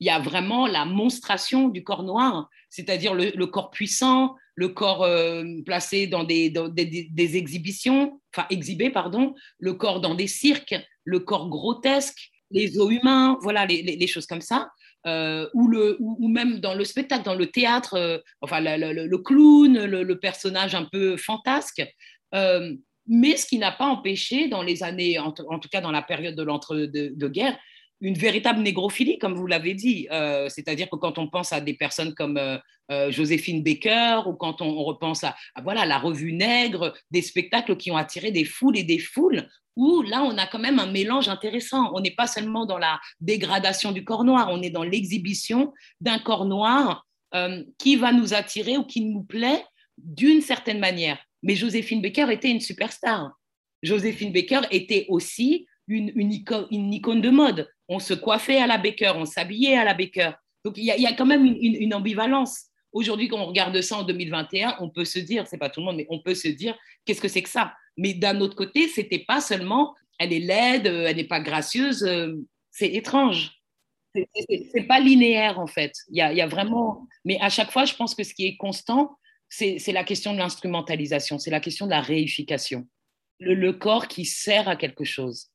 il 0.00 0.06
y 0.06 0.10
a 0.10 0.18
vraiment 0.18 0.66
la 0.66 0.84
monstration 0.84 1.68
du 1.68 1.82
corps 1.82 2.02
noir, 2.02 2.48
c'est-à-dire 2.68 3.14
le, 3.14 3.44
corps 3.46 3.70
puissant, 3.70 4.34
le 4.54 4.68
corps 4.68 5.06
placé 5.64 6.06
dans, 6.06 6.24
des, 6.24 6.52
exhibitions, 7.36 8.20
enfin 8.34 8.46
exhibé, 8.50 8.90
pardon, 8.90 9.34
le 9.58 9.74
corps 9.74 10.00
dans 10.00 10.14
des 10.14 10.26
cirques, 10.26 10.74
le 11.04 11.20
corps 11.20 11.48
grotesque, 11.48 12.30
les 12.50 12.78
os 12.78 12.92
humains, 12.92 13.38
voilà, 13.40 13.64
les 13.64 14.06
choses 14.06 14.26
comme 14.26 14.40
ça. 14.40 14.68
Euh, 15.06 15.48
ou, 15.54 16.28
même 16.28 16.58
dans 16.58 16.74
le 16.74 16.84
spectacle, 16.84 17.24
dans 17.24 17.36
le 17.36 17.46
théâtre, 17.46 17.94
euh, 17.94 18.18
enfin 18.40 18.60
le, 18.60 19.16
clown, 19.18 19.84
le, 19.84 20.18
personnage 20.18 20.74
un 20.74 20.84
peu 20.84 21.16
fantasque. 21.16 21.86
Euh, 22.34 22.74
mais 23.06 23.36
ce 23.36 23.46
qui 23.46 23.58
n'a 23.58 23.70
pas 23.70 23.86
empêché, 23.86 24.48
dans 24.48 24.62
les 24.62 24.82
années, 24.82 25.20
en, 25.20 25.30
tout 25.30 25.68
cas 25.70 25.80
dans 25.80 25.92
la 25.92 26.02
période 26.02 26.34
de 26.34 26.42
l'entre-deux-guerres, 26.42 27.56
une 28.00 28.14
véritable 28.14 28.60
négrophilie, 28.60 29.18
comme 29.18 29.34
vous 29.34 29.46
l'avez 29.46 29.74
dit. 29.74 30.06
C'est-à-dire 30.48 30.90
que 30.90 30.96
quand 30.96 31.18
on 31.18 31.28
pense 31.28 31.52
à 31.52 31.60
des 31.60 31.74
personnes 31.74 32.14
comme 32.14 32.38
Joséphine 33.08 33.62
Baker 33.62 34.22
ou 34.26 34.34
quand 34.34 34.60
on, 34.60 34.84
repense 34.84 35.24
à, 35.24 35.34
voilà, 35.62 35.86
la 35.86 35.98
revue 35.98 36.32
Nègre, 36.32 36.94
des 37.10 37.22
spectacles 37.22 37.76
qui 37.76 37.90
ont 37.90 37.96
attiré 37.96 38.32
des 38.32 38.44
foules 38.44 38.76
et 38.76 38.84
des 38.84 38.98
foules, 38.98 39.48
où 39.76 40.02
là, 40.02 40.22
on 40.22 40.36
a 40.38 40.46
quand 40.46 40.58
même 40.58 40.78
un 40.78 40.90
mélange 40.90 41.28
intéressant. 41.28 41.92
On 41.94 42.00
n'est 42.00 42.10
pas 42.10 42.26
seulement 42.26 42.66
dans 42.66 42.78
la 42.78 42.98
dégradation 43.20 43.92
du 43.92 44.04
corps 44.04 44.24
noir, 44.24 44.48
on 44.50 44.62
est 44.62 44.70
dans 44.70 44.82
l'exhibition 44.82 45.72
d'un 46.00 46.18
corps 46.18 46.46
noir 46.46 47.06
euh, 47.34 47.62
qui 47.78 47.96
va 47.96 48.12
nous 48.12 48.34
attirer 48.34 48.78
ou 48.78 48.84
qui 48.84 49.02
nous 49.02 49.22
plaît 49.22 49.64
d'une 49.98 50.40
certaine 50.40 50.78
manière. 50.78 51.18
Mais 51.42 51.54
Joséphine 51.54 52.00
Baker 52.00 52.32
était 52.32 52.50
une 52.50 52.60
superstar. 52.60 53.32
Joséphine 53.82 54.32
Baker 54.32 54.62
était 54.70 55.06
aussi 55.08 55.66
une, 55.86 56.32
icône, 56.32 57.20
de 57.20 57.30
mode. 57.30 57.68
On 57.88 57.98
se 57.98 58.14
coiffait 58.14 58.58
à 58.58 58.66
la 58.66 58.78
Baker, 58.78 59.12
on 59.16 59.24
s'habillait 59.24 59.76
à 59.76 59.84
la 59.84 59.94
Baker. 59.94 60.32
Donc 60.64 60.76
il 60.76 60.84
y, 60.84 61.06
a 61.06 61.12
quand 61.12 61.26
même 61.26 61.44
une, 61.44 61.94
ambivalence. 61.94 62.64
Aujourd'hui, 62.92 63.28
quand 63.28 63.38
on 63.38 63.46
regarde 63.46 63.80
ça 63.82 63.98
en 63.98 64.02
2021, 64.02 64.76
on 64.80 64.90
peut 64.90 65.04
se 65.04 65.20
dire, 65.20 65.46
c'est 65.46 65.58
pas 65.58 65.70
tout 65.70 65.80
le 65.80 65.86
monde, 65.86 65.96
mais 65.96 66.06
on 66.10 66.20
peut 66.20 66.34
se 66.34 66.48
dire, 66.48 66.76
qu'est-ce 67.04 67.20
que 67.20 67.28
c'est 67.28 67.42
que 67.42 67.48
ça? 67.48 67.74
Mais 67.96 68.14
d'un 68.14 68.40
autre 68.40 68.56
côté, 68.56 68.88
c'était 68.88 69.20
pas 69.20 69.40
seulement 69.40 69.94
elle 70.18 70.32
est 70.32 70.40
laide, 70.40 70.86
euh, 70.86 71.06
elle 71.06 71.16
n'est 71.16 71.24
pas 71.24 71.40
gracieuse, 71.40 72.02
euh, 72.04 72.34
c'est 72.70 72.92
étrange. 72.92 73.52
C'est 74.14 74.86
pas 74.88 74.98
linéaire 74.98 75.58
en 75.58 75.66
fait. 75.66 75.92
Il 76.08 76.16
y, 76.16 76.22
a, 76.22 76.46
vraiment. 76.46 77.06
Mais 77.26 77.38
à 77.42 77.50
chaque 77.50 77.70
fois, 77.70 77.84
je 77.84 77.94
pense 77.94 78.14
que 78.14 78.24
ce 78.24 78.32
qui 78.32 78.46
est 78.46 78.56
constant, 78.56 79.18
c'est 79.50 79.92
la 79.92 80.04
question 80.04 80.32
de 80.32 80.38
l'instrumentalisation, 80.38 81.38
c'est 81.38 81.50
la 81.50 81.60
question 81.60 81.84
de 81.84 81.90
la 81.90 82.00
réification. 82.00 82.88
Le 83.40 83.72
corps 83.72 84.08
qui 84.08 84.24
sert 84.24 84.70
à 84.70 84.76
quelque 84.76 85.04
chose. 85.04 85.50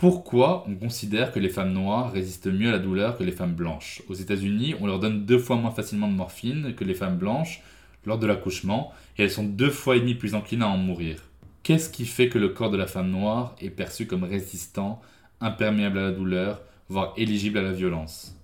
Pourquoi 0.00 0.64
on 0.66 0.76
considère 0.76 1.30
que 1.30 1.38
les 1.38 1.50
femmes 1.50 1.74
noires 1.74 2.10
résistent 2.10 2.46
mieux 2.46 2.70
à 2.70 2.72
la 2.72 2.78
douleur 2.78 3.18
que 3.18 3.22
les 3.22 3.32
femmes 3.32 3.54
blanches? 3.54 4.00
Aux 4.08 4.14
États-Unis, 4.14 4.74
on 4.80 4.86
leur 4.86 4.98
donne 4.98 5.26
deux 5.26 5.38
fois 5.38 5.56
moins 5.56 5.72
facilement 5.72 6.08
de 6.08 6.14
morphine 6.14 6.74
que 6.74 6.84
les 6.84 6.94
femmes 6.94 7.18
blanches, 7.18 7.60
lors 8.06 8.18
de 8.18 8.26
l'accouchement 8.26 8.94
et 9.18 9.24
elles 9.24 9.30
sont 9.30 9.44
deux 9.44 9.68
fois 9.68 9.96
et 9.96 10.00
demi 10.00 10.14
plus 10.14 10.34
enclines 10.34 10.62
à 10.62 10.68
en 10.68 10.78
mourir. 10.78 11.28
Qu'est-ce 11.62 11.90
qui 11.90 12.06
fait 12.06 12.30
que 12.30 12.38
le 12.38 12.48
corps 12.48 12.70
de 12.70 12.78
la 12.78 12.86
femme 12.86 13.10
noire 13.10 13.54
est 13.60 13.68
perçu 13.68 14.06
comme 14.06 14.24
résistant, 14.24 15.02
imperméable 15.38 15.98
à 15.98 16.02
la 16.04 16.12
douleur, 16.12 16.62
voire 16.88 17.12
éligible 17.18 17.58
à 17.58 17.62
la 17.62 17.72
violence? 17.72 18.34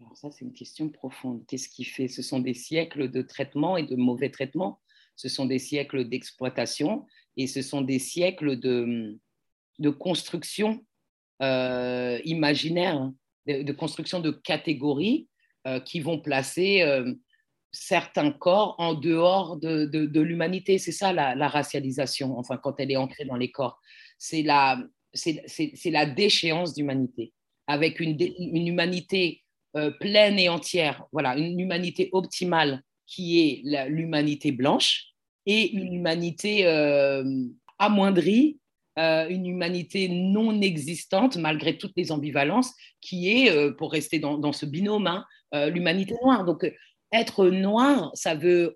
Alors 0.00 0.16
ça, 0.16 0.30
c'est 0.30 0.46
une 0.46 0.54
question 0.54 0.88
profonde. 0.88 1.42
Qu'est-ce 1.46 1.68
qui 1.68 1.84
fait? 1.84 2.08
Ce 2.08 2.22
sont 2.22 2.40
des 2.40 2.54
siècles 2.54 3.10
de 3.10 3.20
traitement 3.20 3.76
et 3.76 3.82
de 3.82 3.94
mauvais 3.94 4.30
traitement. 4.30 4.80
Ce 5.16 5.28
sont 5.28 5.44
des 5.44 5.58
siècles 5.58 6.08
d'exploitation 6.08 7.04
et 7.36 7.46
ce 7.46 7.60
sont 7.60 7.82
des 7.82 7.98
siècles 7.98 8.58
de, 8.58 9.18
de 9.78 9.90
construction 9.90 10.84
euh, 11.40 12.18
imaginaire, 12.24 13.12
de, 13.46 13.72
construction 13.72 14.18
de 14.18 14.32
catégories 14.32 15.28
euh, 15.68 15.78
qui 15.78 16.00
vont 16.00 16.18
placer 16.18 16.82
euh, 16.82 17.14
certains 17.70 18.32
corps 18.32 18.74
en 18.78 18.94
dehors 18.94 19.56
de, 19.56 19.84
de, 19.84 20.20
l'humanité. 20.20 20.78
C'est 20.78 20.92
ça 20.92 21.12
la, 21.12 21.48
racialisation, 21.48 22.36
enfin, 22.38 22.56
quand 22.56 22.80
elle 22.80 22.90
est 22.90 22.96
ancrée 22.96 23.24
dans 23.24 23.36
les 23.36 23.52
corps. 23.52 23.80
C'est 24.18 24.42
la, 24.42 24.82
la 25.84 26.06
déchéance 26.06 26.74
d'humanité, 26.74 27.32
avec 27.68 28.00
une, 28.00 28.16
une 28.20 28.66
humanité 28.66 29.44
pleine 30.00 30.40
et 30.40 30.48
entière, 30.48 31.06
voilà, 31.12 31.36
une 31.36 31.60
humanité 31.60 32.08
optimale 32.10 32.82
qui 33.06 33.40
est 33.40 33.88
l'humanité 33.88 34.50
blanche, 34.50 35.04
et 35.46 35.70
une 35.70 35.94
humanité 35.94 36.66
amoindrie, 37.78 38.58
euh, 38.98 39.28
une 39.28 39.46
humanité 39.46 40.08
non 40.08 40.60
existante 40.60 41.36
malgré 41.36 41.78
toutes 41.78 41.94
les 41.96 42.12
ambivalences, 42.12 42.74
qui 43.00 43.30
est, 43.30 43.50
euh, 43.50 43.72
pour 43.72 43.92
rester 43.92 44.18
dans, 44.18 44.52
ce 44.52 44.66
binôme, 44.66 45.06
hein, 45.06 45.24
l'humanité 45.70 46.14
noire. 46.22 46.44
Donc, 46.44 46.70
être 47.12 47.46
noir, 47.46 48.10
ça 48.14 48.34
veut, 48.34 48.74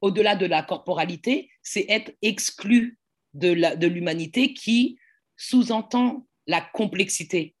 au-delà 0.00 0.36
de 0.36 0.46
la 0.46 0.62
corporalité, 0.62 1.50
c'est 1.62 1.86
être 1.88 2.12
exclu 2.20 2.98
de 3.34 3.86
l'humanité 3.86 4.52
qui 4.52 4.98
sous-entend 5.36 6.26
la 6.46 6.60
complexité 6.60 7.54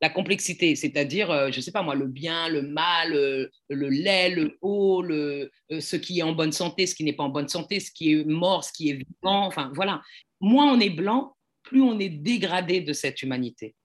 la 0.00 0.08
complexité, 0.08 0.74
c'est-à-dire, 0.76 1.30
euh, 1.30 1.50
je 1.50 1.58
ne 1.58 1.62
sais 1.62 1.72
pas 1.72 1.82
moi, 1.82 1.94
le 1.94 2.06
bien, 2.06 2.48
le 2.48 2.62
mal, 2.62 3.12
euh, 3.12 3.48
le, 3.68 3.88
lait, 3.88 4.30
le 4.30 4.56
haut, 4.62 5.02
le, 5.02 5.50
euh, 5.72 5.80
ce 5.80 5.96
qui 5.96 6.20
est 6.20 6.22
en 6.22 6.32
bonne 6.32 6.52
santé, 6.52 6.86
ce 6.86 6.94
qui 6.94 7.04
n'est 7.04 7.12
pas 7.12 7.24
en 7.24 7.28
bonne 7.28 7.48
santé, 7.48 7.80
ce 7.80 7.90
qui 7.90 8.12
est 8.12 8.24
mort, 8.24 8.64
ce 8.64 8.72
qui 8.72 8.90
est 8.90 8.94
vivant, 8.94 9.46
enfin 9.46 9.70
voilà. 9.74 10.00
Moins 10.40 10.72
on 10.72 10.80
est 10.80 10.90
blanc, 10.90 11.36
plus 11.70 11.82
on 11.82 12.00
est 12.00 12.08
dégradé 12.08 12.80
de 12.80 12.92
cette 12.92 13.22
humanité. 13.22 13.76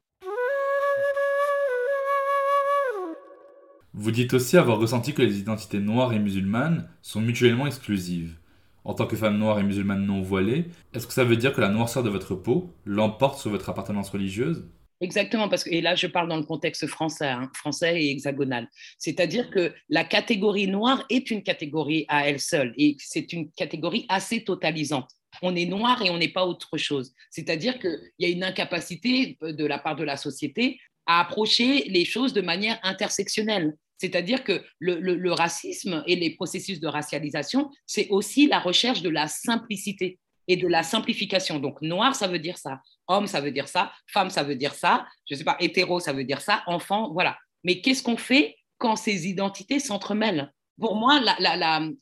Vous 3.93 4.09
dites 4.09 4.33
aussi 4.33 4.57
avoir 4.57 4.79
ressenti 4.79 5.13
que 5.13 5.21
les 5.21 5.37
identités 5.37 5.79
noires 5.79 6.11
et 6.11 6.17
musulmanes 6.17 6.89
sont 7.03 7.21
mutuellement 7.21 7.67
exclusives. 7.67 8.37
En 8.85 8.95
tant 8.95 9.05
que 9.05 9.15
femme 9.15 9.37
noire 9.37 9.59
et 9.59 9.63
musulmane 9.63 10.03
non 10.03 10.23
voilée, 10.23 10.65
est-ce 10.95 11.05
que 11.05 11.13
ça 11.13 11.23
veut 11.23 11.37
dire 11.37 11.53
que 11.53 11.61
la 11.61 11.69
noirceur 11.69 12.01
de 12.01 12.09
votre 12.09 12.33
peau 12.33 12.73
l'emporte 12.85 13.39
sur 13.39 13.51
votre 13.51 13.69
appartenance 13.69 14.09
religieuse? 14.09 14.65
Exactement, 14.99 15.47
parce 15.47 15.63
que, 15.63 15.69
et 15.69 15.81
là 15.81 15.93
je 15.93 16.07
parle 16.07 16.27
dans 16.27 16.37
le 16.37 16.43
contexte 16.43 16.87
français, 16.87 17.27
hein, 17.27 17.51
français 17.53 18.01
et 18.01 18.09
hexagonal. 18.09 18.67
C'est-à-dire 18.97 19.51
que 19.51 19.73
la 19.89 20.03
catégorie 20.03 20.67
noire 20.67 21.05
est 21.11 21.29
une 21.29 21.43
catégorie 21.43 22.05
à 22.07 22.27
elle 22.27 22.39
seule 22.39 22.73
et 22.77 22.95
c'est 22.97 23.31
une 23.31 23.51
catégorie 23.51 24.07
assez 24.09 24.43
totalisante. 24.43 25.11
On 25.41 25.55
est 25.55 25.65
noir 25.65 26.01
et 26.01 26.09
on 26.09 26.17
n'est 26.17 26.29
pas 26.29 26.45
autre 26.45 26.77
chose. 26.77 27.13
C'est-à-dire 27.29 27.79
qu'il 27.79 27.99
y 28.19 28.25
a 28.25 28.29
une 28.29 28.43
incapacité 28.43 29.37
de 29.41 29.65
la 29.65 29.79
part 29.79 29.95
de 29.95 30.03
la 30.03 30.17
société 30.17 30.79
à 31.05 31.21
approcher 31.21 31.85
les 31.87 32.05
choses 32.05 32.33
de 32.33 32.41
manière 32.41 32.79
intersectionnelle. 32.83 33.75
C'est-à-dire 33.97 34.43
que 34.43 34.63
le, 34.79 35.31
racisme 35.31 36.03
et 36.07 36.15
les 36.15 36.31
processus 36.35 36.79
de 36.79 36.87
racialisation, 36.87 37.69
c'est 37.85 38.09
aussi 38.09 38.47
la 38.47 38.59
recherche 38.59 39.01
de 39.01 39.09
la 39.09 39.27
simplicité 39.27 40.19
et 40.47 40.57
de 40.57 40.67
la 40.67 40.83
simplification. 40.83 41.59
Donc, 41.59 41.81
noir, 41.81 42.15
ça 42.15 42.27
veut 42.27 42.39
dire 42.39 42.57
ça. 42.57 42.81
Homme, 43.07 43.27
ça 43.27 43.41
veut 43.41 43.51
dire 43.51 43.67
ça. 43.67 43.91
Femme, 44.07 44.29
ça 44.29 44.43
veut 44.43 44.55
dire 44.55 44.73
ça. 44.73 45.07
Je 45.27 45.33
ne 45.33 45.37
sais 45.39 45.43
pas, 45.43 45.57
hétéro, 45.59 45.99
ça 45.99 46.13
veut 46.13 46.25
dire 46.25 46.41
ça. 46.41 46.63
Enfant, 46.67 47.11
voilà. 47.13 47.37
Mais 47.63 47.81
qu'est-ce 47.81 48.03
qu'on 48.03 48.17
fait 48.17 48.57
quand 48.77 48.95
ces 48.95 49.27
identités 49.27 49.79
s'entremêlent? 49.79 50.51
Pour 50.79 50.95
moi, 50.95 51.21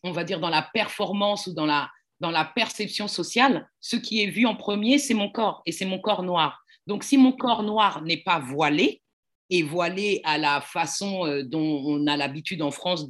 on 0.04 0.12
va 0.12 0.24
dire 0.24 0.40
dans 0.40 0.50
la 0.50 0.68
performance 0.74 1.46
ou 1.48 1.54
dans 1.54 1.68
la, 1.68 1.92
dans 2.24 2.32
la 2.32 2.46
perception 2.46 3.10
sociale, 3.10 3.70
ce 3.82 3.98
qui 3.98 4.24
est 4.24 4.28
vu 4.28 4.46
en 4.46 4.56
premier, 4.56 4.98
c'est 4.98 5.14
mon 5.14 5.30
corps 5.30 5.62
et 5.66 5.74
c'est 5.74 5.86
mon 5.86 6.00
corps 6.00 6.24
noir. 6.24 6.64
Donc, 6.88 7.04
si 7.04 7.18
mon 7.18 7.34
corps 7.34 7.64
noir 7.64 8.02
n'est 8.02 8.24
pas 8.24 8.40
voilé, 8.40 9.02
et 9.50 9.62
voilé 9.62 10.22
à 10.24 10.38
la 10.38 10.62
façon 10.62 11.28
euh, 11.28 11.44
dont 11.44 11.84
on 11.86 12.08
a 12.08 12.16
l'habitude 12.18 12.62
en 12.62 12.72
France 12.72 13.08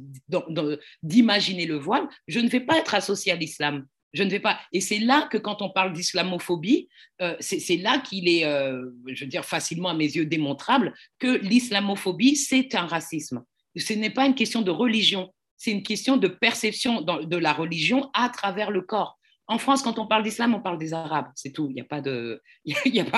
d'imaginer 1.02 1.64
le 1.64 1.76
voile, 1.76 2.06
je 2.26 2.40
ne 2.40 2.48
vais 2.48 2.60
pas 2.60 2.76
être 2.76 2.94
associé 2.94 3.30
à 3.32 3.36
l'islam. 3.36 3.86
Je 4.12 4.24
ne 4.24 4.30
vais 4.30 4.40
pas. 4.40 4.58
Et 4.72 4.80
c'est 4.80 4.98
là 4.98 5.28
que 5.30 5.38
quand 5.38 5.62
on 5.62 5.70
parle 5.70 5.92
d'islamophobie, 5.92 6.88
euh, 7.22 7.36
c'est 7.40 7.76
là 7.76 7.98
qu'il 7.98 8.28
est, 8.28 8.44
euh, 8.44 8.90
je 9.06 9.24
veux 9.24 9.30
dire, 9.30 9.44
facilement 9.44 9.90
à 9.90 9.94
mes 9.94 10.10
yeux 10.16 10.26
démontrable 10.26 10.92
que 11.18 11.38
l'islamophobie, 11.38 12.36
c'est 12.36 12.74
un 12.74 12.86
racisme. 12.86 13.42
Ce 13.76 13.92
n'est 13.92 14.10
pas 14.10 14.26
une 14.26 14.34
question 14.34 14.62
de 14.62 14.70
religion, 14.70 15.32
c'est 15.56 15.70
une 15.70 15.82
question 15.82 16.16
de 16.16 16.28
perception 16.28 17.02
de 17.02 17.36
la 17.36 17.52
religion 17.52 18.10
à 18.14 18.28
travers 18.28 18.70
le 18.70 18.82
corps. 18.82 19.18
En 19.46 19.58
France, 19.58 19.82
quand 19.82 19.98
on 19.98 20.06
parle 20.06 20.22
d'islam, 20.22 20.54
on 20.54 20.60
parle 20.60 20.78
des 20.78 20.94
Arabes, 20.94 21.30
c'est 21.34 21.52
tout. 21.52 21.70
Il 21.70 21.80
a 21.80 21.84
pas 21.84 22.00
de, 22.00 22.42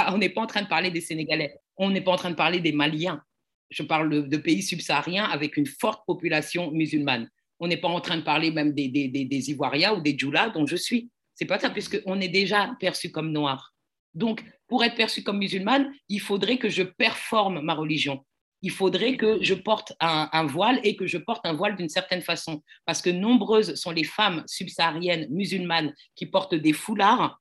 on 0.09 0.19
n'est 0.19 0.29
pas 0.29 0.41
en 0.43 0.47
train 0.47 0.63
de 0.63 0.69
parler 0.69 0.91
des 0.91 1.01
Sénégalais, 1.01 1.57
on 1.77 1.91
n'est 1.91 2.01
pas 2.01 2.13
en 2.13 2.17
train 2.17 2.31
de 2.31 2.37
parler 2.37 2.61
des 2.61 2.73
Maliens. 2.73 3.23
Je 3.71 3.83
parle 3.83 4.29
de, 4.29 4.37
pays 4.37 4.63
subsahariens 4.63 5.25
avec 5.25 5.57
une 5.57 5.67
forte 5.67 6.05
population 6.07 6.71
musulmane. 6.73 7.29
On 7.59 7.69
n'est 7.69 7.77
pas 7.77 7.89
en 7.89 8.01
train 8.01 8.17
de 8.17 8.23
parler 8.23 8.51
même 8.51 8.73
des, 8.73 8.89
des, 8.89 9.51
Ivoiriens 9.51 9.95
ou 9.95 10.01
des 10.01 10.17
Djoula 10.17 10.51
dont 10.51 10.67
je 10.67 10.77
suis. 10.77 11.11
C'est 11.35 11.47
pas 11.47 11.59
ça, 11.59 11.71
puisqu'on 11.71 12.21
est 12.21 12.29
déjà 12.29 12.77
perçu 12.81 13.11
comme 13.11 13.33
noir. 13.33 13.75
Donc, 14.15 14.43
pour 14.69 14.85
être 14.85 14.95
perçu 14.95 15.23
comme 15.23 15.39
musulmane, 15.39 15.93
il 16.09 16.21
faudrait 16.21 16.59
que 16.59 16.69
je 16.69 16.83
performe 16.83 17.61
ma 17.61 17.75
religion. 17.75 18.25
Il 18.63 18.71
faudrait 18.71 19.17
que 19.17 19.43
je 19.43 19.55
porte 19.55 19.93
un, 20.01 20.47
voile 20.47 20.81
et 20.83 20.97
que 20.97 21.07
je 21.07 21.19
porte 21.19 21.45
un 21.47 21.53
voile 21.53 21.77
d'une 21.77 21.89
certaine 21.89 22.23
façon. 22.23 22.63
Parce 22.85 23.03
que 23.03 23.11
nombreuses 23.11 23.75
sont 23.75 23.91
les 23.91 24.05
femmes 24.05 24.43
subsahariennes 24.47 25.29
musulmanes 25.31 25.95
qui 26.15 26.27
portent 26.27 26.55
des 26.55 26.73
foulards, 26.73 27.41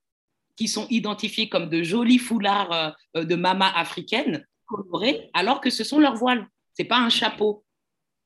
qui 0.56 0.68
sont 0.68 0.88
identifiées 0.90 1.50
comme 1.50 1.70
de 1.70 1.84
jolis 1.84 2.20
foulards 2.20 2.96
euh, 3.16 3.24
de 3.24 3.36
mama 3.36 3.72
africaine, 3.76 4.46
colorés, 4.66 5.30
alors 5.34 5.62
que 5.62 5.70
ce 5.70 5.84
sont 5.84 6.00
leurs 6.00 6.16
voiles. 6.16 6.48
Ce 6.78 6.84
n'est 6.84 6.88
pas 6.88 7.00
un 7.00 7.10
chapeau. 7.10 7.64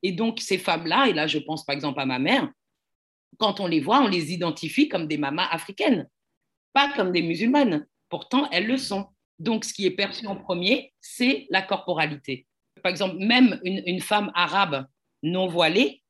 Et 0.02 0.12
donc, 0.12 0.40
ces 0.40 0.58
femmes-là, 0.58 1.08
et 1.08 1.14
là, 1.14 1.28
je 1.28 1.40
pense 1.40 1.66
par 1.66 1.76
exemple 1.76 2.00
à 2.00 2.06
ma 2.06 2.20
mère, 2.20 2.50
quand 3.38 3.60
on 3.60 3.68
les 3.68 3.80
voit, 3.80 4.02
on 4.02 4.08
les 4.08 4.34
identifie 4.34 4.90
comme 4.90 5.08
des 5.08 5.18
mamas 5.18 5.48
africaines, 5.50 6.08
pas 6.74 6.92
comme 6.94 7.12
des 7.12 7.22
musulmanes. 7.22 7.86
Pourtant, 8.10 8.50
elles 8.52 8.68
le 8.68 8.78
sont. 8.78 9.08
Donc, 9.38 9.64
ce 9.64 9.74
qui 9.74 9.86
est 9.86 9.92
perçu 9.92 10.28
en 10.28 10.36
premier, 10.36 10.94
c'est 11.00 11.48
la 11.50 11.62
corporalité. 11.62 12.48
Par 12.82 12.90
exemple, 12.90 13.18
même 13.18 13.60
une, 13.64 14.02
femme 14.02 14.32
arabe 14.36 14.86
non 15.24 15.48
voilée 15.48 16.02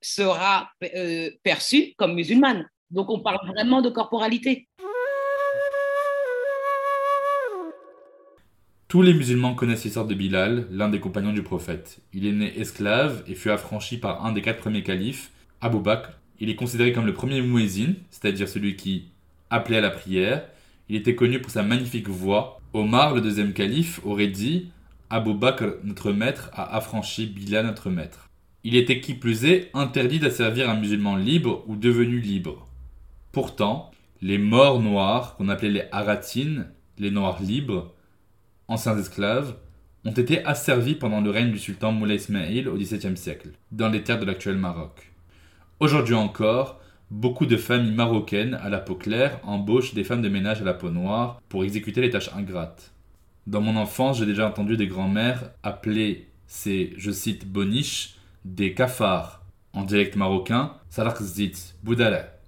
sera 0.00 0.70
euh, 0.96 1.30
perçue 1.42 1.94
comme 1.96 2.14
musulmane. 2.14 2.68
Donc, 2.90 3.10
on 3.10 3.20
parle 3.20 3.38
vraiment 3.46 3.80
de 3.80 3.88
corporalité. 3.88 4.68
Tous 8.92 9.00
les 9.00 9.14
musulmans 9.14 9.54
connaissent 9.54 9.84
l'histoire 9.84 10.06
de 10.06 10.14
Bilal, 10.14 10.66
l'un 10.70 10.90
des 10.90 11.00
compagnons 11.00 11.32
du 11.32 11.42
prophète. 11.42 12.00
Il 12.12 12.26
est 12.26 12.32
né 12.32 12.58
esclave 12.58 13.24
et 13.26 13.34
fut 13.34 13.48
affranchi 13.48 13.96
par 13.96 14.26
un 14.26 14.32
des 14.32 14.42
quatre 14.42 14.60
premiers 14.60 14.82
califes, 14.82 15.30
Abu 15.62 15.78
Bakr. 15.78 16.10
Il 16.40 16.50
est 16.50 16.56
considéré 16.56 16.92
comme 16.92 17.06
le 17.06 17.14
premier 17.14 17.40
muezzin, 17.40 17.94
c'est-à-dire 18.10 18.48
celui 18.50 18.76
qui 18.76 19.06
appelait 19.48 19.78
à 19.78 19.80
la 19.80 19.88
prière. 19.88 20.44
Il 20.90 20.96
était 20.96 21.14
connu 21.14 21.40
pour 21.40 21.50
sa 21.50 21.62
magnifique 21.62 22.08
voix. 22.08 22.60
Omar, 22.74 23.14
le 23.14 23.22
deuxième 23.22 23.54
calife, 23.54 23.98
aurait 24.04 24.26
dit 24.26 24.70
Abu 25.14 25.34
Bakr, 25.34 25.74
notre 25.84 26.10
maître, 26.10 26.48
a 26.54 26.74
affranchi 26.74 27.26
Bilal, 27.26 27.66
notre 27.66 27.90
maître. 27.90 28.30
Il 28.64 28.76
était 28.76 29.02
qui 29.02 29.12
plus 29.12 29.44
est 29.44 29.70
interdit 29.74 30.18
d'asservir 30.18 30.70
un 30.70 30.74
musulman 30.74 31.16
libre 31.16 31.64
ou 31.66 31.76
devenu 31.76 32.18
libre. 32.18 32.66
Pourtant, 33.30 33.90
les 34.22 34.38
morts 34.38 34.80
noirs, 34.80 35.36
qu'on 35.36 35.50
appelait 35.50 35.68
les 35.68 35.84
haratines, 35.92 36.70
les 36.96 37.10
noirs 37.10 37.42
libres, 37.42 37.92
anciens 38.68 38.98
esclaves, 38.98 39.54
ont 40.06 40.12
été 40.12 40.42
asservis 40.46 40.94
pendant 40.94 41.20
le 41.20 41.28
règne 41.28 41.52
du 41.52 41.58
sultan 41.58 41.92
Moulay 41.92 42.16
Ismail 42.16 42.66
au 42.66 42.78
XVIIe 42.78 43.18
siècle, 43.18 43.50
dans 43.70 43.90
les 43.90 44.02
terres 44.02 44.18
de 44.18 44.24
l'actuel 44.24 44.56
Maroc. 44.56 45.12
Aujourd'hui 45.78 46.14
encore, 46.14 46.80
beaucoup 47.10 47.44
de 47.44 47.58
familles 47.58 47.92
marocaines 47.92 48.54
à 48.54 48.70
la 48.70 48.78
peau 48.78 48.94
claire 48.94 49.40
embauchent 49.42 49.92
des 49.92 50.04
femmes 50.04 50.22
de 50.22 50.30
ménage 50.30 50.62
à 50.62 50.64
la 50.64 50.72
peau 50.72 50.88
noire 50.88 51.38
pour 51.50 51.64
exécuter 51.64 52.00
les 52.00 52.08
tâches 52.08 52.30
ingrates. 52.34 52.91
Dans 53.46 53.60
mon 53.60 53.76
enfance, 53.76 54.18
j'ai 54.18 54.26
déjà 54.26 54.48
entendu 54.48 54.76
des 54.76 54.86
grands-mères 54.86 55.50
appeler 55.62 56.28
ces, 56.46 56.92
je 56.96 57.10
cite, 57.10 57.46
boniches, 57.46 58.16
des 58.44 58.74
cafards. 58.74 59.44
En 59.72 59.84
dialecte 59.84 60.16
marocain, 60.16 60.76
salarkzit, 60.90 61.74
boudala. 61.82 62.38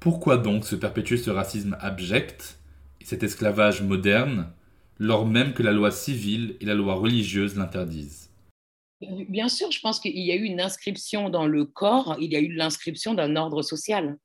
Pourquoi 0.00 0.36
donc 0.36 0.64
se 0.64 0.74
perpétuer 0.74 1.16
ce 1.16 1.30
racisme 1.30 1.76
abject 1.80 2.58
et 3.00 3.04
cet 3.04 3.22
esclavage 3.22 3.80
moderne 3.80 4.52
lors 4.98 5.24
même 5.24 5.54
que 5.54 5.62
la 5.62 5.72
loi 5.72 5.90
civile 5.90 6.56
et 6.60 6.64
la 6.64 6.74
loi 6.74 6.94
religieuse 6.94 7.56
l'interdisent? 7.56 8.30
Bien 9.00 9.48
sûr, 9.48 9.70
je 9.70 9.80
pense 9.80 10.00
qu'il 10.00 10.18
y 10.18 10.32
a 10.32 10.34
eu 10.34 10.44
une 10.44 10.60
inscription 10.60 11.30
dans 11.30 11.46
le 11.46 11.64
corps, 11.64 12.16
il 12.20 12.32
y 12.32 12.36
a 12.36 12.40
eu 12.40 12.52
l'inscription 12.52 13.14
d'un 13.14 13.36
ordre 13.36 13.62
social. 13.62 14.18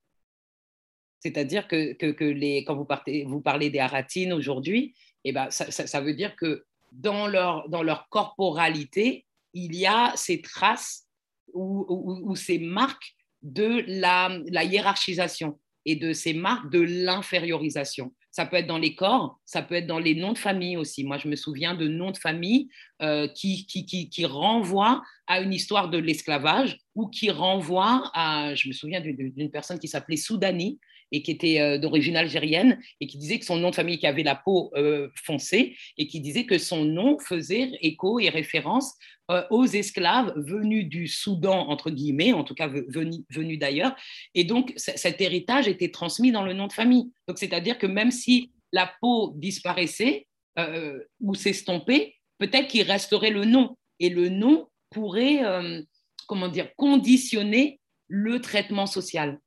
C'est-à-dire 1.20 1.68
que, 1.68 1.94
que, 1.94 2.24
les, 2.24 2.64
quand 2.64 2.76
vous, 2.76 2.86
partez, 2.86 3.26
vous 3.26 3.42
parlez 3.42 3.70
des 3.70 3.80
haratines 3.80 4.34
aujourd'hui, 4.34 4.96
eh 5.26 5.32
ben, 5.32 5.50
ça, 5.50 6.02
veut 6.02 6.14
dire 6.14 6.36
que 6.36 6.66
dans 6.92 7.28
leur, 7.28 7.68
dans 7.70 7.84
leur 7.84 8.10
corporalité, 8.10 9.26
il 9.54 9.76
y 9.76 9.86
a 9.86 10.14
ces 10.16 10.42
traces 10.42 11.08
ou, 11.54 11.86
ou, 11.90 12.36
ces 12.36 12.60
marques 12.60 13.16
de 13.42 13.84
la, 13.88 14.30
la 14.48 14.64
hiérarchisation 14.64 15.60
et 15.86 15.96
de 15.96 16.14
ces 16.14 16.34
marques 16.34 16.70
de 16.72 16.80
l'infériorisation. 16.80 18.14
Ça 18.32 18.46
peut 18.46 18.58
être 18.58 18.68
dans 18.68 18.78
les 18.78 18.94
corps, 18.94 19.40
ça 19.46 19.64
peut 19.64 19.76
être 19.76 19.88
dans 19.88 19.98
les 19.98 20.14
noms 20.14 20.34
de 20.34 20.38
famille 20.38 20.78
aussi. 20.78 21.04
Moi, 21.04 21.18
je 21.18 21.28
me 21.28 21.36
souviens 21.36 21.74
de 21.74 21.88
noms 21.88 22.12
de 22.12 22.18
famille 22.18 22.70
euh, 23.02 23.28
qui, 23.28 23.66
qui, 23.66 23.86
qui, 23.86 24.26
renvoient 24.26 25.02
à 25.26 25.42
une 25.42 25.52
histoire 25.52 25.90
de 25.90 25.98
l'esclavage 25.98 26.78
ou 26.94 27.08
qui 27.08 27.32
renvoient 27.32 28.12
à, 28.14 28.54
je 28.54 28.68
me 28.68 28.74
souviens 28.74 29.02
d'une 29.02 29.50
personne 29.50 29.80
qui 29.80 29.88
s'appelait 29.88 30.16
Soudani 30.16 30.80
et 31.12 31.22
qui 31.22 31.32
était 31.32 31.80
d'origine 31.80 32.16
algérienne 32.16 32.80
et 33.00 33.08
qui 33.08 33.18
disait 33.18 33.40
que 33.40 33.46
son 33.46 33.58
nom 33.58 33.70
de 33.70 33.76
famille 33.76 33.98
qui 33.98 34.08
avait 34.08 34.24
la 34.24 34.36
peau 34.36 34.72
foncée 35.16 35.76
et 35.98 36.08
qui 36.08 36.20
disait 36.20 36.46
que 36.46 36.58
son 36.58 36.86
nom 36.86 37.18
faisait 37.20 37.72
écho 37.82 38.20
et 38.20 38.30
référence 38.30 38.94
aux 39.50 39.66
esclaves 39.66 40.34
venus 40.36 40.88
du 40.88 41.08
Soudan, 41.08 41.68
entre 41.70 41.92
guillemets, 41.92 42.34
en 42.34 42.44
tout 42.44 42.56
cas 42.56 42.68
venus, 42.68 43.60
d'ailleurs. 43.60 43.96
Et 44.36 44.44
donc, 44.44 44.74
cet 44.76 45.22
héritage 45.22 45.68
était 45.68 45.92
transmis 45.92 46.32
dans 46.32 46.44
le 46.44 46.54
nom 46.54 46.68
de 46.68 46.74
famille. 46.74 47.12
Donc, 47.28 47.38
c'est-à-dire 47.38 47.78
que 47.78 47.88
même 47.88 48.12
si 48.12 48.52
la 48.72 48.92
peau 49.02 49.34
disparaissait 49.36 50.28
ou 51.20 51.36
s'estompait, 51.36 52.16
peut-être 52.40 52.68
qu'il 52.68 52.84
resterait 52.84 53.30
le 53.30 53.46
nom. 53.46 53.78
Et 54.00 54.10
le 54.10 54.30
nom 54.30 54.68
pourrait, 54.90 55.44
euh, 55.44 55.82
comment 56.28 56.48
dire, 56.48 56.74
conditionner 56.76 57.80
le 58.08 58.42
traitement 58.42 58.88
social. 58.88 59.40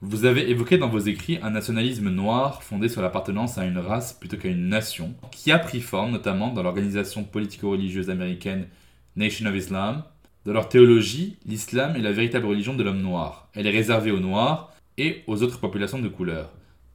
Vous 0.00 0.26
avez 0.26 0.48
évoqué 0.48 0.78
dans 0.78 0.88
vos 0.88 1.00
écrits 1.00 1.40
un 1.42 1.50
nationalisme 1.50 2.08
noir 2.08 2.62
fondé 2.62 2.88
sur 2.88 3.02
l'appartenance 3.02 3.58
à 3.58 3.64
une 3.64 3.78
race 3.78 4.12
plutôt 4.12 4.36
qu'à 4.36 4.46
une 4.46 4.68
nation, 4.68 5.16
qui 5.32 5.50
a 5.50 5.58
pris 5.58 5.80
forme 5.80 6.12
notamment 6.12 6.52
dans 6.52 6.62
l'organisation 6.62 7.24
politico-religieuse 7.24 8.08
américaine 8.08 8.68
Nation 9.16 9.46
of 9.46 9.56
Islam. 9.56 10.04
Dans 10.44 10.52
leur 10.52 10.68
théologie, 10.68 11.36
l'islam 11.44 11.96
est 11.96 12.00
la 12.00 12.12
véritable 12.12 12.46
religion 12.46 12.74
de 12.74 12.84
l'homme 12.84 13.02
noir. 13.02 13.48
Elle 13.54 13.66
est 13.66 13.72
réservée 13.72 14.12
aux 14.12 14.20
noirs 14.20 14.72
et 14.98 15.24
aux 15.26 15.42
autres 15.42 15.58
populations 15.58 15.98
de 15.98 16.06
couleur. 16.06 16.52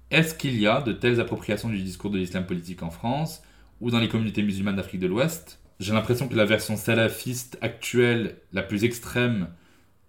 Est-ce 0.10 0.34
qu'il 0.34 0.58
y 0.58 0.66
a 0.66 0.82
de 0.82 0.94
telles 0.94 1.20
appropriations 1.20 1.68
du 1.68 1.84
discours 1.84 2.10
de 2.10 2.20
l'islam 2.20 2.46
politique 2.46 2.84
en 2.84 2.89
France 2.89 3.44
ou 3.82 3.92
dans 3.92 4.00
les 4.00 4.08
communautés 4.08 4.44
musulmanes 4.44 4.78
d'Afrique 4.78 5.02
de 5.02 5.08
l'Ouest? 5.08 5.60
J'ai 5.82 5.92
l'impression 5.92 6.30
que 6.30 6.36
la 6.36 6.46
version 6.46 6.78
salafiste 6.78 7.58
actuelle, 7.60 8.38
la 8.54 8.63
plus 8.63 8.86
extrême 8.86 9.50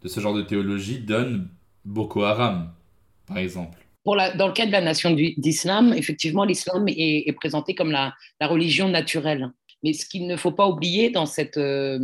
de 0.02 0.06
ce 0.06 0.20
genre 0.20 0.34
de 0.34 0.42
théologie, 0.42 1.00
donne 1.00 1.48
Boko 1.84 2.22
Haram, 2.22 2.70
par 3.26 3.38
exemple. 3.38 3.78
Dans 4.04 4.46
le 4.46 4.52
cas 4.52 4.66
de 4.66 4.72
la 4.72 4.82
nation 4.82 5.12
d'islam, 5.12 5.94
effectivement, 5.96 6.44
l'islam 6.44 6.84
est, 6.88 7.32
présenté 7.36 7.74
comme 7.74 7.90
la, 7.90 8.14
religion 8.42 8.88
naturelle. 8.88 9.50
Mais 9.82 9.92
ce 9.92 10.06
qu'il 10.06 10.26
ne 10.26 10.36
faut 10.36 10.52
pas 10.52 10.66
oublier 10.66 11.10
dans 11.10 11.24
euh, 11.56 11.98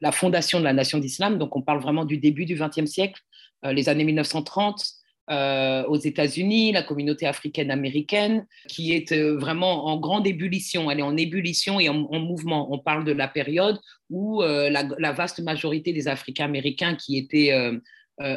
la 0.00 0.12
fondation 0.12 0.58
de 0.58 0.64
la 0.64 0.72
nation 0.72 0.98
d'islam, 0.98 1.38
donc 1.38 1.56
on 1.56 1.62
parle 1.62 1.80
vraiment 1.80 2.04
du 2.04 2.18
début 2.18 2.44
du 2.44 2.54
XXe 2.54 2.86
siècle, 2.86 3.20
euh, 3.64 3.72
les 3.72 3.88
années 3.88 4.04
1930, 4.04 4.84
euh, 5.30 5.84
aux 5.84 5.96
États-Unis, 5.96 6.72
la 6.72 6.82
communauté 6.82 7.26
africaine-américaine, 7.26 8.46
qui 8.68 8.92
est 8.92 9.12
vraiment 9.12 9.86
en 9.86 9.98
grande 9.98 10.26
ébullition. 10.26 10.90
Elle 10.90 10.98
est 11.00 11.02
en 11.02 11.16
ébullition 11.16 11.78
et 11.80 11.88
en, 11.88 11.94
mouvement. 11.94 12.72
On 12.72 12.78
parle 12.78 13.04
de 13.04 13.12
la 13.12 13.28
période 13.28 13.80
où 14.10 14.42
la, 14.42 15.12
vaste 15.12 15.40
majorité 15.40 15.92
des 15.92 16.08
Africains-américains 16.08 16.94
qui 16.94 17.16
étaient 17.16 17.52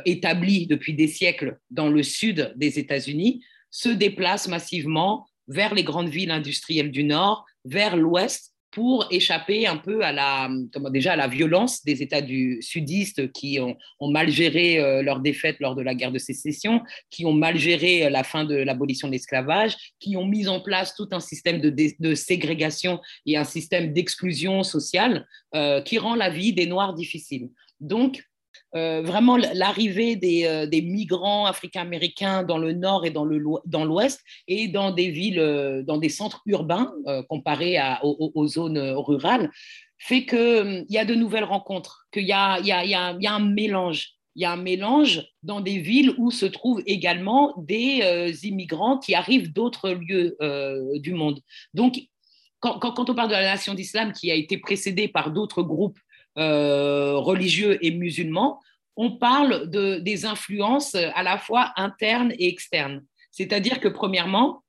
établis 0.06 0.68
depuis 0.68 0.94
des 0.94 1.08
siècles 1.08 1.60
dans 1.70 1.90
le 1.90 2.02
sud 2.02 2.54
des 2.56 2.80
États-Unis 2.80 3.44
se 3.70 3.90
déplacent 3.90 4.48
massivement 4.48 5.28
vers 5.48 5.74
les 5.74 5.84
grandes 5.84 6.10
villes 6.10 6.32
industrielles 6.32 6.92
du 6.92 7.04
Nord, 7.04 7.46
vers 7.64 7.96
l'Ouest, 7.96 8.54
pour 8.78 9.08
échapper 9.10 9.66
un 9.66 9.78
peu 9.78 10.04
à 10.04 10.12
la, 10.12 10.50
déjà 10.92 11.14
à 11.14 11.16
la 11.16 11.28
violence 11.28 11.84
des 11.84 12.04
États 12.04 12.22
du 12.22 12.62
sudistes 12.62 13.32
qui 13.32 13.60
ont, 13.60 13.76
mal 14.12 14.30
géré 14.30 14.80
euh, 14.80 15.02
leur 15.02 15.20
défaite 15.20 15.58
lors 15.60 15.74
de 15.74 15.82
la 15.82 15.96
guerre 15.96 16.12
de 16.12 16.20
sécession, 16.20 16.82
qui 17.10 17.26
ont 17.26 17.34
mal 17.34 17.58
géré 17.58 18.06
euh, 18.06 18.10
la 18.12 18.24
fin 18.24 18.46
de 18.46 18.56
l'abolition 18.56 19.08
de 19.08 19.14
l'esclavage, 19.14 19.76
qui 20.00 20.16
ont 20.16 20.26
mis 20.26 20.48
en 20.48 20.60
place 20.60 20.94
tout 20.96 21.08
un 21.12 21.20
système 21.20 21.60
de, 21.60 22.14
ségrégation 22.14 23.00
et 23.26 23.36
un 23.36 23.46
système 23.46 23.94
d'exclusion 23.94 24.62
sociale 24.62 25.26
euh, 25.56 25.82
qui 25.82 25.98
rend 25.98 26.14
la 26.14 26.30
vie 26.30 26.54
des 26.54 26.68
Noirs 26.68 26.94
difficile. 26.94 27.50
Donc, 27.80 28.22
euh, 28.76 29.02
vraiment 29.02 29.38
l'arrivée 29.38 30.18
des, 30.18 30.46
euh, 30.46 30.66
des, 30.66 30.82
migrants 30.82 31.46
africains-américains 31.46 32.44
dans 32.44 32.58
le 32.58 32.74
nord 32.74 33.06
et 33.06 33.12
dans 33.12 33.24
l'ouest 33.24 34.22
et 34.50 34.68
dans 34.68 34.92
des 34.92 35.10
villes, 35.10 35.40
euh, 35.40 35.84
dans 35.84 35.98
des 35.98 36.10
centres 36.10 36.42
urbains 36.46 36.94
comparés 37.30 37.78
aux, 38.04 38.48
zones 38.48 38.80
rurales, 38.80 39.50
fait 39.98 40.26
qu'il 40.26 40.86
y 40.90 40.98
a 40.98 41.06
de 41.06 41.16
nouvelles 41.16 41.46
rencontres, 41.46 42.08
qu'il 42.12 42.24
y, 42.24 42.28
y, 42.28 42.32
y, 42.32 42.90
y 42.90 43.28
a, 43.28 43.34
un 43.34 43.40
mélange. 43.40 44.10
Il 44.36 44.42
y 44.42 44.46
a 44.46 44.52
un 44.52 44.58
mélange 44.58 45.26
dans 45.44 45.62
des 45.62 45.80
villes 45.80 46.14
où 46.18 46.30
se 46.30 46.46
trouvent 46.46 46.84
également 46.86 47.56
des 47.58 48.02
immigrants 48.44 49.00
qui 49.00 49.16
arrivent 49.16 49.52
d'autres 49.54 49.90
lieux 49.90 50.38
du 51.00 51.14
monde. 51.14 51.40
Donc, 51.74 52.00
quand, 52.60 53.10
on 53.10 53.16
parle 53.16 53.30
de 53.30 53.34
la 53.34 53.44
nation 53.44 53.74
d'islam 53.74 54.12
qui 54.12 54.32
a 54.32 54.36
été 54.36 54.58
précédée 54.58 55.08
par 55.08 55.32
d'autres 55.32 55.64
groupes 55.64 56.00
euh, 56.38 57.18
religieux 57.18 57.84
et 57.84 57.92
musulmans, 57.92 58.60
on 58.96 59.18
parle 59.18 59.70
de, 59.70 59.98
des 59.98 60.26
influences 60.26 60.94
à 60.94 61.24
la 61.24 61.38
fois 61.38 61.74
internes 61.78 62.32
et 62.38 62.48
externes. 62.48 63.04
C'est-à-dire 63.32 63.80
que, 63.80 63.88
premièrement, 63.88 64.64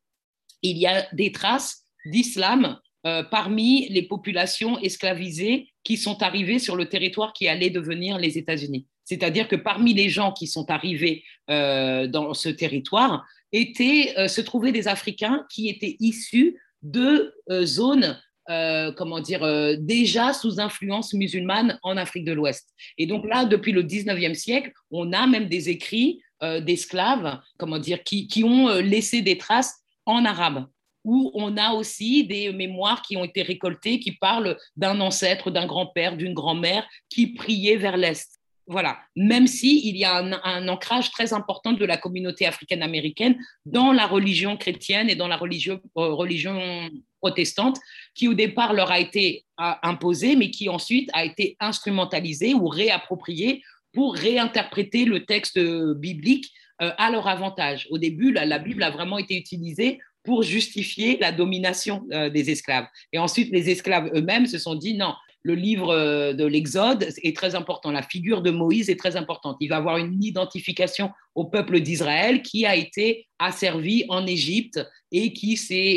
il 0.63 0.79
y 0.79 0.87
a 0.87 1.07
des 1.13 1.33
traces 1.33 1.85
d'islam 2.07 2.79
euh, 3.07 3.23
parmi 3.23 3.89
les 3.91 4.03
populations 4.03 4.79
esclavisées 4.79 5.69
qui 5.85 5.97
sont 5.97 6.23
arrivées 6.23 6.59
sur 6.59 6.75
le 6.75 6.89
territoire 6.89 7.33
qui 7.33 7.49
allait 7.49 7.71
devenir 7.71 8.19
les 8.19 8.39
États-Unis. 8.39 8.87
C'est-à-dire 9.05 9.49
que 9.49 9.57
parmi 9.57 9.95
les 9.95 10.09
gens 10.09 10.33
qui 10.33 10.47
sont 10.47 10.71
arrivés 10.71 11.23
euh, 11.51 12.07
dans 12.07 12.35
ce 12.35 12.49
territoire, 12.49 13.27
étaient, 13.53 14.29
se 14.29 14.41
trouvaient 14.43 14.73
des 14.73 14.89
Africains 14.89 15.47
qui 15.51 15.69
étaient 15.69 15.97
issus 16.01 16.61
de 16.83 17.35
zones 17.65 18.19
euh, 18.51 18.93
comment 18.93 19.21
dire, 19.21 19.43
euh, 19.43 19.77
déjà 19.79 20.33
sous 20.33 20.59
influence 20.59 21.13
musulmane 21.13 21.79
en 21.83 21.97
Afrique 21.97 22.25
de 22.25 22.33
l'Ouest. 22.33 22.69
Et 22.97 23.07
donc 23.07 23.27
là, 23.27 23.45
depuis 23.45 23.73
le 23.73 23.83
19e 23.83 24.35
siècle, 24.35 24.73
on 24.91 25.13
a 25.13 25.27
même 25.27 25.49
des 25.49 25.69
écrits 25.69 26.23
euh, 26.43 26.61
d'esclaves, 26.61 27.41
comment 27.59 27.79
dire, 27.79 28.03
qui, 28.03 28.27
qui, 28.27 28.45
ont 28.45 28.69
laissé 28.79 29.21
des 29.21 29.37
traces 29.37 29.83
en 30.07 30.25
arabe 30.25 30.67
où 31.05 31.31
on 31.35 31.57
a 31.57 31.73
aussi 31.73 32.25
des 32.25 32.53
mémoires 32.53 33.03
qui 33.03 33.17
ont 33.17 33.25
été 33.25 33.43
récoltées 33.43 34.01
qui 34.01 34.13
parlent 34.13 34.59
d'un 34.77 35.01
ancêtre, 35.01 35.51
d'un 35.51 35.67
grand-père, 35.67 36.17
d'une 36.17 36.35
grand-mère 36.35 36.87
qui 37.09 37.29
priait 37.29 37.77
vers 37.77 37.97
l'Est. 37.97 38.39
Voilà, 38.67 38.99
même 39.17 39.47
si 39.47 39.89
il 39.89 39.97
y 39.97 40.05
a 40.05 40.17
un, 40.17 40.69
ancrage 40.69 41.11
très 41.11 41.33
important 41.33 41.73
de 41.73 41.85
la 41.87 41.97
communauté 41.97 42.45
africaine-américaine 42.45 43.39
dans 43.65 43.93
la 43.93 44.07
religion 44.07 44.59
chrétienne 44.59 45.09
et 45.09 45.15
dans 45.15 45.29
la 45.29 45.39
religion, 45.39 45.81
religion 45.95 46.91
protestante, 47.21 47.79
qui 48.15 48.29
au 48.29 48.35
départ 48.35 48.73
leur 48.73 48.91
a 48.91 49.01
été 49.01 49.45
imposée, 49.57 50.37
mais 50.37 50.51
qui 50.51 50.69
ensuite 50.69 51.11
a 51.13 51.25
été 51.25 51.57
instrumentalisée 51.61 52.55
ou 52.55 52.69
réappropriée 52.69 53.63
pour 53.93 54.15
réinterpréter 54.15 55.05
le 55.05 55.25
texte 55.25 55.59
biblique 55.59 56.53
euh, 56.81 56.93
à 56.97 57.11
leur 57.11 57.27
avantage. 57.27 57.89
Au 57.91 57.99
début, 57.99 58.31
la, 58.31 58.59
Bible 58.61 58.85
a 58.85 58.91
vraiment 58.91 59.19
été 59.19 59.37
utilisée 59.37 59.99
pour 60.23 60.45
justifier 60.45 61.19
la 61.19 61.33
domination 61.33 62.07
euh, 62.13 62.31
des 62.31 62.51
esclaves. 62.51 62.87
Et 63.13 63.19
ensuite, 63.19 63.51
les 63.51 63.69
esclaves 63.69 64.09
eux-mêmes 64.15 64.47
se 64.47 64.59
sont 64.59 64.77
dit 64.77 64.95
non, 64.95 65.15
le 65.43 65.55
livre 65.55 65.91
euh, 65.91 66.33
de 66.33 66.45
l'Exode 66.45 67.09
est 67.23 67.37
très 67.37 67.55
important, 67.55 67.91
la 67.91 68.03
figure 68.03 68.43
de 68.43 68.51
Moïse 68.51 68.91
est 68.91 68.99
très 68.99 69.17
importante. 69.17 69.57
Il 69.61 69.69
va 69.69 69.77
avoir 69.77 69.99
une 69.99 70.23
identification 70.23 71.11
au 71.35 71.47
peuple 71.47 71.81
d'Israël 71.81 72.43
qui 72.43 72.67
a 72.67 72.75
été 72.75 73.27
asservi 73.39 74.05
en 74.09 74.27
Égypte 74.27 74.85
et 75.13 75.33
qui, 75.33 75.55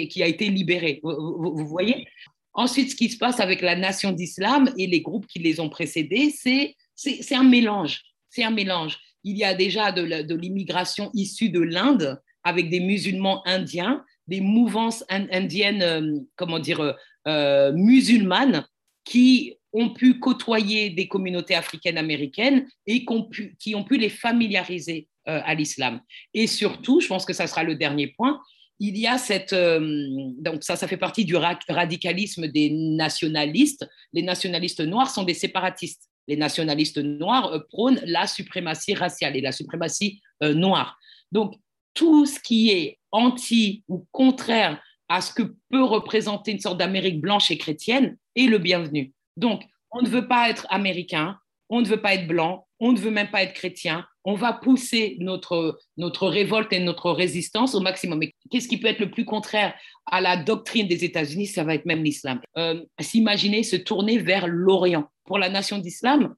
qui 0.08 0.24
a 0.24 0.28
été 0.28 0.50
libéré. 0.50 1.00
Vous, 1.04 1.68
voyez? 1.68 2.08
Ensuite, 2.54 2.92
ce 2.92 2.96
qui 2.96 3.10
se 3.10 3.18
passe 3.18 3.40
avec 3.40 3.62
la 3.62 3.76
nation 3.76 4.12
d'islam 4.12 4.70
et 4.78 4.88
les 4.88 5.02
groupes 5.02 5.26
qui 5.28 5.40
les 5.40 5.60
ont 5.60 5.70
précédés, 5.70 6.34
c'est 6.36 7.36
un 7.36 7.44
mélange. 7.44 8.02
C'est 8.30 8.44
un 8.44 8.52
mélange. 8.52 9.00
Il 9.24 9.38
y 9.38 9.44
a 9.44 9.54
déjà 9.54 9.92
de 9.92 10.36
l'immigration 10.36 11.10
issue 11.14 11.50
de 11.50 11.62
l'Inde 11.62 12.22
avec 12.44 12.70
des 12.70 12.80
musulmans 12.80 13.46
indiens, 13.46 14.04
des 14.28 14.42
mouvances 14.42 15.04
indiennes, 15.10 15.82
euh, 15.82 16.20
comment 16.36 16.60
dire, 16.60 16.96
euh, 17.28 17.72
musulmanes 17.74 18.66
qui 19.04 19.58
ont 19.74 19.90
pu 19.90 20.20
côtoyer 20.20 20.90
des 20.90 21.08
communautés 21.08 21.56
africaines 21.56 21.98
américaines 21.98 22.68
et 22.86 23.06
qui 23.06 23.76
ont 23.76 23.84
pu, 23.84 23.98
les 23.98 24.10
familiariser 24.10 25.08
euh, 25.28 25.42
à 25.44 25.54
l'islam. 25.54 26.02
Et 26.34 26.48
surtout, 26.48 27.00
je 27.00 27.08
pense 27.08 27.26
que 27.26 27.34
ça 27.34 27.48
sera 27.48 27.64
le 27.64 27.76
dernier 27.76 28.08
point, 28.08 28.42
il 28.80 28.98
y 28.98 29.08
a 29.08 29.18
cette... 29.18 29.54
Euh, 29.54 30.10
donc 30.40 30.64
ça, 30.64 30.76
ça 30.76 30.88
fait 30.88 30.98
partie 30.98 31.24
du 31.24 31.36
radicalisme 31.36 32.48
des 32.48 32.72
nationalistes. 32.72 33.88
Les 34.12 34.24
nationalistes 34.24 34.82
noirs 34.82 35.12
sont 35.12 35.24
des 35.24 35.36
séparatistes. 35.36 36.10
Les 36.28 36.36
nationalistes 36.36 36.98
noirs 36.98 37.54
euh, 37.54 37.60
prônent 37.70 38.02
la 38.06 38.28
suprématie 38.28 38.96
raciale 38.96 39.38
et 39.38 39.42
la 39.42 39.52
suprématie 39.52 40.22
noire. 40.42 40.98
Donc 41.32 41.54
tout 41.94 42.26
ce 42.26 42.40
qui 42.40 42.72
est 42.72 42.98
anti 43.12 43.84
ou 43.88 44.08
contraire 44.12 44.82
à 45.12 45.20
ce 45.20 45.34
que 45.34 45.44
peut 45.70 45.84
représenter 45.84 46.52
une 46.52 46.62
sorte 46.62 46.78
d'Amérique 46.78 47.20
blanche 47.20 47.52
et 47.52 47.58
chrétienne 47.58 48.18
est 48.38 48.46
le 48.46 48.60
bienvenu. 48.60 49.12
Donc, 49.36 49.62
on 49.92 50.02
ne 50.02 50.08
veut 50.08 50.30
pas 50.30 50.50
être 50.50 50.66
américain, 50.70 51.38
on 51.70 51.82
ne 51.82 51.86
veut 51.86 52.02
pas 52.02 52.14
être 52.14 52.28
blanc, 52.28 52.66
on 52.80 52.94
ne 52.94 52.98
veut 52.98 53.12
même 53.12 53.30
pas 53.30 53.44
être 53.44 53.54
chrétien. 53.54 54.06
On 54.24 54.36
va 54.36 54.54
pousser 54.54 55.18
notre, 55.20 55.80
notre 55.98 56.30
révolte 56.30 56.72
et 56.72 56.80
notre 56.80 57.12
résistance 57.12 57.76
au 57.76 57.82
maximum. 57.82 58.20
Mais 58.20 58.32
qu'est-ce 58.50 58.70
qui 58.70 58.78
peut 58.78 58.88
être 58.88 59.00
le 59.00 59.12
plus 59.12 59.26
contraire 59.26 59.74
à 60.06 60.22
la 60.22 60.38
doctrine 60.38 60.88
des 60.88 61.04
États-Unis? 61.04 61.48
Ça 61.48 61.66
va 61.66 61.76
être 61.76 61.86
même 61.86 62.06
l'islam. 62.06 62.40
Euh, 62.58 62.82
s'imaginer 63.00 63.64
se 63.64 63.76
tourner 63.76 64.18
vers 64.18 64.48
l'Orient. 64.48 65.10
Pour 65.26 65.40
la 65.40 65.50
nation 65.50 65.78
d'islam, 65.78 66.36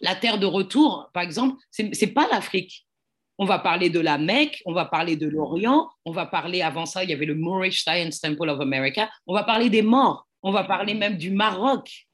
la 0.00 0.16
terre 0.16 0.38
de 0.40 0.46
retour, 0.46 1.10
par 1.14 1.22
exemple, 1.22 1.56
ce 1.70 1.82
n'est 1.82 2.12
pas 2.12 2.26
l'Afrique. 2.32 2.83
On 3.36 3.46
va 3.46 3.58
parler 3.58 3.90
de 3.90 3.98
la 3.98 4.16
Mecque, 4.16 4.62
on 4.64 4.72
va 4.72 4.84
parler 4.84 5.16
de 5.16 5.28
l'Orient, 5.28 5.90
on 6.04 6.12
va 6.12 6.24
parler, 6.24 6.62
avant 6.62 6.86
ça, 6.86 7.02
il 7.02 7.10
y 7.10 7.12
avait 7.12 7.26
le 7.26 7.34
Moorish 7.34 7.82
Science 7.82 8.20
Temple 8.20 8.48
of 8.48 8.60
America, 8.60 9.10
on 9.26 9.34
va 9.34 9.42
parler 9.42 9.70
des 9.70 9.82
morts, 9.82 10.28
on 10.44 10.52
va 10.52 10.62
parler 10.62 10.94
même 10.94 11.16
du 11.16 11.32
Maroc. 11.32 12.06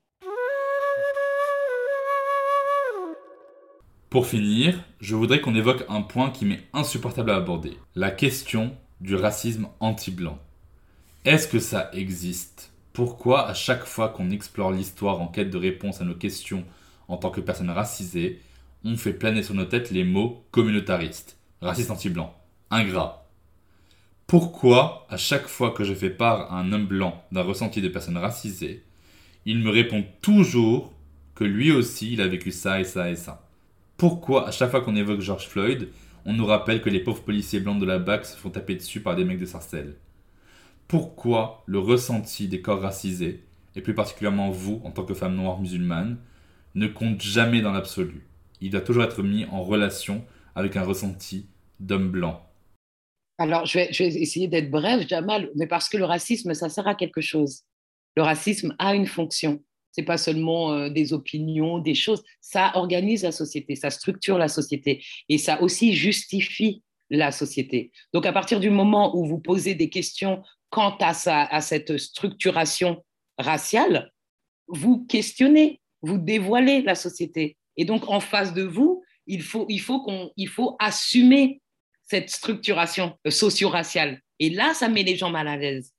Pour 4.08 4.26
finir, 4.26 4.82
je 5.02 5.14
voudrais 5.14 5.42
qu'on 5.42 5.54
évoque 5.54 5.84
un 5.90 6.00
point 6.00 6.30
qui 6.30 6.46
m'est 6.46 6.62
insupportable 6.72 7.32
à 7.32 7.36
aborder, 7.36 7.76
la 7.94 8.10
question 8.10 8.74
du 9.02 9.14
racisme 9.14 9.68
anti-blanc. 9.78 10.38
Est-ce 11.26 11.46
que 11.46 11.58
ça 11.58 11.90
existe? 11.92 12.72
Pourquoi 12.94 13.46
à 13.46 13.52
chaque 13.52 13.84
fois 13.84 14.08
qu'on 14.08 14.30
explore 14.30 14.72
l'histoire 14.72 15.20
en 15.20 15.28
quête 15.28 15.50
de 15.50 15.58
réponse 15.58 16.00
à 16.00 16.04
nos 16.04 16.14
questions 16.14 16.64
en 17.08 17.18
tant 17.18 17.30
que 17.30 17.42
personne 17.42 17.70
racisée, 17.70 18.40
on 18.84 18.96
fait 18.96 19.12
planer 19.12 19.42
sur 19.42 19.54
nos 19.54 19.64
têtes 19.64 19.90
les 19.90 20.04
mots 20.04 20.44
communautariste, 20.50 21.38
raciste 21.60 21.90
anti-blanc, 21.90 22.34
ingrat. 22.70 23.28
Pourquoi, 24.26 25.06
à 25.10 25.16
chaque 25.16 25.48
fois 25.48 25.72
que 25.72 25.84
je 25.84 25.92
fais 25.92 26.10
part 26.10 26.52
à 26.52 26.60
un 26.60 26.72
homme 26.72 26.86
blanc 26.86 27.24
d'un 27.32 27.42
ressenti 27.42 27.82
de 27.82 27.88
personne 27.88 28.16
racisée, 28.16 28.84
il 29.44 29.58
me 29.58 29.70
répond 29.70 30.04
toujours 30.22 30.92
que 31.34 31.44
lui 31.44 31.72
aussi 31.72 32.12
il 32.12 32.20
a 32.20 32.28
vécu 32.28 32.52
ça 32.52 32.80
et 32.80 32.84
ça 32.84 33.10
et 33.10 33.16
ça. 33.16 33.48
Pourquoi, 33.96 34.48
à 34.48 34.50
chaque 34.50 34.70
fois 34.70 34.82
qu'on 34.82 34.96
évoque 34.96 35.20
George 35.20 35.48
Floyd, 35.48 35.88
on 36.24 36.32
nous 36.32 36.46
rappelle 36.46 36.80
que 36.80 36.90
les 36.90 37.00
pauvres 37.00 37.22
policiers 37.22 37.60
blancs 37.60 37.80
de 37.80 37.86
la 37.86 37.98
BAC 37.98 38.24
se 38.24 38.36
font 38.36 38.50
taper 38.50 38.76
dessus 38.76 39.00
par 39.00 39.16
des 39.16 39.24
mecs 39.24 39.40
de 39.40 39.46
Sarcelles? 39.46 39.96
Pourquoi 40.86 41.62
le 41.66 41.78
ressenti 41.78 42.48
des 42.48 42.60
corps 42.60 42.80
racisés, 42.80 43.42
et 43.76 43.80
plus 43.80 43.94
particulièrement 43.94 44.50
vous 44.50 44.80
en 44.84 44.90
tant 44.90 45.04
que 45.04 45.14
femme 45.14 45.36
noire 45.36 45.60
musulmane, 45.60 46.18
ne 46.74 46.86
compte 46.86 47.20
jamais 47.22 47.62
dans 47.62 47.72
l'absolu? 47.72 48.22
Il 48.60 48.70
doit 48.70 48.80
toujours 48.80 49.04
être 49.04 49.22
mis 49.22 49.44
en 49.46 49.62
relation 49.62 50.24
avec 50.54 50.76
un 50.76 50.82
ressenti 50.82 51.46
d'homme 51.78 52.10
blanc. 52.10 52.46
Alors, 53.38 53.64
je 53.64 53.78
vais, 53.78 53.88
essayer 53.90 54.48
d'être 54.48 54.70
bref, 54.70 55.08
Jamal, 55.08 55.50
mais 55.56 55.66
parce 55.66 55.88
que 55.88 55.96
le 55.96 56.04
racisme, 56.04 56.52
ça 56.52 56.68
sert 56.68 56.86
à 56.86 56.94
quelque 56.94 57.22
chose. 57.22 57.62
Le 58.16 58.22
racisme 58.22 58.74
a 58.78 58.94
une 58.94 59.06
fonction. 59.06 59.62
Ce 59.92 60.00
n'est 60.00 60.04
pas 60.04 60.18
seulement 60.18 60.72
euh, 60.72 60.90
des 60.90 61.12
opinions, 61.12 61.78
des 61.78 61.94
choses. 61.94 62.22
Ça 62.40 62.72
organise 62.74 63.22
la 63.22 63.32
société, 63.32 63.76
ça 63.76 63.90
structure 63.90 64.36
la 64.36 64.48
société 64.48 65.02
et 65.28 65.38
ça 65.38 65.62
aussi 65.62 65.94
justifie 65.94 66.82
la 67.08 67.32
société. 67.32 67.92
Donc, 68.12 68.26
à 68.26 68.32
partir 68.32 68.60
du 68.60 68.70
moment 68.70 69.16
où 69.16 69.24
vous 69.26 69.38
posez 69.38 69.74
des 69.74 69.88
questions 69.88 70.42
quant 70.68 70.96
à, 71.00 71.12
à 71.54 71.60
cette 71.60 71.96
structuration 71.96 73.02
raciale, 73.38 74.12
vous 74.68 75.04
questionnez, 75.06 75.80
vous 76.02 76.18
dévoilez 76.18 76.82
la 76.82 76.94
société. 76.94 77.56
Et 77.80 77.86
donc, 77.86 78.10
en 78.10 78.20
face 78.20 78.52
de 78.52 78.62
vous, 78.62 79.02
il 79.26 79.42
faut, 79.42 79.64
il 79.70 79.80
faut, 79.80 80.04
il 80.36 80.48
faut 80.48 80.76
assumer 80.78 81.62
cette 82.02 82.28
structuration 82.28 83.16
socio-raciale. 83.26 84.20
Et 84.38 84.50
là, 84.50 84.74
ça 84.74 84.90
met 84.90 85.02
les 85.02 85.16
gens 85.16 85.30
mal 85.30 85.48
à 85.48 85.56
l'aise. 85.56 85.94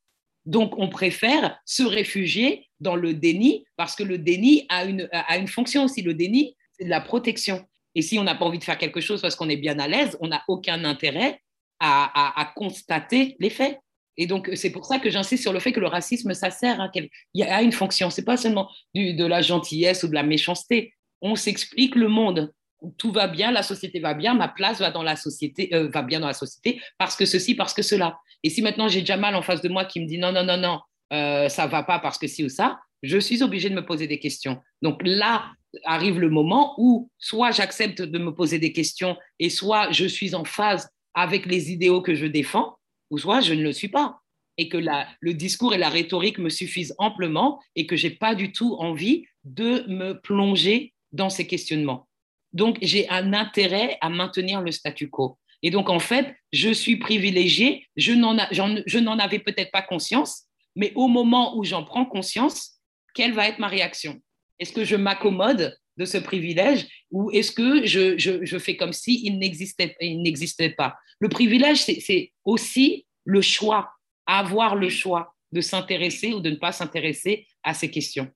Donc, 0.45 0.77
on 0.77 0.89
préfère 0.89 1.59
se 1.65 1.81
réfugier 1.81 2.67
dans 2.79 2.95
le 2.95 3.15
déni 3.15 3.65
parce 3.77 3.95
que 3.95 4.03
le 4.03 4.19
déni 4.19 4.67
a 4.69 4.85
une, 4.85 5.09
a 5.11 5.37
une 5.37 5.47
fonction 5.47 5.85
aussi. 5.85 6.03
Le 6.03 6.13
déni, 6.13 6.55
c'est 6.73 6.85
de 6.85 6.89
la 6.91 7.01
protection. 7.01 7.65
Et 7.95 8.03
si 8.03 8.19
on 8.19 8.23
n'a 8.23 8.35
pas 8.35 8.45
envie 8.45 8.59
de 8.59 8.63
faire 8.63 8.77
quelque 8.77 9.01
chose 9.01 9.19
parce 9.19 9.35
qu'on 9.35 9.49
est 9.49 9.57
bien 9.57 9.79
à 9.79 9.87
l'aise, 9.87 10.15
on 10.21 10.27
n'a 10.27 10.43
aucun 10.47 10.85
intérêt 10.85 11.41
à, 11.79 12.39
à, 12.39 12.45
constater 12.53 13.35
les 13.39 13.49
faits. 13.49 13.79
Et 14.17 14.27
donc, 14.27 14.51
c'est 14.53 14.69
pour 14.69 14.85
ça 14.85 14.99
que 14.99 15.09
j'insiste 15.09 15.41
sur 15.41 15.51
le 15.51 15.59
fait 15.59 15.71
que 15.71 15.79
le 15.79 15.87
racisme, 15.87 16.35
ça 16.35 16.51
sert 16.51 16.79
à, 16.79 16.91
il 17.33 17.43
a 17.43 17.63
une 17.63 17.71
fonction. 17.71 18.11
C'est 18.11 18.23
pas 18.23 18.37
seulement 18.37 18.69
du, 18.93 19.15
de 19.15 19.25
la 19.25 19.41
gentillesse 19.41 20.03
ou 20.03 20.09
de 20.09 20.13
la 20.13 20.21
méchanceté 20.21 20.93
on 21.21 21.35
s'explique 21.35 21.95
le 21.95 22.07
monde. 22.07 22.51
Tout 22.97 23.11
va 23.11 23.27
bien, 23.27 23.51
la 23.51 23.61
société 23.61 23.99
va 23.99 24.13
bien, 24.13 24.33
ma 24.33 24.47
place 24.47 24.79
va 24.79 24.89
dans 24.89 25.03
la 25.03 25.15
société, 25.15 25.69
euh, 25.73 25.89
va 25.89 26.01
bien 26.01 26.19
dans 26.19 26.27
la 26.27 26.33
société 26.33 26.81
parce 26.97 27.15
que 27.15 27.25
ceci, 27.25 27.53
parce 27.53 27.73
que 27.73 27.83
cela. 27.83 28.17
Et 28.43 28.49
si 28.49 28.61
maintenant 28.61 28.87
j'ai 28.87 29.05
Jamal 29.05 29.35
en 29.35 29.43
face 29.43 29.61
de 29.61 29.69
moi 29.69 29.85
qui 29.85 29.99
me 29.99 30.07
dit 30.07 30.17
non, 30.17 30.31
non, 30.31 30.43
non, 30.43 30.57
non, 30.57 30.79
euh, 31.13 31.47
ça 31.47 31.67
va 31.67 31.83
pas 31.83 31.99
parce 31.99 32.17
que 32.17 32.27
ci 32.27 32.43
ou 32.43 32.49
ça, 32.49 32.79
je 33.03 33.19
suis 33.19 33.43
obligée 33.43 33.69
de 33.69 33.75
me 33.75 33.85
poser 33.85 34.07
des 34.07 34.19
questions. 34.19 34.59
Donc 34.81 35.01
là 35.03 35.45
arrive 35.85 36.19
le 36.19 36.29
moment 36.29 36.73
où 36.77 37.09
soit 37.17 37.51
j'accepte 37.51 38.01
de 38.01 38.17
me 38.17 38.33
poser 38.33 38.57
des 38.59 38.73
questions 38.73 39.15
et 39.39 39.49
soit 39.49 39.91
je 39.91 40.05
suis 40.05 40.33
en 40.33 40.43
phase 40.43 40.89
avec 41.13 41.45
les 41.45 41.71
idéaux 41.71 42.01
que 42.01 42.15
je 42.15 42.25
défends, 42.25 42.77
ou 43.09 43.17
soit 43.17 43.41
je 43.41 43.53
ne 43.53 43.61
le 43.61 43.73
suis 43.73 43.89
pas 43.89 44.21
et 44.57 44.69
que 44.69 44.77
le 44.77 45.33
discours 45.33 45.73
et 45.73 45.77
la 45.77 45.89
rhétorique 45.89 46.37
me 46.37 46.49
suffisent 46.49 46.93
amplement 46.97 47.59
et 47.75 47.87
que 47.87 47.95
j'ai 47.95 48.11
pas 48.11 48.35
du 48.35 48.51
tout 48.51 48.75
envie 48.79 49.25
de 49.43 49.85
me 49.87 50.13
plonger 50.13 50.93
dans 51.11 51.29
ces 51.29 51.47
questionnements. 51.47 52.07
Donc, 52.53 52.77
j'ai 52.81 53.07
un 53.09 53.33
intérêt 53.33 53.97
à 54.01 54.09
maintenir 54.09 54.61
le 54.61 54.71
statu 54.71 55.09
quo. 55.09 55.37
Et 55.63 55.69
donc, 55.69 55.89
en 55.89 55.99
fait, 55.99 56.35
je 56.51 56.69
suis 56.69 56.97
privilégiée, 56.97 57.87
je 57.95 58.13
n'en 58.13 59.19
avais 59.19 59.39
peut-être 59.39 59.71
pas 59.71 59.81
conscience, 59.81 60.45
mais 60.75 60.91
au 60.95 61.07
moment 61.07 61.57
où 61.57 61.63
j'en 61.63 61.83
prends 61.83 62.05
conscience, 62.05 62.79
quelle 63.13 63.33
va 63.33 63.47
être 63.47 63.59
ma 63.59 63.67
réaction? 63.67 64.19
Est-ce 64.59 64.73
que 64.73 64.83
je 64.83 64.95
m'accommode 64.95 65.77
de 65.97 66.05
ce 66.05 66.17
privilège 66.17 66.87
ou 67.11 67.29
est-ce 67.31 67.51
que 67.51 67.85
je, 67.85 68.17
je, 68.17 68.57
fais 68.57 68.77
comme 68.77 68.93
si 68.93 69.25
il 69.25 69.37
n'existait 69.37 70.69
pas? 70.69 70.95
Le 71.19 71.29
privilège, 71.29 71.83
c'est 71.83 72.31
aussi 72.45 73.05
le 73.25 73.41
choix, 73.41 73.91
avoir 74.25 74.75
le 74.75 74.89
choix 74.89 75.35
de 75.51 75.61
s'intéresser 75.61 76.33
ou 76.33 76.39
de 76.39 76.49
ne 76.49 76.55
pas 76.55 76.71
s'intéresser 76.71 77.45
à 77.63 77.73
ces 77.73 77.91
questions. 77.91 78.31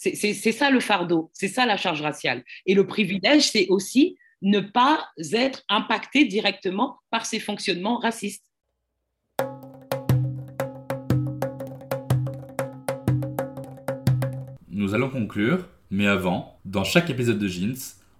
C'est 0.00 0.52
ça 0.52 0.70
le 0.70 0.78
fardeau, 0.78 1.28
c'est 1.32 1.48
ça 1.48 1.66
la 1.66 1.76
charge 1.76 2.02
raciale. 2.02 2.44
Et 2.66 2.74
le 2.74 2.86
privilège, 2.86 3.50
c'est 3.50 3.66
aussi 3.66 4.16
ne 4.42 4.60
pas 4.60 5.08
être 5.32 5.64
impacté 5.68 6.24
directement 6.24 7.00
par 7.10 7.26
ces 7.26 7.40
fonctionnements 7.40 7.98
racistes. 7.98 8.44
Nous 14.68 14.94
allons 14.94 15.10
conclure, 15.10 15.68
mais 15.90 16.06
avant, 16.06 16.60
dans 16.64 16.84
chaque 16.84 17.10
épisode 17.10 17.40
de 17.40 17.48
Jeans, 17.48 17.74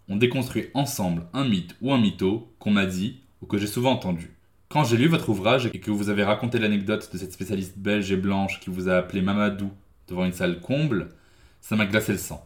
on 0.08 0.16
déconstruit 0.16 0.70
ensemble 0.74 1.28
un 1.32 1.44
mythe 1.44 1.76
ou 1.80 1.92
un 1.92 2.00
mytho 2.00 2.52
qu'on 2.58 2.72
m'a 2.72 2.86
dit 2.86 3.20
ou 3.40 3.46
que 3.46 3.56
j'ai 3.56 3.68
souvent 3.68 3.92
entendu. 3.92 4.32
Quand 4.68 4.82
j'ai 4.82 4.96
lu 4.96 5.06
votre 5.06 5.28
ouvrage 5.28 5.66
et 5.72 5.78
que 5.78 5.92
vous 5.92 6.08
avez 6.08 6.24
raconté 6.24 6.58
l'anecdote 6.58 7.08
de 7.12 7.18
cette 7.18 7.32
spécialiste 7.32 7.78
belge 7.78 8.10
et 8.10 8.16
blanche 8.16 8.58
qui 8.58 8.70
vous 8.70 8.88
a 8.88 8.96
appelé 8.96 9.22
Mamadou 9.22 9.70
devant 10.08 10.24
une 10.24 10.32
salle 10.32 10.60
comble, 10.60 11.10
ça 11.60 11.76
m'a 11.76 11.86
glacé 11.86 12.12
le 12.12 12.18
sang. 12.18 12.44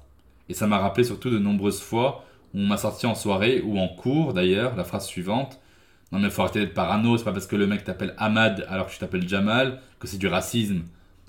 Et 0.48 0.54
ça 0.54 0.66
m'a 0.66 0.78
rappelé 0.78 1.04
surtout 1.04 1.30
de 1.30 1.38
nombreuses 1.38 1.80
fois 1.80 2.24
où 2.54 2.58
on 2.58 2.66
m'a 2.66 2.76
sorti 2.76 3.06
en 3.06 3.14
soirée 3.14 3.60
ou 3.60 3.78
en 3.78 3.88
cours 3.88 4.34
d'ailleurs 4.34 4.76
la 4.76 4.84
phrase 4.84 5.06
suivante 5.06 5.60
Non 6.10 6.18
mais 6.18 6.30
faut 6.30 6.42
arrêter 6.42 6.60
d'être 6.60 6.74
parano, 6.74 7.16
c'est 7.16 7.24
pas 7.24 7.32
parce 7.32 7.46
que 7.46 7.56
le 7.56 7.66
mec 7.66 7.84
t'appelle 7.84 8.14
Ahmad 8.18 8.66
alors 8.68 8.86
que 8.86 8.92
tu 8.92 8.98
t'appelles 8.98 9.28
Jamal 9.28 9.80
que 9.98 10.06
c'est 10.06 10.18
du 10.18 10.26
racisme. 10.26 10.82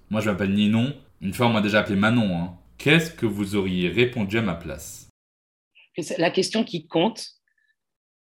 Moi 0.09 0.21
je 0.21 0.29
m'appelle 0.29 0.53
Ninon, 0.53 0.93
une 1.21 1.33
fois 1.33 1.47
on 1.47 1.53
m'a 1.53 1.61
déjà 1.61 1.79
appelé 1.79 1.95
Manon. 1.95 2.37
Hein. 2.37 2.57
Qu'est-ce 2.77 3.11
que 3.11 3.25
vous 3.25 3.55
auriez 3.55 3.89
répondu 3.89 4.37
à 4.37 4.41
ma 4.41 4.55
place? 4.55 5.07
La 6.17 6.31
question 6.31 6.63
qui 6.63 6.87
compte, 6.87 7.27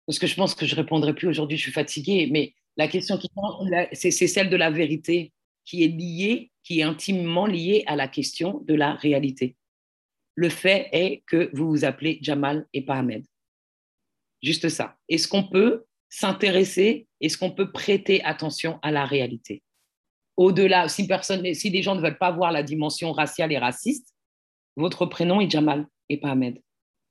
parce 0.06 0.18
que 0.18 0.26
je 0.26 0.34
pense 0.36 0.54
que 0.54 0.66
je 0.66 0.76
répondrai 0.76 1.14
plus 1.14 1.28
aujourd'hui, 1.28 1.56
je 1.56 1.62
suis 1.62 1.72
fatiguée, 1.72 2.28
mais 2.30 2.54
la 2.76 2.88
question 2.88 3.18
qui 3.18 3.28
compte, 3.34 3.68
c'est 3.92 4.10
celle 4.10 4.50
de 4.50 4.56
la 4.56 4.70
vérité 4.70 5.32
qui 5.66 5.84
est 5.84 5.88
liée 5.88 6.50
qui 6.66 6.80
est 6.80 6.82
intimement 6.82 7.46
lié 7.46 7.84
à 7.86 7.94
la 7.94 8.08
question 8.08 8.64
de 8.66 8.74
la 8.74 8.94
réalité. 8.94 9.54
Le 10.34 10.48
fait 10.48 10.88
est 10.90 11.22
que 11.26 11.48
vous 11.54 11.68
vous 11.68 11.84
appelez 11.84 12.18
Jamal 12.20 12.66
et 12.72 12.82
pas 12.82 12.96
Ahmed. 12.96 13.24
Juste 14.42 14.68
ça. 14.68 14.96
Est-ce 15.08 15.28
qu'on 15.28 15.44
peut 15.44 15.84
s'intéresser, 16.08 17.06
est-ce 17.20 17.38
qu'on 17.38 17.52
peut 17.52 17.70
prêter 17.70 18.20
attention 18.24 18.80
à 18.82 18.90
la 18.90 19.04
réalité? 19.04 19.62
Au-delà, 20.36 20.88
si, 20.88 21.06
personne, 21.06 21.54
si 21.54 21.70
les 21.70 21.82
gens 21.82 21.94
ne 21.94 22.00
veulent 22.00 22.18
pas 22.18 22.32
voir 22.32 22.50
la 22.50 22.64
dimension 22.64 23.12
raciale 23.12 23.52
et 23.52 23.58
raciste, 23.58 24.12
votre 24.74 25.06
prénom 25.06 25.40
est 25.40 25.48
Jamal 25.48 25.86
et 26.08 26.18
pas 26.18 26.30
Ahmed. 26.30 26.60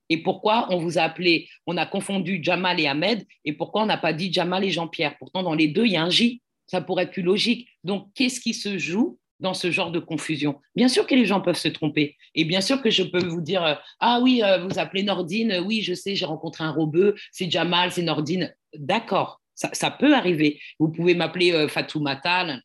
Et 0.10 0.22
pourquoi 0.22 0.68
on 0.70 0.80
vous 0.80 0.98
a 0.98 1.04
appelé, 1.04 1.48
on 1.66 1.78
a 1.78 1.86
confondu 1.86 2.44
Jamal 2.44 2.80
et 2.82 2.88
Ahmed, 2.88 3.26
et 3.46 3.54
pourquoi 3.54 3.84
on 3.84 3.86
n'a 3.86 3.98
pas 3.98 4.12
dit 4.12 4.34
Jamal 4.34 4.66
et 4.66 4.70
Jean-Pierre? 4.70 5.18
Pourtant, 5.18 5.44
dans 5.44 5.56
les 5.56 5.70
deux, 5.70 5.86
il 5.86 5.94
y 5.94 5.98
a 5.98 6.04
un 6.04 6.10
J. 6.10 6.42
Ça 6.68 6.82
pourrait 6.82 7.04
être 7.04 7.12
plus 7.12 7.22
logique. 7.22 7.68
Donc, 7.84 8.10
qu'est-ce 8.16 8.40
qui 8.40 8.54
se 8.54 8.78
joue 8.78 9.20
dans 9.40 9.54
ce 9.54 9.72
genre 9.72 9.92
de 9.92 10.00
confusion? 10.00 10.60
Bien 10.76 10.88
sûr 10.88 11.06
que 11.06 11.16
les 11.16 11.26
gens 11.26 11.42
peuvent 11.42 11.58
se 11.58 11.68
tromper. 11.68 12.16
Et 12.34 12.46
bien 12.46 12.62
sûr 12.62 12.82
que 12.82 12.90
je 12.90 13.04
peux 13.04 13.24
vous 13.24 13.42
dire, 13.42 13.64
euh, 13.64 13.76
ah 14.00 14.20
oui, 14.22 14.42
euh, 14.44 14.66
vous 14.66 14.80
appelez 14.80 15.04
Nordine, 15.04 15.52
euh, 15.52 15.62
oui, 15.62 15.82
je 15.82 15.94
sais, 15.94 16.16
j'ai 16.16 16.26
rencontré 16.26 16.64
un 16.64 16.72
robeux, 16.72 17.16
c'est 17.32 17.50
Jamal, 17.50 17.92
c'est 17.92 18.02
Nordine. 18.02 18.54
D'accord, 18.74 19.42
ça, 19.54 19.92
peut 19.92 20.16
arriver. 20.16 20.60
Vous 20.80 20.90
pouvez 20.90 21.16
m'appeler 21.16 21.68
Fatoumata, 21.70 22.60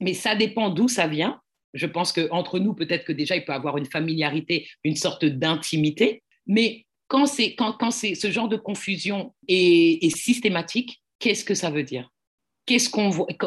mais 0.00 0.14
ça 0.14 0.36
dépend 0.36 0.70
d'où 0.70 0.88
ça 0.88 1.06
vient. 1.06 1.40
Je 1.74 1.86
pense 1.86 2.12
qu'entre 2.12 2.58
nous, 2.58 2.72
peut-être 2.72 3.04
que 3.04 3.12
déjà, 3.12 3.36
il 3.36 3.44
peut 3.44 3.52
y 3.52 3.56
avoir 3.56 3.76
une 3.76 3.86
familiarité, 3.86 4.68
une 4.84 4.96
sorte 4.96 5.24
d'intimité. 5.24 6.22
Mais 6.46 6.86
quand, 7.08 7.26
ce 7.26 8.30
genre 8.30 8.48
de 8.48 8.56
confusion 8.56 9.34
est 9.48 10.16
systématique, 10.16 11.02
qu'est-ce 11.18 11.44
que 11.44 11.54
ça 11.54 11.70
veut 11.70 11.82
dire? 11.82 12.08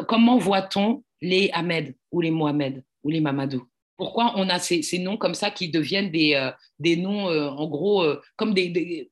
Comment 0.06 0.38
voit-on 0.38 1.02
les 1.20 1.50
Ahmed 1.52 1.94
ou 2.10 2.20
les 2.20 2.30
Mohamed 2.30 2.82
ou 3.02 3.10
les 3.10 3.20
Mamadou? 3.20 3.66
Pourquoi 4.00 4.32
on 4.36 4.48
a 4.48 4.58
ces, 4.58 4.98
noms 4.98 5.18
comme 5.18 5.34
ça 5.34 5.50
qui 5.50 5.68
deviennent 5.68 6.10
des, 6.10 6.34
euh, 6.34 6.96
noms, 6.96 7.28
euh, 7.28 7.50
en 7.50 7.68
gros, 7.68 8.02
euh, 8.02 8.18
comme 8.36 8.54
des, 8.54 9.10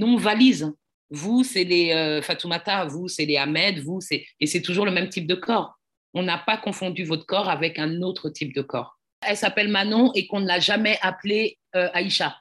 noms 0.00 0.16
valises 0.16 0.72
Vous, 1.10 1.44
c'est 1.44 1.64
les 1.64 2.20
Fatoumata, 2.22 2.86
vous, 2.86 3.08
c'est 3.08 3.26
les 3.26 3.36
Ahmed, 3.36 3.80
vous, 3.80 4.00
c'est... 4.00 4.24
Et 4.40 4.46
c'est 4.46 4.62
toujours 4.62 4.86
le 4.86 4.90
même 4.90 5.10
type 5.10 5.26
de 5.26 5.34
corps. 5.34 5.74
On 6.14 6.22
n'a 6.22 6.38
pas 6.38 6.56
confondu 6.56 7.04
votre 7.04 7.26
corps 7.26 7.50
avec 7.50 7.78
un 7.78 8.00
autre 8.00 8.30
type 8.30 8.54
de 8.54 8.62
corps. 8.62 8.98
Elle 9.20 9.36
s'appelle 9.36 9.68
Manon 9.68 10.12
et 10.14 10.26
qu'on 10.26 10.40
ne 10.40 10.46
l'a 10.46 10.60
jamais 10.60 10.98
appelée 11.02 11.58
Aïcha. 11.74 12.38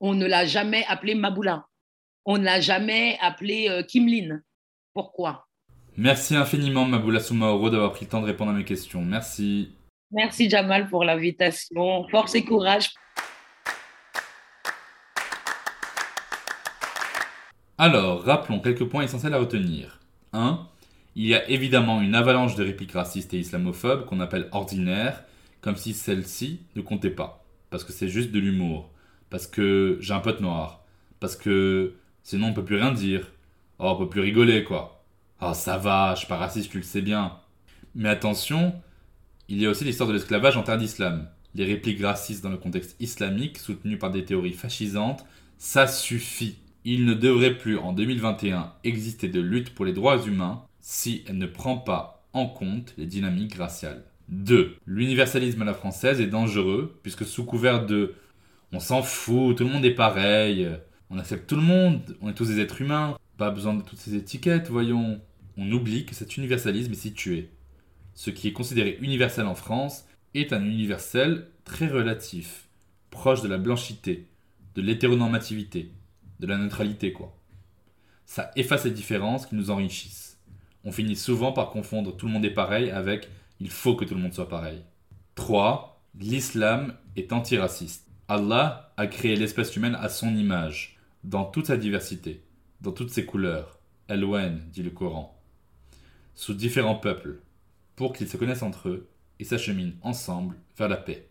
On 0.00 0.14
ne 0.14 0.26
l'a 0.26 0.44
jamais 0.44 0.84
appelée 0.88 1.14
Maboula. 1.14 1.66
On 2.24 2.36
ne 2.36 2.44
l'a 2.44 2.60
jamais 2.60 3.16
appelée 3.20 3.84
Kimline. 3.86 4.42
Pourquoi? 4.96 5.46
Merci 5.98 6.36
infiniment, 6.36 6.86
Maboula 6.86 7.20
Soumaoro, 7.20 7.68
d'avoir 7.68 7.92
pris 7.92 8.06
le 8.06 8.10
temps 8.10 8.22
de 8.22 8.26
répondre 8.26 8.52
à 8.52 8.54
mes 8.54 8.64
questions. 8.64 9.02
Merci. 9.04 9.74
Merci 10.10 10.48
Jamal 10.48 10.88
pour 10.88 11.04
l'invitation. 11.04 12.08
Force 12.08 12.34
et 12.34 12.46
courage. 12.46 12.94
Alors, 17.76 18.22
rappelons 18.22 18.58
quelques 18.60 18.86
points 18.88 19.02
essentiels 19.02 19.34
à 19.34 19.38
retenir. 19.38 20.00
1. 20.32 20.66
Il 21.14 21.26
y 21.26 21.34
a 21.34 21.46
évidemment 21.50 22.00
une 22.00 22.14
avalanche 22.14 22.54
de 22.54 22.64
répliques 22.64 22.92
racistes 22.92 23.34
et 23.34 23.38
islamophobes 23.38 24.06
qu'on 24.06 24.20
appelle 24.20 24.48
ordinaires, 24.52 25.24
comme 25.60 25.76
si 25.76 25.92
celle-ci 25.92 26.62
ne 26.74 26.80
comptait 26.80 27.10
pas. 27.10 27.44
Parce 27.68 27.84
que 27.84 27.92
c'est 27.92 28.08
juste 28.08 28.32
de 28.32 28.38
l'humour. 28.38 28.88
Parce 29.28 29.46
que 29.46 29.98
j'ai 30.00 30.14
un 30.14 30.20
pote 30.20 30.40
noir. 30.40 30.86
Parce 31.20 31.36
que 31.36 31.96
sinon 32.22 32.46
on 32.46 32.54
peut 32.54 32.64
plus 32.64 32.76
rien 32.76 32.92
dire. 32.92 33.30
Oh, 33.78 33.90
on 33.90 33.96
peut 33.96 34.08
plus 34.08 34.20
rigoler, 34.20 34.64
quoi. 34.64 35.04
Oh, 35.40 35.52
ça 35.54 35.76
va, 35.76 36.14
je 36.14 36.20
suis 36.20 36.28
pas 36.28 36.36
raciste, 36.36 36.70
tu 36.70 36.78
le 36.78 36.82
sais 36.82 37.02
bien. 37.02 37.38
Mais 37.94 38.08
attention, 38.08 38.74
il 39.48 39.60
y 39.60 39.66
a 39.66 39.70
aussi 39.70 39.84
l'histoire 39.84 40.08
de 40.08 40.14
l'esclavage 40.14 40.56
en 40.56 40.62
terre 40.62 40.78
d'islam. 40.78 41.28
Les 41.54 41.64
répliques 41.64 42.02
racistes 42.02 42.42
dans 42.42 42.50
le 42.50 42.56
contexte 42.56 42.96
islamique, 43.00 43.58
soutenues 43.58 43.98
par 43.98 44.10
des 44.10 44.24
théories 44.24 44.52
fascisantes, 44.52 45.24
ça 45.58 45.86
suffit. 45.86 46.58
Il 46.84 47.04
ne 47.04 47.14
devrait 47.14 47.56
plus 47.56 47.78
en 47.78 47.92
2021 47.92 48.72
exister 48.84 49.28
de 49.28 49.40
lutte 49.40 49.74
pour 49.74 49.84
les 49.84 49.92
droits 49.92 50.24
humains 50.24 50.62
si 50.80 51.24
elle 51.26 51.38
ne 51.38 51.46
prend 51.46 51.78
pas 51.78 52.24
en 52.32 52.46
compte 52.46 52.94
les 52.96 53.06
dynamiques 53.06 53.56
raciales. 53.56 54.04
2. 54.28 54.76
L'universalisme 54.86 55.62
à 55.62 55.64
la 55.64 55.74
française 55.74 56.20
est 56.20 56.26
dangereux 56.26 56.98
puisque 57.02 57.24
sous 57.24 57.44
couvert 57.44 57.86
de 57.86 58.14
on 58.72 58.80
s'en 58.80 59.02
fout, 59.02 59.56
tout 59.56 59.64
le 59.64 59.70
monde 59.70 59.84
est 59.84 59.94
pareil, 59.94 60.68
on 61.10 61.18
accepte 61.18 61.48
tout 61.48 61.56
le 61.56 61.62
monde, 61.62 62.16
on 62.20 62.28
est 62.28 62.34
tous 62.34 62.48
des 62.48 62.60
êtres 62.60 62.82
humains, 62.82 63.16
pas 63.36 63.50
besoin 63.50 63.74
de 63.74 63.82
toutes 63.82 63.98
ces 63.98 64.14
étiquettes, 64.14 64.68
voyons. 64.68 65.20
On 65.58 65.72
oublie 65.72 66.04
que 66.04 66.14
cet 66.14 66.36
universalisme 66.36 66.92
est 66.92 66.96
situé 66.96 67.50
ce 68.16 68.30
qui 68.30 68.48
est 68.48 68.52
considéré 68.52 68.98
universel 69.02 69.46
en 69.46 69.54
France 69.54 70.06
est 70.34 70.52
un 70.52 70.64
universel 70.64 71.48
très 71.64 71.86
relatif, 71.86 72.68
proche 73.10 73.42
de 73.42 73.48
la 73.48 73.58
blanchité, 73.58 74.26
de 74.74 74.82
l'hétéronormativité, 74.82 75.92
de 76.40 76.46
la 76.46 76.56
neutralité, 76.56 77.12
quoi. 77.12 77.36
Ça 78.24 78.50
efface 78.56 78.84
les 78.84 78.90
différences 78.90 79.46
qui 79.46 79.54
nous 79.54 79.70
enrichissent. 79.70 80.40
On 80.82 80.92
finit 80.92 81.14
souvent 81.14 81.52
par 81.52 81.70
confondre 81.70 82.16
tout 82.16 82.26
le 82.26 82.32
monde 82.32 82.44
est 82.44 82.50
pareil 82.50 82.90
avec 82.90 83.28
il 83.60 83.70
faut 83.70 83.94
que 83.94 84.04
tout 84.04 84.14
le 84.14 84.20
monde 84.20 84.34
soit 84.34 84.48
pareil. 84.48 84.82
3. 85.34 86.02
L'islam 86.18 86.94
est 87.16 87.32
antiraciste. 87.32 88.08
Allah 88.28 88.94
a 88.96 89.06
créé 89.06 89.36
l'espèce 89.36 89.76
humaine 89.76 89.96
à 90.00 90.08
son 90.08 90.34
image, 90.34 90.98
dans 91.22 91.44
toute 91.44 91.66
sa 91.66 91.76
diversité, 91.76 92.42
dans 92.80 92.92
toutes 92.92 93.10
ses 93.10 93.24
couleurs. 93.24 93.78
Elouen, 94.08 94.58
dit 94.72 94.82
le 94.82 94.90
Coran. 94.90 95.40
Sous 96.34 96.54
différents 96.54 96.96
peuples, 96.96 97.40
pour 97.96 98.12
qu'ils 98.12 98.28
se 98.28 98.36
connaissent 98.36 98.62
entre 98.62 98.88
eux 98.88 99.08
et 99.40 99.44
s'acheminent 99.44 99.94
ensemble 100.02 100.56
vers 100.78 100.88
la 100.88 100.96
paix. 100.96 101.28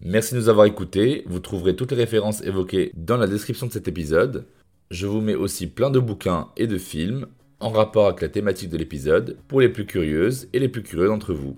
Merci 0.00 0.34
de 0.34 0.40
nous 0.40 0.48
avoir 0.48 0.66
écoutés. 0.66 1.24
Vous 1.26 1.40
trouverez 1.40 1.76
toutes 1.76 1.92
les 1.92 1.98
références 1.98 2.42
évoquées 2.42 2.92
dans 2.96 3.16
la 3.16 3.26
description 3.26 3.66
de 3.66 3.72
cet 3.72 3.88
épisode. 3.88 4.46
Je 4.90 5.06
vous 5.06 5.20
mets 5.20 5.34
aussi 5.34 5.66
plein 5.66 5.90
de 5.90 5.98
bouquins 5.98 6.48
et 6.56 6.66
de 6.66 6.78
films 6.78 7.26
en 7.60 7.70
rapport 7.70 8.06
avec 8.06 8.20
la 8.20 8.28
thématique 8.28 8.70
de 8.70 8.76
l'épisode 8.76 9.38
pour 9.48 9.60
les 9.60 9.68
plus 9.68 9.86
curieuses 9.86 10.48
et 10.52 10.58
les 10.58 10.68
plus 10.68 10.82
curieux 10.82 11.08
d'entre 11.08 11.32
vous. 11.32 11.56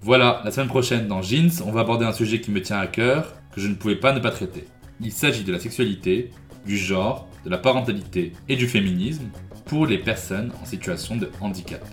Voilà, 0.00 0.42
la 0.44 0.50
semaine 0.50 0.68
prochaine 0.68 1.08
dans 1.08 1.22
Jeans, 1.22 1.50
on 1.64 1.72
va 1.72 1.80
aborder 1.80 2.04
un 2.04 2.12
sujet 2.12 2.40
qui 2.40 2.50
me 2.50 2.62
tient 2.62 2.78
à 2.78 2.86
cœur, 2.86 3.34
que 3.52 3.60
je 3.60 3.68
ne 3.68 3.74
pouvais 3.74 3.96
pas 3.96 4.12
ne 4.12 4.20
pas 4.20 4.30
traiter. 4.30 4.64
Il 5.00 5.10
s'agit 5.10 5.42
de 5.44 5.52
la 5.52 5.58
sexualité, 5.58 6.30
du 6.68 6.76
genre, 6.76 7.26
de 7.44 7.50
la 7.50 7.58
parentalité 7.58 8.32
et 8.48 8.54
du 8.54 8.68
féminisme 8.68 9.24
pour 9.64 9.86
les 9.86 9.98
personnes 9.98 10.52
en 10.62 10.66
situation 10.66 11.16
de 11.16 11.28
handicap 11.40 11.84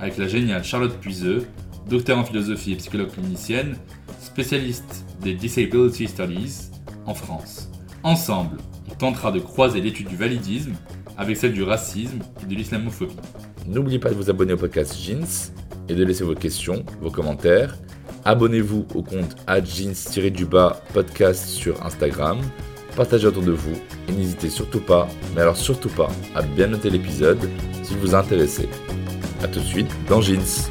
avec 0.00 0.18
la 0.18 0.26
géniale 0.28 0.64
Charlotte 0.64 0.98
Puiseux, 0.98 1.46
docteur 1.88 2.18
en 2.18 2.24
philosophie 2.24 2.72
et 2.72 2.76
psychologue 2.76 3.10
clinicienne, 3.10 3.76
spécialiste 4.20 5.04
des 5.22 5.34
Disability 5.34 6.08
Studies 6.08 6.70
en 7.06 7.14
France. 7.14 7.70
Ensemble, 8.02 8.58
on 8.90 8.94
tentera 8.94 9.32
de 9.32 9.40
croiser 9.40 9.80
l'étude 9.80 10.08
du 10.08 10.16
validisme 10.16 10.74
avec 11.16 11.36
celle 11.36 11.52
du 11.52 11.62
racisme 11.62 12.18
et 12.42 12.46
de 12.46 12.54
l'islamophobie. 12.54 13.14
N'oubliez 13.66 13.98
pas 13.98 14.10
de 14.10 14.14
vous 14.14 14.30
abonner 14.30 14.52
au 14.52 14.56
podcast 14.56 14.94
Jeans 15.00 15.52
et 15.88 15.94
de 15.94 16.04
laisser 16.04 16.24
vos 16.24 16.34
questions, 16.34 16.84
vos 17.00 17.10
commentaires. 17.10 17.76
Abonnez-vous 18.24 18.86
au 18.94 19.02
compte 19.02 19.36
jeans-du-bas 19.46 20.82
podcast 20.92 21.46
sur 21.46 21.84
Instagram. 21.84 22.40
Partagez 22.96 23.26
autour 23.26 23.42
de 23.42 23.50
vous 23.50 23.76
et 24.08 24.12
n'hésitez 24.12 24.48
surtout 24.48 24.80
pas, 24.80 25.08
mais 25.34 25.40
alors 25.40 25.56
surtout 25.56 25.88
pas, 25.88 26.08
à 26.34 26.42
bien 26.42 26.68
noter 26.68 26.90
l'épisode 26.90 27.50
s'il 27.82 27.96
vous 27.96 28.14
a 28.14 28.18
intéressé. 28.18 28.68
A 29.42 29.48
tout 29.48 29.58
de 29.58 29.64
suite 29.64 29.90
dans 30.08 30.20
Jeans. 30.20 30.70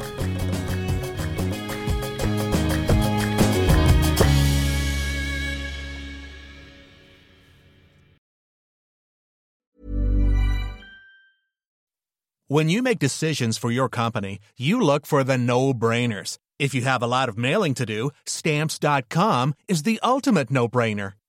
When 12.46 12.68
you 12.68 12.82
make 12.82 12.98
decisions 13.00 13.58
for 13.58 13.70
your 13.70 13.88
company, 13.88 14.38
you 14.56 14.80
look 14.80 15.06
for 15.06 15.24
the 15.24 15.36
no-brainers. 15.36 16.38
If 16.58 16.72
you 16.72 16.82
have 16.82 17.02
a 17.02 17.06
lot 17.06 17.28
of 17.28 17.36
mailing 17.36 17.74
to 17.74 17.84
do, 17.84 18.10
stamps.com 18.26 19.54
is 19.66 19.82
the 19.82 19.98
ultimate 20.04 20.50
no-brainer. 20.52 21.14